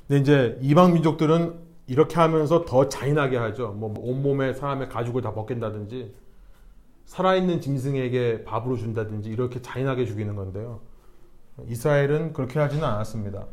[0.06, 3.72] 근데 이제 이방 민족들은 이렇게 하면서 더 잔인하게 하죠.
[3.72, 6.14] 뭐 온몸에 사람의 가죽을 다 벗긴다든지
[7.06, 10.80] 살아있는 짐승에게 밥으로 준다든지 이렇게 잔인하게 죽이는 건데요.
[11.66, 13.46] 이스라엘은 그렇게 하지는 않았습니다.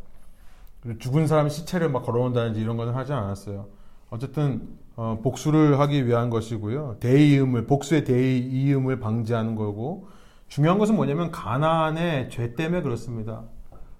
[0.99, 3.67] 죽은 사람 시체를 막 걸어온다든지 이런 거는 하지 않았어요.
[4.09, 6.97] 어쨌든 어, 복수를 하기 위한 것이고요.
[6.99, 10.07] 대이음을 복수의 대이음을 방지하는 거고
[10.47, 13.43] 중요한 것은 뭐냐면 가나안의 죄 때문에 그렇습니다.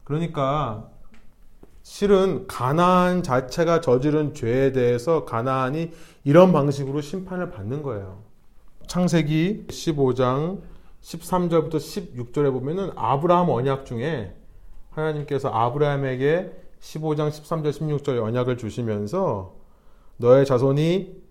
[0.04, 0.90] 그러니까
[1.82, 5.92] 실은 가나안 자체가 저지른 죄에 대해서 가나안이
[6.24, 8.24] 이런 방식으로 심판을 받는 거예요.
[8.88, 10.62] 창세기 15장
[11.02, 14.36] 13절부터 16절에 보면은 아브라함 언약 중에
[14.92, 19.56] 하나님께서 아브라함에게 15장 13절 16절 언약을 주시면서
[20.18, 21.22] 너의 자손이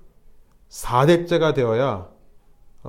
[0.69, 2.14] 4대째가 되어야 어,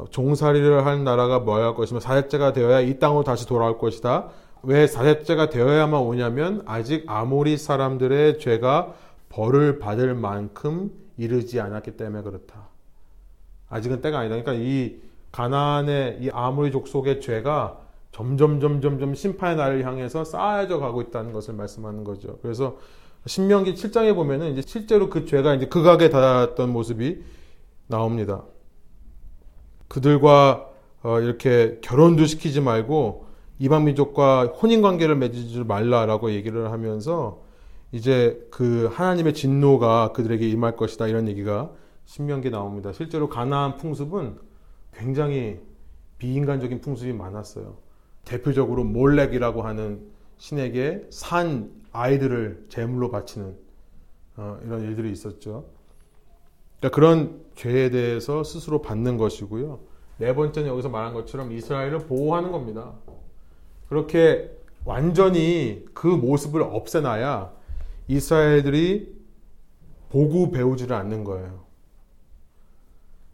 [0.10, 4.30] 종살이를 할 나라가 뭐할 것이며 4대째가 되어야 이 땅으로 다시 돌아올 것이다.
[4.64, 8.94] 왜 4대째가 되어야만 오냐면 아직 아모리 사람들의 죄가
[9.30, 12.68] 벌을 받을 만큼 이르지 않았기 때문에 그렇다.
[13.70, 14.36] 아직은 때가 아니다.
[14.36, 14.98] 그러니까 이
[15.32, 17.80] 가나안의 이 아모리 족속의 죄가
[18.12, 22.40] 점점 점점 점 심판의 날을 향해서 쌓여져 가고 있다는 것을 말씀하는 거죠.
[22.42, 22.78] 그래서
[23.26, 27.24] 신명기 7장에 보면은 이제 실제로 그 죄가 이제 극악에 닿았던 모습이
[27.88, 28.44] 나옵니다.
[29.96, 30.70] 그들과
[31.04, 33.28] 어 이렇게 결혼도 시키지 말고
[33.60, 37.42] 이방 민족과 혼인 관계를 맺지 말라라고 얘기를 하면서
[37.94, 41.72] 이제 그 하나님의 진노가 그들에게 임할 것이다 이런 얘기가
[42.04, 42.92] 신명기에 나옵니다.
[42.92, 44.38] 실제로 가나안 풍습은
[44.94, 45.62] 굉장히
[46.18, 47.78] 비인간적인 풍습이 많았어요.
[48.26, 50.02] 대표적으로 몰렉이라고 하는
[50.38, 53.56] 신에게 산 아이들을 제물로 바치는
[54.36, 55.70] 어, 이런 일들이 있었죠.
[56.86, 59.80] 그러니까 그런 죄에 대해서 스스로 받는 것이고요.
[60.18, 62.94] 네 번째는 여기서 말한 것처럼 이스라엘을 보호하는 겁니다.
[63.90, 64.52] 그렇게
[64.84, 67.52] 완전히 그 모습을 없애놔야
[68.08, 69.16] 이스라엘들이
[70.10, 71.66] 보고 배우지를 않는 거예요.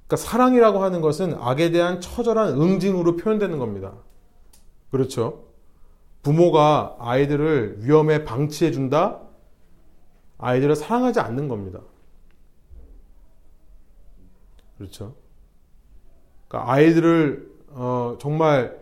[0.07, 3.93] 그러니까 사랑이라고 하는 것은 악에 대한 처절한 응징으로 표현되는 겁니다.
[4.91, 5.45] 그렇죠?
[6.23, 9.19] 부모가 아이들을 위험에 방치해 준다?
[10.37, 11.81] 아이들을 사랑하지 않는 겁니다.
[14.81, 15.13] 그렇죠?
[16.47, 18.79] 그러니까 아이들을 어, 정말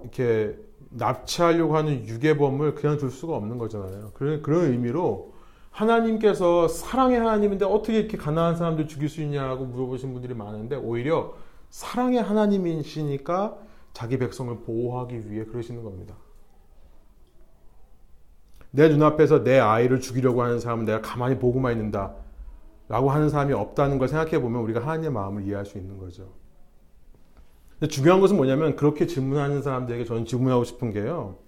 [0.00, 0.56] 이렇게
[0.88, 4.10] 납치하려고 하는 유괴범을 그냥 둘 수가 없는 거잖아요.
[4.14, 5.34] 그런 그런 의미로
[5.70, 11.34] 하나님께서 사랑의 하나님인데 어떻게 이렇게 가난한 사람들 죽일 수 있냐고 물어보신 분들이 많은데 오히려
[11.68, 13.58] 사랑의 하나님이시니까
[13.92, 16.16] 자기 백성을 보호하기 위해 그러시는 겁니다.
[18.72, 22.14] 내 눈앞에서 내 아이를 죽이려고 하는 사람은 내가 가만히 보고만 있는다.
[22.90, 26.34] 라고 하는 사람이 없다는 걸 생각해 보면 우리가 하나님의 마음을 이해할 수 있는 거죠.
[27.78, 31.38] 근데 중요한 것은 뭐냐면 그렇게 질문하는 사람들에게 저는 질문하고 싶은 게요.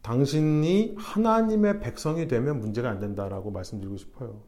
[0.00, 4.40] 당신이 하나님의 백성이 되면 문제가 안 된다라고 말씀드리고 싶어요.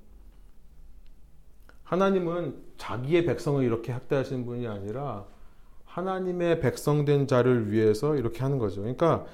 [1.83, 5.27] 하나님은 자기의 백성을 이렇게 학대하시는 분이 아니라
[5.85, 8.81] 하나님의 백성된 자를 위해서 이렇게 하는 거죠.
[8.81, 9.27] 그러니까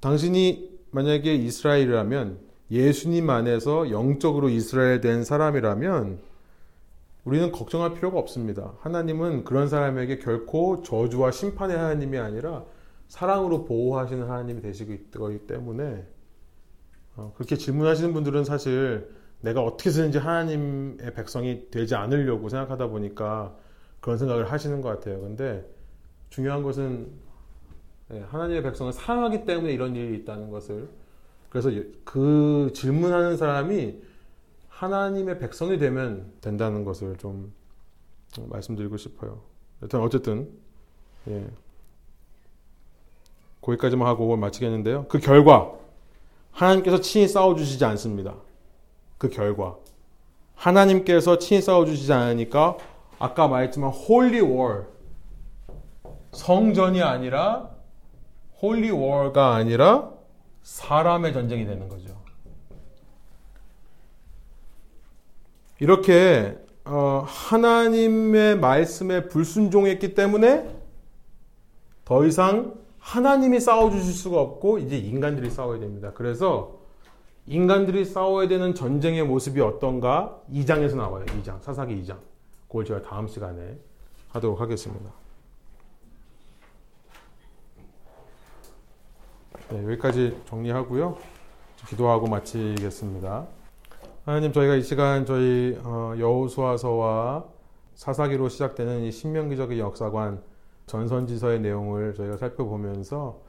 [0.00, 6.20] 당신이 만약에 이스라엘이라면 예수님 안에서 영적으로 이스라엘 된 사람이라면
[7.24, 8.74] 우리는 걱정할 필요가 없습니다.
[8.80, 12.64] 하나님은 그런 사람에게 결코 저주와 심판의 하나님이 아니라
[13.08, 15.10] 사랑으로 보호하시는 하나님이 되시기
[15.46, 16.06] 때문에
[17.16, 23.56] 어, 그렇게 질문하시는 분들은 사실 내가 어떻게 쓰는지 하나님의 백성이 되지 않으려고 생각하다 보니까
[24.00, 25.20] 그런 생각을 하시는 것 같아요.
[25.20, 25.68] 근데
[26.30, 27.08] 중요한 것은
[28.12, 30.88] 예, 하나님의 백성을 사랑하기 때문에 이런 일이 있다는 것을
[31.48, 31.70] 그래서
[32.04, 34.02] 그 질문하는 사람이
[34.68, 37.52] 하나님의 백성이 되면 된다는 것을 좀
[38.36, 39.40] 말씀드리고 싶어요.
[39.82, 40.48] 일단 어쨌든
[41.28, 41.46] 예.
[43.60, 45.06] 거기까지만 하고 마치겠는데요.
[45.08, 45.72] 그 결과
[46.52, 48.34] 하나님께서 친히 싸워 주시지 않습니다.
[49.18, 49.76] 그 결과
[50.54, 52.76] 하나님께서 친히 싸워 주시지 않으니까
[53.18, 54.88] 아까 말했지만 Holy War
[56.32, 57.70] 성전이 아니라
[58.60, 60.17] Holy War가 아니라
[60.62, 62.16] 사람의 전쟁이 되는 거죠.
[65.80, 70.74] 이렇게 어, 하나님의 말씀에 불순종했기 때문에
[72.04, 76.12] 더 이상 하나님이 싸워주실 수가 없고 이제 인간들이 싸워야 됩니다.
[76.14, 76.78] 그래서
[77.46, 81.24] 인간들이 싸워야 되는 전쟁의 모습이 어떤가 2장에서 나와요.
[81.26, 82.18] 2장 사사기 2장.
[82.66, 83.78] 그걸 제가 다음 시간에
[84.30, 85.10] 하도록 하겠습니다.
[89.70, 91.16] 네, 여기까지 정리하고요.
[91.88, 93.46] 기도하고 마치겠습니다.
[94.24, 97.44] 하나님 저희가 이 시간 저희 어, 여호수아서와
[97.94, 100.42] 사사기로 시작되는 이 신명기적인 역사관
[100.86, 103.40] 전선지서의 내용을 저희가 살펴보면서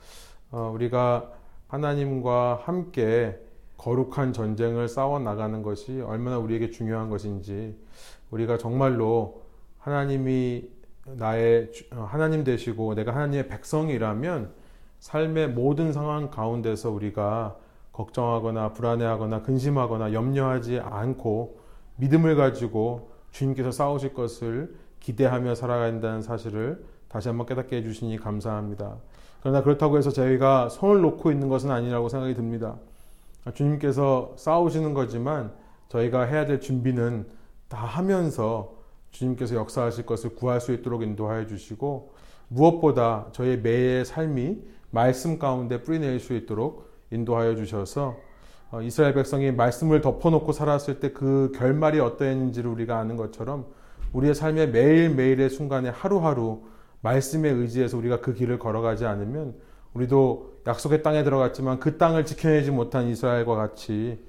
[0.52, 1.32] 어, 우리가
[1.68, 3.38] 하나님과 함께
[3.78, 7.78] 거룩한 전쟁을 싸워 나가는 것이 얼마나 우리에게 중요한 것인지
[8.32, 9.44] 우리가 정말로
[9.80, 10.70] 하나님이
[11.06, 14.59] 나의 어, 하나님 되시고 내가 하나님의 백성이라면
[15.00, 17.56] 삶의 모든 상황 가운데서 우리가
[17.94, 21.60] 걱정하거나 불안해하거나 근심하거나 염려하지 않고
[21.98, 28.98] 믿음을 가지고 주님께서 싸우실 것을 기대하며 살아가야 한다는 사실을 다시 한번 깨닫게 해주시니 감사합니다.
[29.42, 32.76] 그러나 그렇다고 해서 저희가 손을 놓고 있는 것은 아니라고 생각이 듭니다.
[33.54, 35.52] 주님께서 싸우시는 거지만
[35.90, 37.28] 저희가 해야 될 준비는
[37.68, 38.74] 다 하면서
[39.12, 42.14] 주님께서 역사하실 것을 구할 수 있도록 인도하여 주시고
[42.48, 48.18] 무엇보다 저희 매의 삶이 말씀 가운데 뿌리낼 수 있도록 인도하여 주셔서
[48.72, 53.66] 어, 이스라엘 백성이 말씀을 덮어놓고 살았을 때 그 결말이 어떠했는지를 우리가 아는 것처럼
[54.14, 56.62] 우리의 삶의 매일매일의 순간에 하루하루
[57.02, 59.56] 말씀에 의지해서 우리가 그 길을 걸어가지 않으면
[59.94, 64.20] 우리도 약속의 땅에 들어갔지만 그 땅을 지켜내지 못한 이스라엘과 같이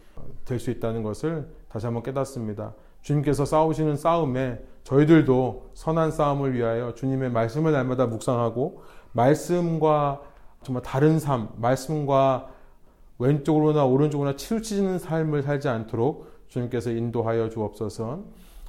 [0.45, 2.75] 될 수 있다는 것을 다시 한번 깨닫습니다.
[3.03, 8.83] 주님께서 싸우시는 싸움에 저희들도 선한 싸움을 위하여 주님의 말씀을 날마다 묵상하고
[9.13, 10.21] 말씀과
[10.63, 12.49] 정말 다른 삶, 말씀과
[13.19, 18.25] 왼쪽으로나 오른쪽으로나 치우치는 삶을 살지 않도록 주님께서 인도하여 주옵소서.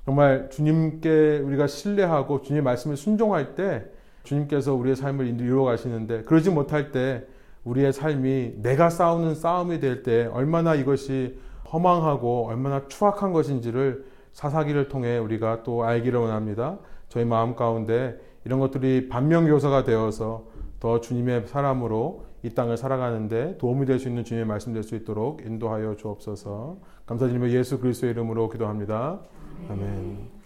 [0.05, 3.85] 정말 주님께 우리가 신뢰하고 주님 말씀을 순종할 때
[4.23, 7.25] 주님께서 우리의 삶을 이루어 가시는데 그러지 못할 때
[7.63, 11.39] 우리의 삶이 내가 싸우는 싸움이 될 때 얼마나 이것이
[11.71, 16.79] 허망하고 얼마나 추악한 것인지를 사사기를 통해 우리가 또 알기를 원합니다.
[17.09, 20.45] 저희 마음 가운데 이런 것들이 반면교사가 되어서
[20.81, 25.45] 더 주님의 사람으로 이 땅을 살아가는데 도움이 될 수 있는 주님의 말씀 될 수 있도록
[25.45, 26.77] 인도하여 주옵소서.
[27.05, 29.21] 감사드리며 예수 그리스도의 이름으로 기도합니다.
[29.69, 30.40] 아멘.